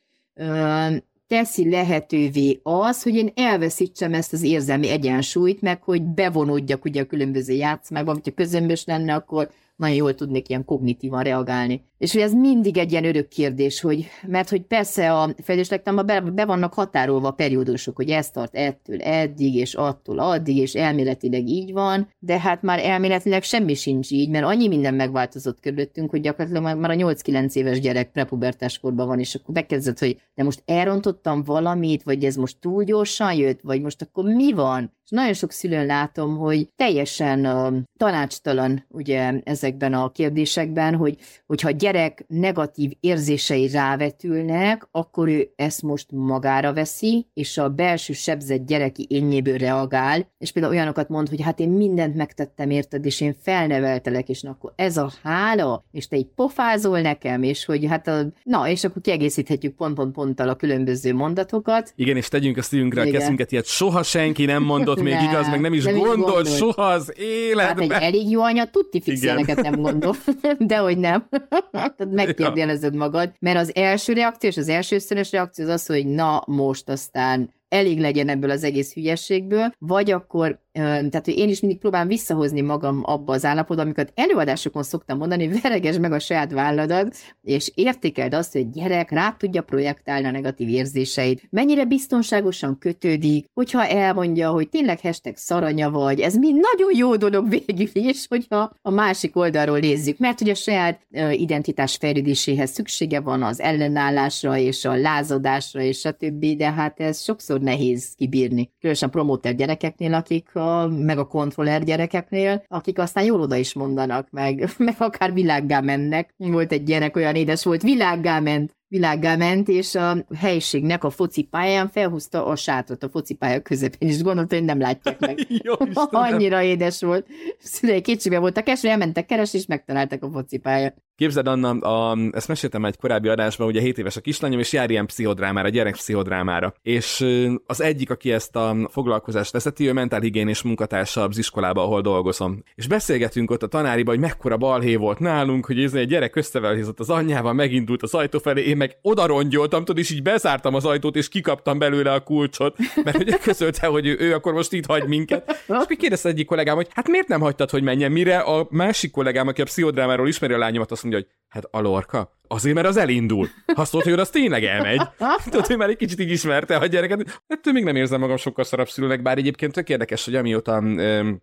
teszi 1.27 1.71
lehetővé 1.71 2.61
az, 2.63 3.03
hogy 3.03 3.15
én 3.15 3.33
elveszítsem 3.35 4.15
ezt 4.15 4.33
az 4.33 4.43
érzelmi 4.43 4.89
egyensúlyt, 4.89 5.61
meg 5.61 5.83
hogy 5.83 6.03
bevonódjak 6.03 6.85
ugye 6.85 7.03
a 7.03 7.07
különböző 7.07 7.53
játszmákba, 7.53 8.13
hogyha 8.13 8.33
közömbös 8.33 8.85
lenne, 8.85 9.15
akkor 9.15 9.51
nagyon 9.77 9.97
jól 9.97 10.15
tudnék 10.15 10.49
ilyen 10.49 10.65
kognitívan 10.65 11.23
reagálni. 11.23 11.85
És 11.99 12.13
hogy 12.13 12.23
ez 12.23 12.35
mindig 12.35 12.79
egy 12.79 12.91
ilyen 12.91 13.05
örök 13.05 13.29
kérdés, 13.29 13.81
hogy, 13.81 14.07
mert 14.27 14.49
hogy 14.49 14.63
persze 14.63 15.13
a 15.13 15.35
fejlődéslektanban 15.43 16.07
be, 16.07 16.21
be 16.21 16.45
vannak 16.45 16.75
határolva 16.75 17.29
a 17.29 17.33
periódusok, 17.33 17.97
hogy 17.97 18.11
ez 18.11 18.31
tart 18.31 18.55
ettől 18.55 19.01
eddig, 19.01 19.55
és 19.55 19.75
attól 19.75 20.19
addig, 20.19 20.57
és 20.57 20.75
elméletileg 20.75 21.49
így 21.49 21.73
van, 21.73 22.09
de 22.19 22.41
hát 22.41 22.63
már 22.63 22.79
elméletileg 22.85 23.43
semmi 23.43 23.75
sincs 23.75 24.11
így, 24.11 24.31
mert 24.31 24.45
annyi 24.45 24.69
minden 24.69 24.95
megváltozott 24.95 25.61
körülöttünk, 25.61 26.11
hogy 26.11 26.21
gyakorlatilag 26.21 26.79
már 26.79 26.91
a 26.91 26.95
8-9 26.95 27.55
éves 27.55 27.81
gyerek 27.81 28.11
prepubertás 28.11 28.79
korban 28.79 29.07
van, 29.07 29.19
és 29.19 29.35
akkor 29.35 29.55
bekezdett, 29.55 29.99
hogy 29.99 30.21
de 30.35 30.43
most 30.43 30.63
elrontottam 30.65 31.43
valamit, 31.45 32.03
vagy 32.03 32.25
ez 32.25 32.37
most 32.37 32.57
túl 32.61 32.85
gyorsan 32.85 33.33
jött, 33.35 33.61
vagy 33.61 33.81
most 33.81 34.03
akkor 34.03 34.25
mi 34.25 34.53
van? 34.53 34.97
És 35.05 35.15
nagyon 35.15 35.33
sok 35.33 35.53
szülőn 35.53 35.87
látom, 35.87 36.37
hogy 36.37 36.69
teljesen 36.77 37.47
uh, 37.47 37.77
tanácstalan 37.97 38.85
ugye 38.89 39.33
ezekben 39.45 39.95
a 39.95 40.11
kérdésekben, 40.11 40.95
hogy 40.95 41.17
hogyha 41.47 41.71
gyerek 41.93 42.25
negatív 42.29 42.91
érzései 43.01 43.69
rávetülnek, 43.69 44.89
akkor 44.91 45.29
ő 45.29 45.53
ezt 45.57 45.83
most 45.83 46.07
magára 46.11 46.73
veszi, 46.73 47.27
és 47.35 47.59
a 47.59 47.69
belső 47.69 48.13
sebzett 48.13 48.67
gyereki 48.67 49.07
énnyéből 49.09 49.57
reagál, 49.57 50.31
és 50.39 50.53
például 50.53 50.75
olyanokat 50.75 51.09
mond, 51.09 51.29
hogy 51.29 51.43
hát 51.43 51.61
én 51.61 51.69
mindent 51.69 52.15
megtettem 52.15 52.71
érted, 52.71 53.05
és 53.05 53.21
én 53.21 53.35
felneveltelek, 53.43 54.29
és 54.29 54.43
na, 54.43 54.51
akkor 54.51 54.73
ez 54.77 54.97
a 54.97 55.11
hála, 55.23 55.85
és 55.93 56.09
te 56.09 56.17
így 56.17 56.29
pofázol 56.35 57.01
nekem, 57.01 57.43
és 57.43 57.65
hogy 57.65 57.87
hát 57.87 58.09
a, 58.09 58.27
na, 58.43 58.69
és 58.69 58.85
akkor 58.85 59.03
kiegészíthetjük 59.03 59.75
pont-pont-ponttal 59.75 60.49
a 60.49 60.55
különböző 60.55 61.15
mondatokat. 61.15 61.93
Igen, 61.97 62.17
és 62.17 62.29
tegyünk 62.29 62.57
a 62.57 62.63
szívünkre 62.63 63.03
a 63.03 63.11
kezünket, 63.11 63.53
ilyet 63.53 63.67
soha 63.67 64.03
senki 64.03 64.45
nem 64.45 64.63
mondott 64.63 65.03
még 65.03 65.13
nem, 65.15 65.25
igaz, 65.25 65.49
meg 65.49 65.61
nem 65.61 65.73
is 65.73 65.85
nem 65.85 65.95
gondolt, 65.95 66.19
gondolt 66.19 66.57
soha 66.57 66.83
az 66.83 67.13
életben. 67.17 67.91
Hát 67.91 68.03
egy 68.03 68.15
elég 68.15 68.31
jó 68.31 68.43
anya 68.43 68.65
tudti 68.65 69.01
fixelneket 69.01 69.61
nem 69.61 69.81
gondol, 69.81 70.17
de 70.59 70.77
hogy 70.77 70.99
nem. 70.99 71.29
Tehát 71.97 72.15
megkérdezed 72.15 72.95
magad, 72.95 73.33
mert 73.39 73.59
az 73.59 73.75
első 73.75 74.13
reakció 74.13 74.49
és 74.49 74.57
az 74.57 74.69
első 74.69 74.99
szörös 74.99 75.33
reakció 75.33 75.65
az 75.65 75.71
az, 75.71 75.87
hogy 75.87 76.07
na 76.07 76.43
most 76.47 76.89
aztán 76.89 77.57
elég 77.69 78.01
legyen 78.01 78.29
ebből 78.29 78.51
az 78.51 78.65
egész 78.65 78.93
hülyességből, 78.93 79.73
vagy 79.79 80.11
akkor 80.11 80.61
tehát 80.83 81.25
hogy 81.25 81.39
én 81.39 81.49
is 81.49 81.61
mindig 81.61 81.79
próbálom 81.79 82.09
visszahozni 82.09 82.61
magam 82.61 83.01
abba 83.05 83.33
az 83.33 83.45
állapotba, 83.45 83.83
amiket 83.83 84.13
előadásokon 84.15 84.83
szoktam 84.83 85.19
mondani, 85.19 85.47
hogy 85.49 85.61
vereges 85.61 85.99
meg 85.99 86.13
a 86.13 86.19
saját 86.19 86.53
válladat, 86.53 87.17
és 87.43 87.73
értékeld 87.75 88.35
azt, 88.35 88.53
hogy 88.53 88.71
gyerek 88.71 89.11
rá 89.11 89.31
tudja 89.39 89.63
projektálni 89.63 90.27
a 90.27 90.31
negatív 90.31 90.69
érzéseit. 90.69 91.43
Mennyire 91.51 91.85
biztonságosan 91.85 92.79
kötődik, 92.79 93.47
hogyha 93.55 93.87
elmondja, 93.87 94.51
hogy 94.51 94.69
tényleg 94.69 95.01
hashtag 95.01 95.37
szaranya 95.37 95.91
vagy, 95.91 96.21
ez 96.21 96.37
mind 96.37 96.55
nagyon 96.55 96.97
jó 96.97 97.17
dolog 97.17 97.49
végül 97.49 97.89
is, 97.93 98.27
hogyha 98.29 98.73
a 98.83 98.91
másik 98.91 99.37
oldalról 99.37 99.79
nézzük, 99.79 100.19
mert 100.19 100.41
ugye 100.41 100.53
a 100.53 100.55
saját 100.55 101.01
identitás 101.33 101.97
fejlődéséhez 101.97 102.71
szüksége 102.71 103.21
van 103.21 103.43
az 103.43 103.61
ellenállásra 103.61 104.57
és 104.57 104.85
a 104.85 104.97
lázadásra 104.97 105.81
és 105.81 106.05
a 106.05 106.13
többi, 106.13 106.57
de 106.57 106.73
hát 106.73 107.01
ez 107.01 107.23
sokszor 107.23 107.61
nehéz 107.61 108.13
kibírni. 108.17 108.71
Különösen 108.81 109.11
promóter 109.11 109.55
gyerekeknél, 109.55 110.15
akik 110.15 110.55
a 110.55 110.68
meg 110.87 111.19
a 111.19 111.27
kontroller 111.27 111.85
gyerekeknél, 111.85 112.65
akik 112.69 112.99
aztán 112.99 113.25
jól 113.25 113.41
oda 113.41 113.57
is 113.57 113.75
mondanak, 113.75 114.31
meg, 114.31 114.69
meg 114.79 114.95
akár 114.99 115.33
világgá 115.33 115.81
mennek. 115.81 116.35
Volt 116.37 116.73
egy 116.73 116.83
gyerek, 116.83 117.17
olyan 117.17 117.35
édes 117.35 117.65
volt, 117.65 117.83
világgá 117.83 118.41
ment, 118.41 118.77
világgá 118.89 119.37
ment, 119.37 119.69
és 119.69 119.95
a 119.95 120.17
helyiségnek 120.37 121.05
a 121.05 121.11
focipályán 121.11 121.89
felhúzta 121.89 122.47
a 122.47 122.57
sátrat 122.57 123.03
a 123.03 123.09
focipálya 123.09 123.61
közepén, 123.61 124.09
és 124.09 124.23
gondolta, 124.23 124.55
hogy 124.55 124.65
nem 124.65 124.81
látják 124.81 125.19
meg. 125.21 125.39
Jó, 125.65 125.75
Annyira 126.11 126.63
édes 126.63 127.01
volt. 127.01 127.27
Szülei 127.59 128.01
kétségbe 128.01 128.39
voltak, 128.39 128.69
és 128.69 128.85
elmentek 128.85 129.27
keresni, 129.27 129.59
és 129.59 129.67
megtaláltak 129.67 130.23
a 130.23 130.31
focipályát. 130.31 130.97
Képzeld, 131.19 131.47
Anna, 131.47 131.71
a, 131.71 132.19
ezt 132.33 132.49
meséltem 132.49 132.85
egy 132.85 132.97
korábbi 132.97 133.29
adásban, 133.29 133.67
ugye 133.67 133.81
7 133.81 133.99
éves 133.99 134.17
a 134.17 134.21
kislányom, 134.21 134.59
és 134.59 134.73
jár 134.73 134.91
ilyen 134.91 135.07
pszichodrámára, 135.07 135.69
gyerek 135.69 135.93
pszichodrámára. 135.93 136.75
És 136.83 137.27
az 137.67 137.81
egyik, 137.81 138.11
aki 138.11 138.33
ezt 138.33 138.57
a 138.57 138.89
foglalkozást 138.91 139.53
vezeti, 139.53 139.89
ő 139.89 139.93
mentálhigiénés 139.93 140.63
munkatársa 140.63 141.23
az 141.23 141.39
iskolába, 141.39 141.83
ahol 141.83 142.01
dolgozom. 142.01 142.63
És 142.75 142.87
beszélgetünk 142.87 143.51
ott 143.51 143.63
a 143.63 143.67
tanáriba, 143.67 144.11
hogy 144.11 144.21
mekkora 144.21 144.57
balhé 144.57 144.97
volt 144.97 145.19
nálunk, 145.19 145.67
hogy 145.67 145.83
ez 145.83 145.95
egy 145.95 146.09
gyerek 146.09 146.37
összevelhézott 146.37 147.01
az 147.01 147.11
anyjával, 147.11 147.53
megindult 147.53 148.03
az 148.03 148.15
ajtó 148.15 148.39
felé, 148.39 148.63
én 148.63 148.77
meg 148.79 148.99
oda 149.03 149.27
rongyoltam, 149.27 149.85
tudod, 149.85 149.99
és 149.99 150.11
így 150.11 150.23
bezártam 150.23 150.75
az 150.75 150.85
ajtót, 150.85 151.17
és 151.17 151.29
kikaptam 151.29 151.79
belőle 151.79 152.13
a 152.13 152.21
kulcsot, 152.21 152.77
mert 153.05 153.19
ugye 153.19 153.37
közölte, 153.37 153.87
hogy 153.87 154.07
ő, 154.07 154.17
ő 154.19 154.35
akkor 154.35 154.53
most 154.53 154.73
itt 154.73 154.87
hagy 154.87 155.07
minket. 155.07 155.51
És 155.51 155.63
akkor 155.69 155.97
kérdezte 155.97 156.29
egyik 156.29 156.47
kollégám, 156.47 156.77
hogy 156.77 156.89
hát 156.91 157.09
miért 157.09 157.29
nem 157.29 157.41
hagytad, 157.41 157.71
hogy 157.71 157.83
menjen, 157.83 158.13
mire 158.13 158.39
a 158.39 158.67
másik 158.71 159.11
kollégám, 159.11 159.49
aki 159.49 159.61
a 159.61 159.65
pszichodrámáról 159.65 160.29
ismeri 160.29 160.53
a 160.53 160.59
lányomat, 160.59 160.91
azt 160.91 161.03
mondja, 161.03 161.21
hogy 161.21 161.31
hát 161.49 161.69
a 161.71 161.81
lorka, 161.81 162.39
Azért, 162.49 162.75
mert 162.75 162.87
az 162.87 162.97
elindul. 162.97 163.49
Ha 163.75 163.85
szólt, 163.85 164.05
hogy 164.05 164.13
az 164.13 164.31
tényleg 164.31 164.65
elmegy. 164.65 165.01
Tudod, 165.45 165.67
hogy 165.67 165.77
már 165.77 165.89
egy 165.89 165.97
kicsit 165.97 166.21
így 166.21 166.31
ismerte 166.31 166.77
a 166.77 166.87
gyereket. 166.87 167.43
Ettől 167.47 167.73
még 167.73 167.85
nem 167.85 167.97
érzem 167.97 168.21
magam 168.21 168.37
sokkal 168.37 168.65
szarabb 168.65 168.89
szülőnek, 168.89 169.23
bár 169.23 169.39
egyébként 169.39 169.73
tök 169.73 169.89
érdekes, 169.89 170.25
hogy 170.25 170.35
amióta 170.35 170.83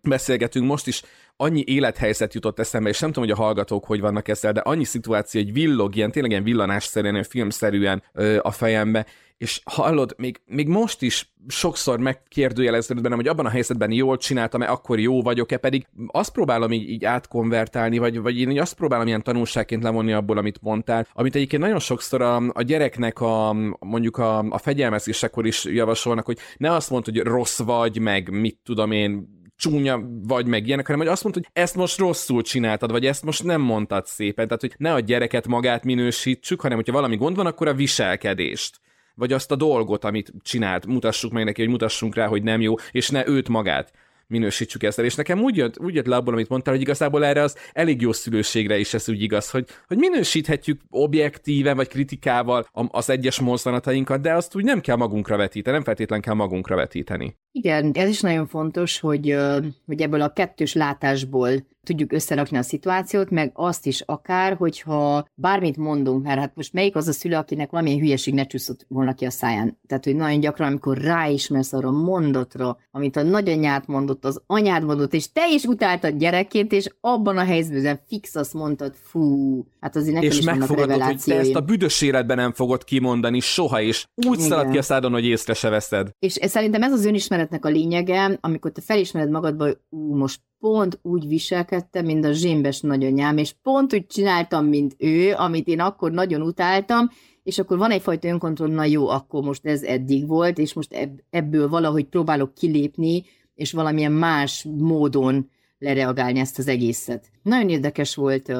beszélgetünk 0.02 0.66
most 0.66 0.86
is, 0.86 1.02
annyi 1.36 1.64
élethelyzet 1.66 2.34
jutott 2.34 2.58
eszembe, 2.58 2.88
és 2.88 3.00
nem 3.00 3.12
tudom, 3.12 3.28
hogy 3.28 3.38
a 3.38 3.42
hallgatók 3.42 3.84
hogy 3.84 4.00
vannak 4.00 4.28
ezzel, 4.28 4.52
de 4.52 4.60
annyi 4.60 4.84
szituáció, 4.84 5.40
egy 5.40 5.52
villog, 5.52 5.96
ilyen 5.96 6.10
tényleg 6.10 6.30
ilyen 6.30 6.44
villanásszerűen, 6.44 7.22
filmszerűen 7.22 8.02
a 8.40 8.50
fejembe, 8.50 9.06
és 9.38 9.60
hallod, 9.64 10.14
még, 10.16 10.40
még 10.46 10.68
most 10.68 11.02
is 11.02 11.34
sokszor 11.48 11.98
megkérdőjeleződött 11.98 13.02
bennem, 13.02 13.18
hogy 13.18 13.28
abban 13.28 13.46
a 13.46 13.50
helyzetben 13.50 13.92
jól 13.92 14.16
csináltam-e, 14.16 14.70
akkor 14.70 14.98
jó 14.98 15.22
vagyok-e, 15.22 15.56
pedig 15.56 15.86
azt 16.06 16.32
próbálom 16.32 16.72
így, 16.72 16.88
így 16.88 17.04
átkonvertálni, 17.04 17.98
vagy, 17.98 18.20
vagy 18.20 18.38
én 18.38 18.60
azt 18.60 18.74
próbálom 18.74 19.06
ilyen 19.06 19.22
tanulságként 19.22 19.82
levonni 19.82 20.12
abból, 20.12 20.38
amit 20.38 20.62
mondtál, 20.62 21.06
amit 21.12 21.34
egyébként 21.34 21.62
nagyon 21.62 21.78
sokszor 21.78 22.22
a, 22.22 22.36
a 22.36 22.62
gyereknek 22.62 23.20
a, 23.20 23.52
mondjuk 23.78 24.16
a, 24.16 24.38
a 24.38 24.58
fegyelmezésekor 24.58 25.46
is 25.46 25.64
javasolnak, 25.64 26.26
hogy 26.26 26.38
ne 26.56 26.72
azt 26.72 26.90
mondd, 26.90 27.04
hogy 27.04 27.18
rossz 27.18 27.58
vagy, 27.58 27.98
meg 27.98 28.30
mit 28.30 28.58
tudom 28.64 28.90
én, 28.90 29.34
csúnya 29.56 30.00
vagy 30.22 30.46
meg 30.46 30.66
ilyenek, 30.66 30.86
hanem 30.86 31.00
hogy 31.00 31.10
azt 31.10 31.22
mondta, 31.22 31.40
hogy 31.44 31.62
ezt 31.62 31.74
most 31.74 31.98
rosszul 31.98 32.42
csináltad, 32.42 32.90
vagy 32.90 33.06
ezt 33.06 33.24
most 33.24 33.44
nem 33.44 33.60
mondtad 33.60 34.06
szépen. 34.06 34.46
Tehát, 34.46 34.60
hogy 34.60 34.74
ne 34.76 34.92
a 34.92 35.00
gyereket 35.00 35.46
magát 35.46 35.84
minősítsük, 35.84 36.60
hanem 36.60 36.76
hogyha 36.76 36.92
valami 36.92 37.16
gond 37.16 37.36
van, 37.36 37.46
akkor 37.46 37.68
a 37.68 37.74
viselkedést 37.74 38.80
vagy 39.16 39.32
azt 39.32 39.50
a 39.50 39.56
dolgot, 39.56 40.04
amit 40.04 40.32
csinált, 40.42 40.86
mutassuk 40.86 41.32
meg 41.32 41.44
neki, 41.44 41.60
hogy 41.60 41.70
mutassunk 41.70 42.14
rá, 42.14 42.26
hogy 42.26 42.42
nem 42.42 42.60
jó, 42.60 42.74
és 42.90 43.10
ne 43.10 43.26
őt 43.26 43.48
magát 43.48 43.92
minősítsük 44.26 44.82
ezt 44.82 44.98
el. 44.98 45.04
És 45.04 45.14
nekem 45.14 45.40
úgy 45.40 45.56
jött, 45.56 45.80
úgy 45.80 45.94
jött 45.94 46.06
le 46.06 46.16
abból, 46.16 46.32
amit 46.32 46.48
mondtál, 46.48 46.74
hogy 46.74 46.82
igazából 46.82 47.24
erre 47.24 47.42
az 47.42 47.56
elég 47.72 48.00
jó 48.00 48.12
szülőségre 48.12 48.78
is 48.78 48.94
ez 48.94 49.08
úgy 49.08 49.22
igaz, 49.22 49.50
hogy, 49.50 49.66
hogy 49.86 49.98
minősíthetjük 49.98 50.80
objektíven 50.90 51.76
vagy 51.76 51.88
kritikával 51.88 52.66
az 52.72 53.10
egyes 53.10 53.40
mozzanatainkat, 53.40 54.20
de 54.20 54.34
azt 54.34 54.56
úgy 54.56 54.64
nem 54.64 54.80
kell 54.80 54.96
magunkra 54.96 55.36
vetíteni, 55.36 55.76
nem 55.76 55.84
feltétlenül 55.84 56.24
kell 56.24 56.34
magunkra 56.34 56.76
vetíteni. 56.76 57.36
Igen, 57.52 57.92
ez 57.94 58.08
is 58.08 58.20
nagyon 58.20 58.46
fontos, 58.46 59.00
hogy, 59.00 59.36
hogy 59.86 60.00
ebből 60.02 60.20
a 60.20 60.32
kettős 60.32 60.74
látásból 60.74 61.50
tudjuk 61.86 62.12
összerakni 62.12 62.56
a 62.56 62.62
szituációt, 62.62 63.30
meg 63.30 63.50
azt 63.54 63.86
is 63.86 64.00
akár, 64.00 64.56
hogyha 64.56 65.28
bármit 65.34 65.76
mondunk, 65.76 66.22
mert 66.22 66.38
hát 66.38 66.54
most 66.54 66.72
melyik 66.72 66.96
az 66.96 67.08
a 67.08 67.12
szülő, 67.12 67.34
akinek 67.34 67.70
valamilyen 67.70 67.98
hülyeség 67.98 68.34
ne 68.34 68.46
csúszott 68.46 68.84
volna 68.88 69.14
ki 69.14 69.24
a 69.24 69.30
száján. 69.30 69.78
Tehát, 69.86 70.04
hogy 70.04 70.16
nagyon 70.16 70.40
gyakran, 70.40 70.68
amikor 70.68 70.98
ráismersz 70.98 71.72
arra 71.72 71.88
a 71.88 72.02
mondatra, 72.02 72.78
amit 72.90 73.16
a 73.16 73.22
nagyanyát 73.22 73.86
mondott, 73.86 74.15
az 74.24 74.42
anyád 74.46 74.84
mondott, 74.84 75.14
és 75.14 75.32
te 75.32 75.48
is 75.48 75.64
utáltad 75.64 76.16
gyerekként, 76.16 76.72
és 76.72 76.88
abban 77.00 77.38
a 77.38 77.44
helyzetben 77.44 78.00
fix 78.08 78.34
azt 78.34 78.54
mondtad, 78.54 78.94
fú, 79.02 79.64
hát 79.80 79.96
azért 79.96 80.14
nekem 80.14 80.30
és 80.30 80.38
is 80.38 80.44
megfogadod, 80.44 81.02
hogy 81.02 81.20
te 81.24 81.38
ezt 81.38 81.54
a 81.54 81.60
büdös 81.60 82.02
életben 82.02 82.36
nem 82.36 82.52
fogod 82.52 82.84
kimondani 82.84 83.40
soha, 83.40 83.80
és 83.80 84.06
úgy 84.26 84.38
szalad 84.38 84.70
ki 84.70 84.78
a 84.78 84.82
szádon, 84.82 85.12
hogy 85.12 85.24
észre 85.24 85.54
se 85.54 85.68
veszed. 85.68 86.10
És 86.18 86.32
szerintem 86.32 86.82
ez 86.82 86.92
az 86.92 87.04
önismeretnek 87.04 87.64
a 87.64 87.68
lényege, 87.68 88.38
amikor 88.40 88.72
te 88.72 88.80
felismered 88.80 89.30
magadba, 89.30 89.64
hogy 89.64 89.78
ú, 89.88 90.14
most 90.14 90.40
pont 90.58 90.98
úgy 91.02 91.26
viselkedtem, 91.26 92.04
mint 92.04 92.24
a 92.24 92.32
zsémbes 92.32 92.80
nagyanyám, 92.80 93.36
és 93.36 93.54
pont 93.62 93.94
úgy 93.94 94.06
csináltam, 94.06 94.66
mint 94.66 94.94
ő, 94.98 95.34
amit 95.36 95.66
én 95.66 95.80
akkor 95.80 96.12
nagyon 96.12 96.42
utáltam, 96.42 97.10
és 97.42 97.58
akkor 97.58 97.78
van 97.78 97.90
egyfajta 97.90 98.28
önkontroll, 98.28 98.68
na 98.68 98.84
jó, 98.84 99.08
akkor 99.08 99.42
most 99.42 99.66
ez 99.66 99.82
eddig 99.82 100.26
volt, 100.26 100.58
és 100.58 100.72
most 100.72 101.08
ebből 101.30 101.68
valahogy 101.68 102.04
próbálok 102.04 102.54
kilépni, 102.54 103.24
és 103.56 103.72
valamilyen 103.72 104.12
más 104.12 104.66
módon 104.78 105.50
lereagálni 105.78 106.38
ezt 106.38 106.58
az 106.58 106.68
egészet. 106.68 107.30
Nagyon 107.42 107.68
érdekes 107.68 108.14
volt, 108.14 108.52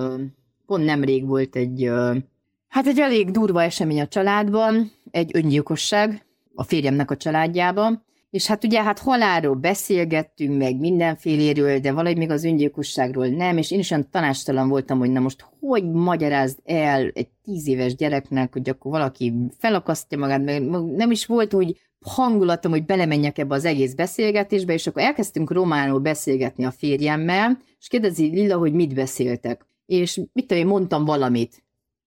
pont 0.66 0.84
nemrég 0.84 1.26
volt 1.26 1.56
egy, 1.56 1.90
hát 2.68 2.86
egy 2.86 2.98
elég 2.98 3.30
durva 3.30 3.62
esemény 3.62 4.00
a 4.00 4.08
családban, 4.08 4.92
egy 5.10 5.30
öngyilkosság 5.34 6.26
a 6.54 6.62
férjemnek 6.62 7.10
a 7.10 7.16
családjában, 7.16 8.04
és 8.30 8.46
hát 8.46 8.64
ugye 8.64 8.82
hát 8.82 8.98
halálról 8.98 9.54
beszélgettünk, 9.54 10.58
meg 10.58 10.78
mindenféléről, 10.78 11.78
de 11.78 11.92
valahogy 11.92 12.16
még 12.16 12.30
az 12.30 12.44
öngyilkosságról 12.44 13.26
nem, 13.26 13.56
és 13.56 13.70
én 13.70 13.78
is 13.78 13.90
olyan 13.90 14.08
tanástalan 14.10 14.68
voltam, 14.68 14.98
hogy 14.98 15.10
na 15.10 15.20
most 15.20 15.46
hogy 15.60 15.90
magyarázd 15.90 16.58
el 16.64 17.10
egy 17.14 17.28
tíz 17.44 17.66
éves 17.66 17.94
gyereknek, 17.94 18.52
hogy 18.52 18.68
akkor 18.68 18.90
valaki 18.90 19.32
felakasztja 19.58 20.18
magát, 20.18 20.44
meg 20.44 20.70
nem 20.96 21.10
is 21.10 21.26
volt 21.26 21.54
úgy 21.54 21.80
hangulatom, 22.08 22.70
hogy 22.70 22.84
belemenjek 22.84 23.38
ebbe 23.38 23.54
az 23.54 23.64
egész 23.64 23.94
beszélgetésbe, 23.94 24.72
és 24.72 24.86
akkor 24.86 25.02
elkezdtünk 25.02 25.50
románul 25.50 26.00
beszélgetni 26.00 26.64
a 26.64 26.70
férjemmel, 26.70 27.58
és 27.78 27.88
kérdezi 27.88 28.24
Lilla, 28.24 28.56
hogy 28.56 28.72
mit 28.72 28.94
beszéltek. 28.94 29.66
És 29.86 30.20
mit 30.32 30.46
tudom, 30.46 30.62
én 30.62 30.68
mondtam 30.68 31.04
valamit. 31.04 31.64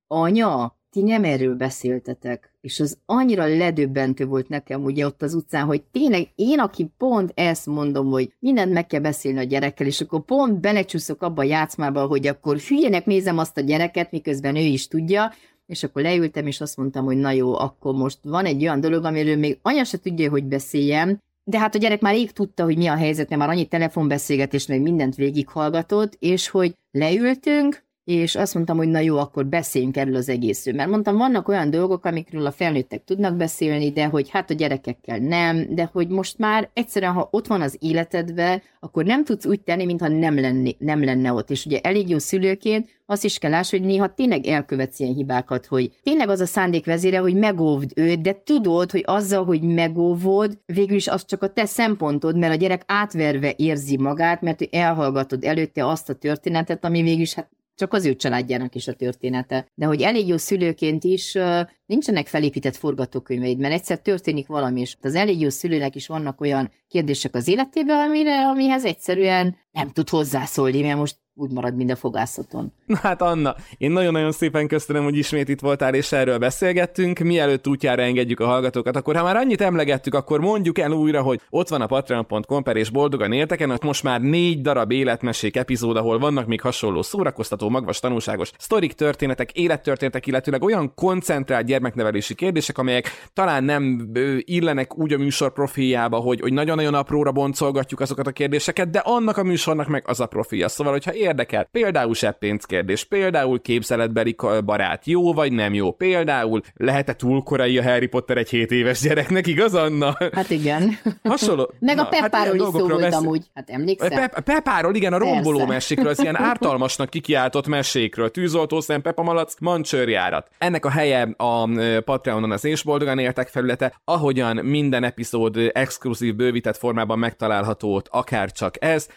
Anya, 0.08 0.80
ti 0.92 1.02
nem 1.02 1.24
erről 1.24 1.56
beszéltetek, 1.56 2.54
és 2.62 2.80
az 2.80 2.98
annyira 3.06 3.58
ledöbbentő 3.58 4.26
volt 4.26 4.50
nekem 4.50 4.84
ugye 4.84 5.06
ott 5.06 5.22
az 5.22 5.34
utcán, 5.34 5.66
hogy 5.66 5.84
tényleg 5.84 6.32
én, 6.36 6.60
aki 6.60 6.92
pont 6.98 7.32
ezt 7.36 7.66
mondom, 7.66 8.10
hogy 8.10 8.34
mindent 8.40 8.74
meg 8.74 8.88
kell 8.88 9.00
beszélni 9.00 9.40
a 9.40 9.44
gyerekkel, 9.44 9.88
és 9.88 10.02
akkor 10.02 10.22
pont 10.26 10.60
belecsúszok 10.60 11.22
abba 11.22 11.42
a 11.42 11.46
játszmába, 11.46 12.06
hogy 12.06 12.28
akkor 12.28 12.58
hülyenek 12.58 13.06
nézem 13.06 13.38
azt 13.38 13.58
a 13.58 13.62
gyereket, 13.62 14.12
miközben 14.12 14.56
ő 14.56 14.60
is 14.60 14.88
tudja, 14.88 15.34
és 15.70 15.84
akkor 15.84 16.02
leültem, 16.02 16.48
és 16.48 16.62
azt 16.62 16.78
mondtam, 16.78 17.06
hogy 17.06 17.18
na 17.18 17.32
jó, 17.32 17.60
akkor 17.60 17.94
most 17.94 18.18
van 18.24 18.46
egy 18.46 18.62
olyan 18.62 18.82
dolog, 18.82 19.04
amiről 19.04 19.36
még 19.36 19.60
anya 19.62 19.84
se 19.84 20.00
tudja, 20.00 20.30
hogy 20.30 20.44
beszéljem, 20.44 21.22
de 21.44 21.60
hát 21.60 21.76
a 21.76 21.78
gyerek 21.78 22.02
már 22.02 22.14
rég 22.14 22.32
tudta, 22.32 22.64
hogy 22.64 22.78
mi 22.78 22.88
a 22.88 22.96
helyzet, 22.96 23.30
mert 23.30 23.42
már 23.42 23.50
annyi 23.50 23.66
telefonbeszélgetés, 23.66 24.66
meg 24.66 24.82
mindent 24.82 25.16
végighallgatott, 25.16 26.16
és 26.20 26.50
hogy 26.50 26.76
leültünk, 26.92 27.84
és 28.04 28.36
azt 28.36 28.54
mondtam, 28.54 28.78
hogy 28.78 28.88
na 28.88 29.00
jó, 29.00 29.18
akkor 29.18 29.46
beszéljünk 29.46 29.98
erről 29.98 30.16
az 30.16 30.30
egészről. 30.30 30.76
Mert 30.76 30.90
mondtam, 30.90 31.18
vannak 31.18 31.48
olyan 31.48 31.70
dolgok, 31.70 32.06
amikről 32.06 32.46
a 32.46 32.52
felnőttek 32.52 33.04
tudnak 33.04 33.36
beszélni, 33.36 33.92
de 33.92 34.06
hogy 34.06 34.30
hát 34.30 34.50
a 34.50 34.54
gyerekekkel 34.54 35.18
nem, 35.18 35.76
de 35.76 35.90
hogy 35.92 36.08
most 36.08 36.38
már 36.38 36.70
egyszerűen, 36.74 37.14
ha 37.14 37.28
ott 37.32 37.48
van 37.48 37.62
az 37.62 37.78
életedbe, 37.80 38.62
akkor 38.80 39.06
nem 39.06 39.24
tudsz 39.24 39.46
úgy 39.46 39.62
tenni, 39.62 39.86
mintha 39.86 40.08
nem, 40.08 40.40
lenni, 40.40 40.76
nem 40.80 41.04
lenne 41.04 41.34
ott. 41.34 41.50
És 41.50 41.66
ugye 41.66 41.80
elég 41.80 42.10
jó 42.10 42.18
szülőként 42.18 42.90
azt 43.06 43.24
is 43.24 43.38
kell 43.38 43.52
láss, 43.52 43.70
hogy 43.70 43.82
néha 43.82 44.14
tényleg 44.14 44.46
elkövetsz 44.46 45.00
ilyen 45.00 45.14
hibákat, 45.14 45.66
hogy 45.66 45.92
tényleg 46.04 46.30
az 46.30 46.40
a 46.40 46.46
szándék 46.46 46.86
vezére, 46.86 47.20
hogy 47.20 47.36
megóvd 47.36 47.92
őt, 47.96 48.22
de 48.22 48.42
tudod, 48.44 48.92
hogy 48.92 49.04
azzal, 49.06 49.46
hogy 49.46 49.62
megóvod, 49.62 50.58
végül 50.66 50.96
is 50.96 51.08
az 51.08 51.26
csak 51.26 51.44
a 51.44 51.54
te 51.54 51.66
szempontod, 51.66 52.38
mert 52.38 52.54
a 52.54 52.58
gyerek 52.58 52.84
átverve 52.86 53.54
érzi 53.58 53.98
magát, 53.98 54.42
mert 54.42 54.62
elhallgatod 54.72 55.44
előtte 55.44 55.88
azt 55.88 56.10
a 56.10 56.14
történetet, 56.14 56.86
ami 56.86 57.02
végül 57.02 57.22
is 57.22 57.34
hát 57.34 57.50
csak 57.80 57.94
az 57.94 58.06
ő 58.06 58.16
családjának 58.16 58.76
is 58.76 58.88
a 58.88 58.94
története. 58.94 59.68
De 59.76 59.86
hogy 59.86 60.02
elég 60.02 60.28
jó 60.28 60.38
szülőként 60.38 61.04
is 61.04 61.38
nincsenek 61.86 62.28
felépített 62.28 62.76
forgatókönyveid, 62.76 63.58
mert 63.58 63.74
egyszer 63.74 64.00
történik 64.00 64.48
valami, 64.48 64.80
és 64.80 64.96
az 65.02 65.16
elég 65.16 65.42
jó 65.42 65.50
szülőnek 65.50 65.96
is 65.96 66.08
vannak 66.08 66.42
olyan 66.42 66.72
kérdések 66.88 67.36
az 67.36 67.48
életében, 67.48 68.00
amire, 68.00 68.48
amihez 68.48 68.86
egyszerűen 68.86 69.58
nem 69.72 69.92
tud 69.92 70.10
hozzászólni, 70.10 70.82
mert 70.82 70.98
most 70.98 71.16
úgy 71.40 71.52
marad, 71.52 71.76
mint 71.76 71.92
a 71.92 71.96
fogászaton. 71.96 72.74
Na 72.86 72.98
hát 72.98 73.22
Anna, 73.22 73.56
én 73.78 73.92
nagyon-nagyon 73.92 74.32
szépen 74.32 74.68
köszönöm, 74.68 75.04
hogy 75.04 75.18
ismét 75.18 75.50
itt 75.50 75.60
voltál, 75.60 75.94
és 75.94 76.12
erről 76.12 76.38
beszélgettünk. 76.38 77.20
Mielőtt 77.20 77.68
útjára 77.68 78.02
engedjük 78.02 78.40
a 78.40 78.46
hallgatókat, 78.46 78.96
akkor 78.96 79.16
ha 79.16 79.24
már 79.24 79.36
annyit 79.36 79.62
emlegettük, 79.62 80.14
akkor 80.14 80.40
mondjuk 80.40 80.80
el 80.80 80.92
újra, 80.92 81.22
hogy 81.22 81.42
ott 81.50 81.68
van 81.68 81.82
a 81.82 81.86
patreon.com 81.86 82.64
per 82.64 82.76
és 82.76 82.90
boldogan 82.90 83.32
élteken, 83.32 83.70
ott 83.70 83.84
most 83.84 84.04
már 84.04 84.22
négy 84.22 84.62
darab 84.62 84.92
életmesék 84.92 85.56
epizód, 85.56 85.98
ahol 85.98 86.20
vannak 86.20 86.48
még 86.48 86.62
hasonló 86.62 87.02
szórakoztató, 87.02 87.70
magvas, 87.70 88.00
tanulságos 88.00 88.52
sztorik 88.58 88.94
történetek, 88.94 89.52
élettörténetek, 89.52 90.28
illetőleg 90.28 90.64
olyan 90.64 90.94
koncentrált 90.96 91.66
gyermeknevelési 91.66 92.36
kérdések, 92.36 92.78
amelyek 92.78 93.30
talán 93.34 93.64
nem 93.64 94.12
illenek 94.40 94.98
úgy 94.98 95.14
a 95.14 95.18
műsor 95.18 95.54
profiljába, 95.54 96.18
hogy, 96.18 96.40
hogy 96.40 96.54
nagyon-nagyon 96.54 96.94
apróra 96.94 97.32
boncolgatjuk 97.32 98.00
azokat 98.00 98.28
a 98.28 98.32
kérdéseket, 98.32 98.90
de 98.90 99.00
annak 99.00 99.38
a 99.38 99.44
műsornak 99.44 99.88
meg 99.88 100.04
az 100.08 100.20
a 100.20 100.26
profilja. 100.26 100.68
Szóval, 100.68 100.94
hogyha 100.94 101.14
érdekel. 101.30 101.68
Például 101.72 102.14
pénzkérdés, 102.40 103.04
például 103.04 103.62
képzeletbeli 103.62 104.36
barát, 104.66 105.06
jó 105.06 105.34
vagy 105.34 105.52
nem 105.52 105.74
jó, 105.74 105.92
például 105.92 106.62
lehet-e 106.76 107.14
túl 107.14 107.44
korai 107.44 107.78
a 107.78 107.84
Harry 107.84 108.08
Potter 108.08 108.38
egy 108.38 108.50
7 108.50 108.72
éves 108.72 109.00
gyereknek, 109.00 109.48
igaz 109.48 109.74
Anna? 109.74 110.18
Hát 110.32 110.50
igen. 110.50 111.00
Hasonló. 111.24 111.72
Meg 111.80 111.98
a 111.98 112.06
Pepáról 112.06 112.46
hát 112.46 112.54
is 112.54 112.62
szó 112.62 112.88
volt 112.88 113.00
vesz... 113.00 113.14
amúgy, 113.16 113.46
hát 113.54 113.70
emlékszel? 113.70 114.10
Pe- 114.10 114.40
Pepáról, 114.40 114.96
igen, 114.96 115.14
a 115.14 115.18
romboló 115.18 115.58
Persze. 115.58 115.74
mesékről, 115.74 116.08
az 116.08 116.22
ilyen 116.22 116.42
ártalmasnak 116.50 117.10
kikiáltott 117.10 117.68
mesékről, 117.68 118.32
tűzoltószem, 118.32 119.02
Pepa 119.02 119.24
Malac, 119.24 119.60
mancsőrjárat. 119.60 120.50
Ennek 120.58 120.86
a 120.86 120.90
helye 120.90 121.22
a 121.38 121.70
Patreonon 122.06 122.52
az 122.52 122.66
És 122.66 122.84
Boldogan 122.84 123.20
éltek 123.20 123.48
felülete, 123.48 124.02
ahogyan 124.06 124.56
minden 124.56 125.04
epizód 125.04 125.70
exkluzív 125.74 126.36
bővített 126.36 126.78
formában 126.78 127.20
megtalálható 127.20 128.02
akár 128.10 128.52
csak 128.52 128.84
ez, 128.84 129.08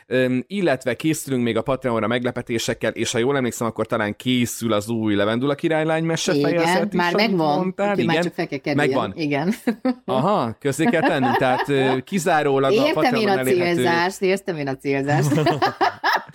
illetve 0.46 0.94
készülünk 0.94 1.42
még 1.42 1.56
a 1.56 1.62
Patreonra 2.03 2.07
meglepetésekkel, 2.07 2.90
és 2.90 3.12
ha 3.12 3.18
jól 3.18 3.36
emlékszem, 3.36 3.66
akkor 3.66 3.86
talán 3.86 4.16
készül 4.16 4.72
az 4.72 4.88
új 4.88 5.14
Levendula 5.14 5.55
királylány 5.55 6.05
mese 6.05 6.34
Igen, 6.34 6.62
is, 6.62 6.92
már 6.92 7.14
megvan. 7.14 7.59
Mondtál, 7.59 7.98
igen, 7.98 8.14
már 8.14 8.22
csak 8.22 8.32
fel 8.34 8.46
kell 8.46 8.74
megvan. 8.74 9.12
Igen. 9.16 9.55
Aha, 10.05 10.57
közé 10.61 10.84
kell 10.84 11.00
tenni, 11.00 11.36
tehát 11.36 11.72
kizárólag 12.05 12.72
értem 12.72 12.90
a 12.90 13.00
Patreon 13.00 13.22
én 13.22 13.38
a 13.38 13.42
célzást, 13.42 14.22
értem 14.22 14.57
én 14.57 14.68
a 14.68 14.76
célzást. 14.76 15.30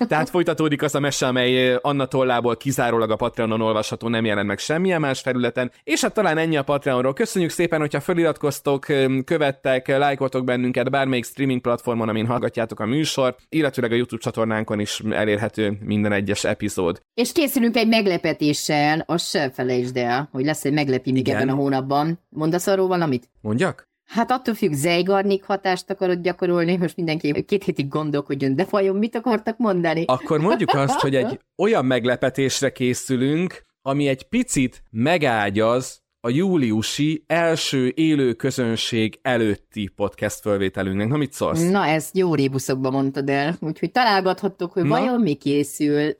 Tehát 0.08 0.30
folytatódik 0.30 0.82
az 0.82 0.96
a 0.96 1.00
mese, 1.00 1.28
amely 1.28 1.74
Anna 1.82 2.06
tollából 2.06 2.58
kizárólag 2.58 3.12
a 3.12 3.16
Patreonon 3.16 3.62
olvasható, 3.62 4.08
nem 4.08 4.26
jelent 4.26 4.48
meg 4.48 4.58
semmilyen 4.58 5.02
más 5.02 5.22
felületen. 5.22 5.72
És 5.84 6.02
hát 6.02 6.14
talán 6.14 6.38
ennyi 6.38 6.58
a 6.58 6.64
Patreonról. 6.64 7.14
Köszönjük 7.14 7.52
szépen, 7.52 7.80
hogyha 7.80 8.00
feliratkoztok, 8.00 8.86
követtek, 9.26 9.88
lájkoltok 9.88 10.44
bennünket 10.44 10.92
bármelyik 10.92 11.26
streaming 11.26 11.62
platformon, 11.62 12.10
amin 12.10 12.26
hallgatjátok 12.26 12.80
a 12.80 12.86
műsort, 12.86 13.40
illetőleg 13.50 13.92
a 13.92 13.96
YouTube 13.96 14.22
csatornánkon 14.22 14.80
is 14.80 15.00
elérhető 15.10 15.78
minden 15.82 16.12
egyes 16.12 16.44
epizód. 16.44 17.02
És 17.14 17.32
készülünk 17.32 17.76
egy 17.76 17.88
meglepetéssel, 17.88 19.04
azt 19.08 19.30
se 19.30 19.52
felejtsd 19.52 19.98
el, 19.98 20.30
hogy 20.32 20.46
lesz 20.46 20.66
egy 20.66 20.74
még 21.06 21.30
ebben 21.30 21.50
a 21.50 21.54
hónapban. 21.54 22.20
Mondasz 22.30 22.68
arról 22.68 22.88
valamit? 22.88 23.30
Mondjak? 23.42 23.88
Hát 24.08 24.32
attól 24.32 24.54
függ, 24.54 24.72
Zeigarnik 24.72 25.44
hatást 25.44 25.90
akarod 25.90 26.22
gyakorolni, 26.22 26.78
most 26.78 26.96
mindenki 26.96 27.44
két 27.44 27.64
hétig 27.64 27.88
gondolkodjon, 27.88 28.56
de 28.56 28.66
vajon 28.70 28.96
mit 28.96 29.16
akartak 29.16 29.58
mondani? 29.58 30.04
Akkor 30.06 30.40
mondjuk 30.40 30.74
azt, 30.84 31.00
hogy 31.00 31.16
egy 31.16 31.40
olyan 31.58 31.86
meglepetésre 31.86 32.72
készülünk, 32.72 33.66
ami 33.82 34.08
egy 34.08 34.24
picit 34.24 34.84
megágyaz 34.90 36.02
a 36.20 36.30
júliusi 36.30 37.24
első 37.28 37.92
élő 37.96 38.34
közönség 38.34 39.20
előtti 39.22 39.92
podcast 39.96 40.40
fölvételünknek. 40.40 41.08
Na, 41.08 41.18
mit 41.18 41.34
szólsz? 41.34 41.70
Na, 41.70 41.86
ezt 41.86 42.18
jó 42.18 42.36
rébuszokban 42.36 42.92
mondtad 42.92 43.30
el, 43.30 43.56
úgyhogy 43.60 43.92
találgathattok, 43.92 44.72
hogy 44.72 44.84
Na? 44.84 44.90
vajon 44.90 45.22
mi 45.22 45.34
készül. 45.34 46.16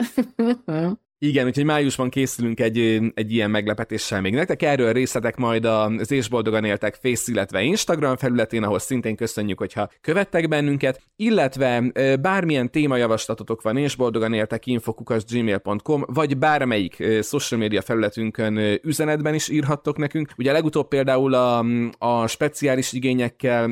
Igen, 1.20 1.46
úgyhogy 1.46 1.66
májusban 1.66 2.10
készülünk 2.10 2.60
egy, 2.60 3.00
egy 3.14 3.34
ilyen 3.34 3.52
meglepetéssel 3.52 4.22
még 4.22 4.34
nektek. 4.34 4.62
Erről 4.62 4.94
részletek 4.94 5.36
majd 5.36 5.66
az 5.66 6.12
És 6.12 6.28
Boldogan 6.28 6.64
Éltek 6.64 6.98
Face, 7.02 7.32
illetve 7.32 7.62
Instagram 7.62 8.18
felületén, 8.18 8.64
ahol 8.64 8.80
szintén 8.80 9.16
köszönjük, 9.16 9.58
hogyha 9.58 9.90
követtek 10.02 10.48
bennünket, 10.48 11.02
illetve 11.16 11.84
bármilyen 12.22 12.72
témajavaslatotok 12.72 13.62
van, 13.62 13.78
és 13.78 13.96
boldogan 13.96 14.34
éltek 14.34 14.66
infokukasgmail.com, 14.66 16.04
vagy 16.08 16.38
bármelyik 16.38 17.04
social 17.22 17.60
media 17.60 17.82
felületünkön 17.82 18.80
üzenetben 18.84 19.34
is 19.34 19.50
írhattok 19.50 19.98
nekünk. 19.98 20.32
Ugye 20.38 20.52
legutóbb 20.52 20.88
például 20.88 21.34
a, 21.34 21.66
a 21.98 22.28
speciális 22.28 22.94
igényekkel 22.94 23.70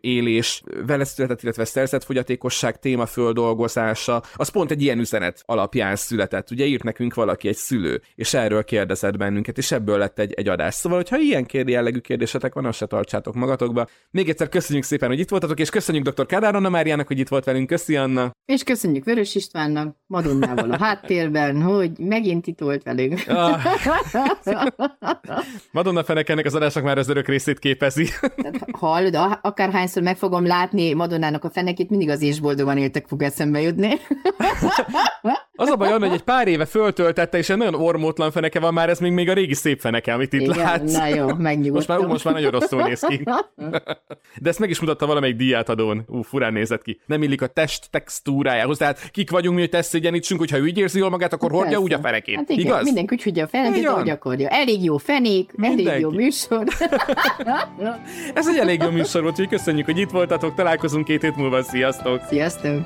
élés, 0.00 0.62
vele 0.86 1.04
született, 1.04 1.42
illetve 1.42 1.64
szerzett 1.64 2.04
fogyatékosság 2.04 2.78
téma 2.78 3.06
földolgozása, 3.06 4.22
az 4.34 4.48
pont 4.48 4.70
egy 4.70 4.82
ilyen 4.82 4.98
üzenet 4.98 5.42
alapján 5.46 5.96
született. 5.96 6.50
Ugye 6.50 6.64
írt 6.64 6.80
nekünk 6.82 7.14
valaki, 7.14 7.48
egy 7.48 7.56
szülő, 7.56 8.02
és 8.14 8.34
erről 8.34 8.64
kérdezett 8.64 9.16
bennünket, 9.16 9.58
és 9.58 9.72
ebből 9.72 9.98
lett 9.98 10.18
egy, 10.18 10.32
egy 10.32 10.48
adás. 10.48 10.74
Szóval, 10.74 10.98
hogyha 10.98 11.18
ilyen 11.18 11.46
kérdi 11.46 11.72
jellegű 11.72 11.98
kérdésetek 11.98 12.54
van, 12.54 12.64
azt 12.64 12.78
se 12.78 12.86
tartsátok 12.86 13.34
magatokba. 13.34 13.86
Még 14.10 14.28
egyszer 14.28 14.48
köszönjük 14.48 14.84
szépen, 14.84 15.08
hogy 15.08 15.18
itt 15.18 15.28
voltatok, 15.28 15.60
és 15.60 15.70
köszönjük 15.70 16.08
dr. 16.08 16.26
Kádár 16.26 16.54
Anna 16.54 16.68
Máriának, 16.68 17.06
hogy 17.06 17.18
itt 17.18 17.28
volt 17.28 17.44
velünk. 17.44 17.66
Köszi, 17.66 17.96
Anna. 17.96 18.30
És 18.44 18.62
köszönjük 18.62 19.04
Vörös 19.04 19.34
Istvánnak, 19.34 19.96
Madonnával 20.06 20.70
a 20.70 20.78
háttérben, 20.78 21.62
hogy 21.62 21.90
megint 21.98 22.46
itt 22.46 22.60
volt 22.60 22.82
velünk. 22.82 23.22
Ah. 23.26 23.60
Madonna 25.72 26.04
fenekennek 26.04 26.46
az 26.46 26.54
adásnak 26.54 26.84
már 26.84 26.98
az 26.98 27.08
örök 27.08 27.28
részét 27.28 27.58
képezi. 27.58 28.08
Hallod, 28.72 29.18
akárhányszor 29.42 30.02
meg 30.02 30.16
fogom 30.16 30.46
látni 30.46 30.92
Madonnának 30.92 31.44
a 31.44 31.50
fenekét, 31.50 31.90
mindig 31.90 32.08
az 32.08 32.20
is 32.20 32.40
boldogan 32.40 32.78
éltek 32.78 33.06
fog 33.06 33.22
eszembe 33.22 33.60
jutni. 33.60 33.88
Az 35.54 35.68
a 35.68 35.76
baj, 35.76 35.90
hogy 35.98 36.12
egy 36.12 36.22
pár 36.22 36.48
éve 36.48 36.66
föltöltette, 36.72 37.38
és 37.38 37.48
egy 37.48 37.56
nagyon 37.56 37.74
ormótlan 37.74 38.30
feneke 38.30 38.60
van 38.60 38.72
már, 38.72 38.88
ez 38.88 38.98
még, 38.98 39.12
még 39.12 39.28
a 39.28 39.32
régi 39.32 39.54
szép 39.54 39.80
feneke, 39.80 40.12
amit 40.12 40.32
itt 40.32 40.40
Igen, 40.40 40.56
látsz. 40.56 40.92
Na 40.92 41.06
jó, 41.06 41.26
Most 41.72 41.88
már, 41.88 41.98
most 41.98 42.24
már 42.24 42.34
nagyon 42.34 42.50
rosszul 42.50 42.82
néz 42.82 43.00
ki. 43.08 43.24
De 44.40 44.48
ezt 44.48 44.58
meg 44.58 44.70
is 44.70 44.80
mutatta 44.80 45.06
valamelyik 45.06 45.36
díját 45.36 45.68
adón. 45.68 46.04
Ú, 46.08 46.22
furán 46.22 46.52
nézett 46.52 46.82
ki. 46.82 47.00
Nem 47.06 47.22
illik 47.22 47.42
a 47.42 47.46
test 47.46 47.90
textúrájához. 47.90 48.78
Tehát 48.78 49.10
kik 49.10 49.30
vagyunk 49.30 49.54
mi, 49.54 49.60
hogy 49.60 49.70
tesztszégyenítsünk, 49.70 50.40
hogyha 50.40 50.56
ő 50.56 50.66
így 50.66 50.78
érzi 50.78 50.98
jól 50.98 51.10
magát, 51.10 51.32
akkor 51.32 51.50
hordja 51.50 51.78
úgy 51.78 51.92
a 51.92 51.98
fenekét. 51.98 52.36
Hát 52.36 52.48
igen, 52.48 52.64
Igaz? 52.64 52.84
Mindenki 52.84 53.14
úgy 53.14 53.22
hordja 53.22 53.44
a 53.44 53.48
fenekét, 53.48 53.86
ahogy 53.86 54.10
akarja. 54.10 54.48
Elég 54.48 54.84
jó 54.84 54.96
fenék, 54.96 55.52
Mindenki. 55.56 55.88
elég 55.88 56.00
jó 56.00 56.10
műsor. 56.10 56.64
Ez 58.34 58.48
egy 58.48 58.56
elég 58.58 58.82
jó 58.82 58.90
műsor 58.90 59.22
volt, 59.22 59.32
úgyhogy 59.40 59.58
köszönjük, 59.58 59.84
hogy 59.86 59.98
itt 59.98 60.10
voltatok. 60.10 60.54
Találkozunk 60.54 61.04
két 61.04 61.22
hét 61.22 61.36
múlva. 61.36 61.62
Sziasztok! 61.62 62.20
Sziasztok! 62.28 62.80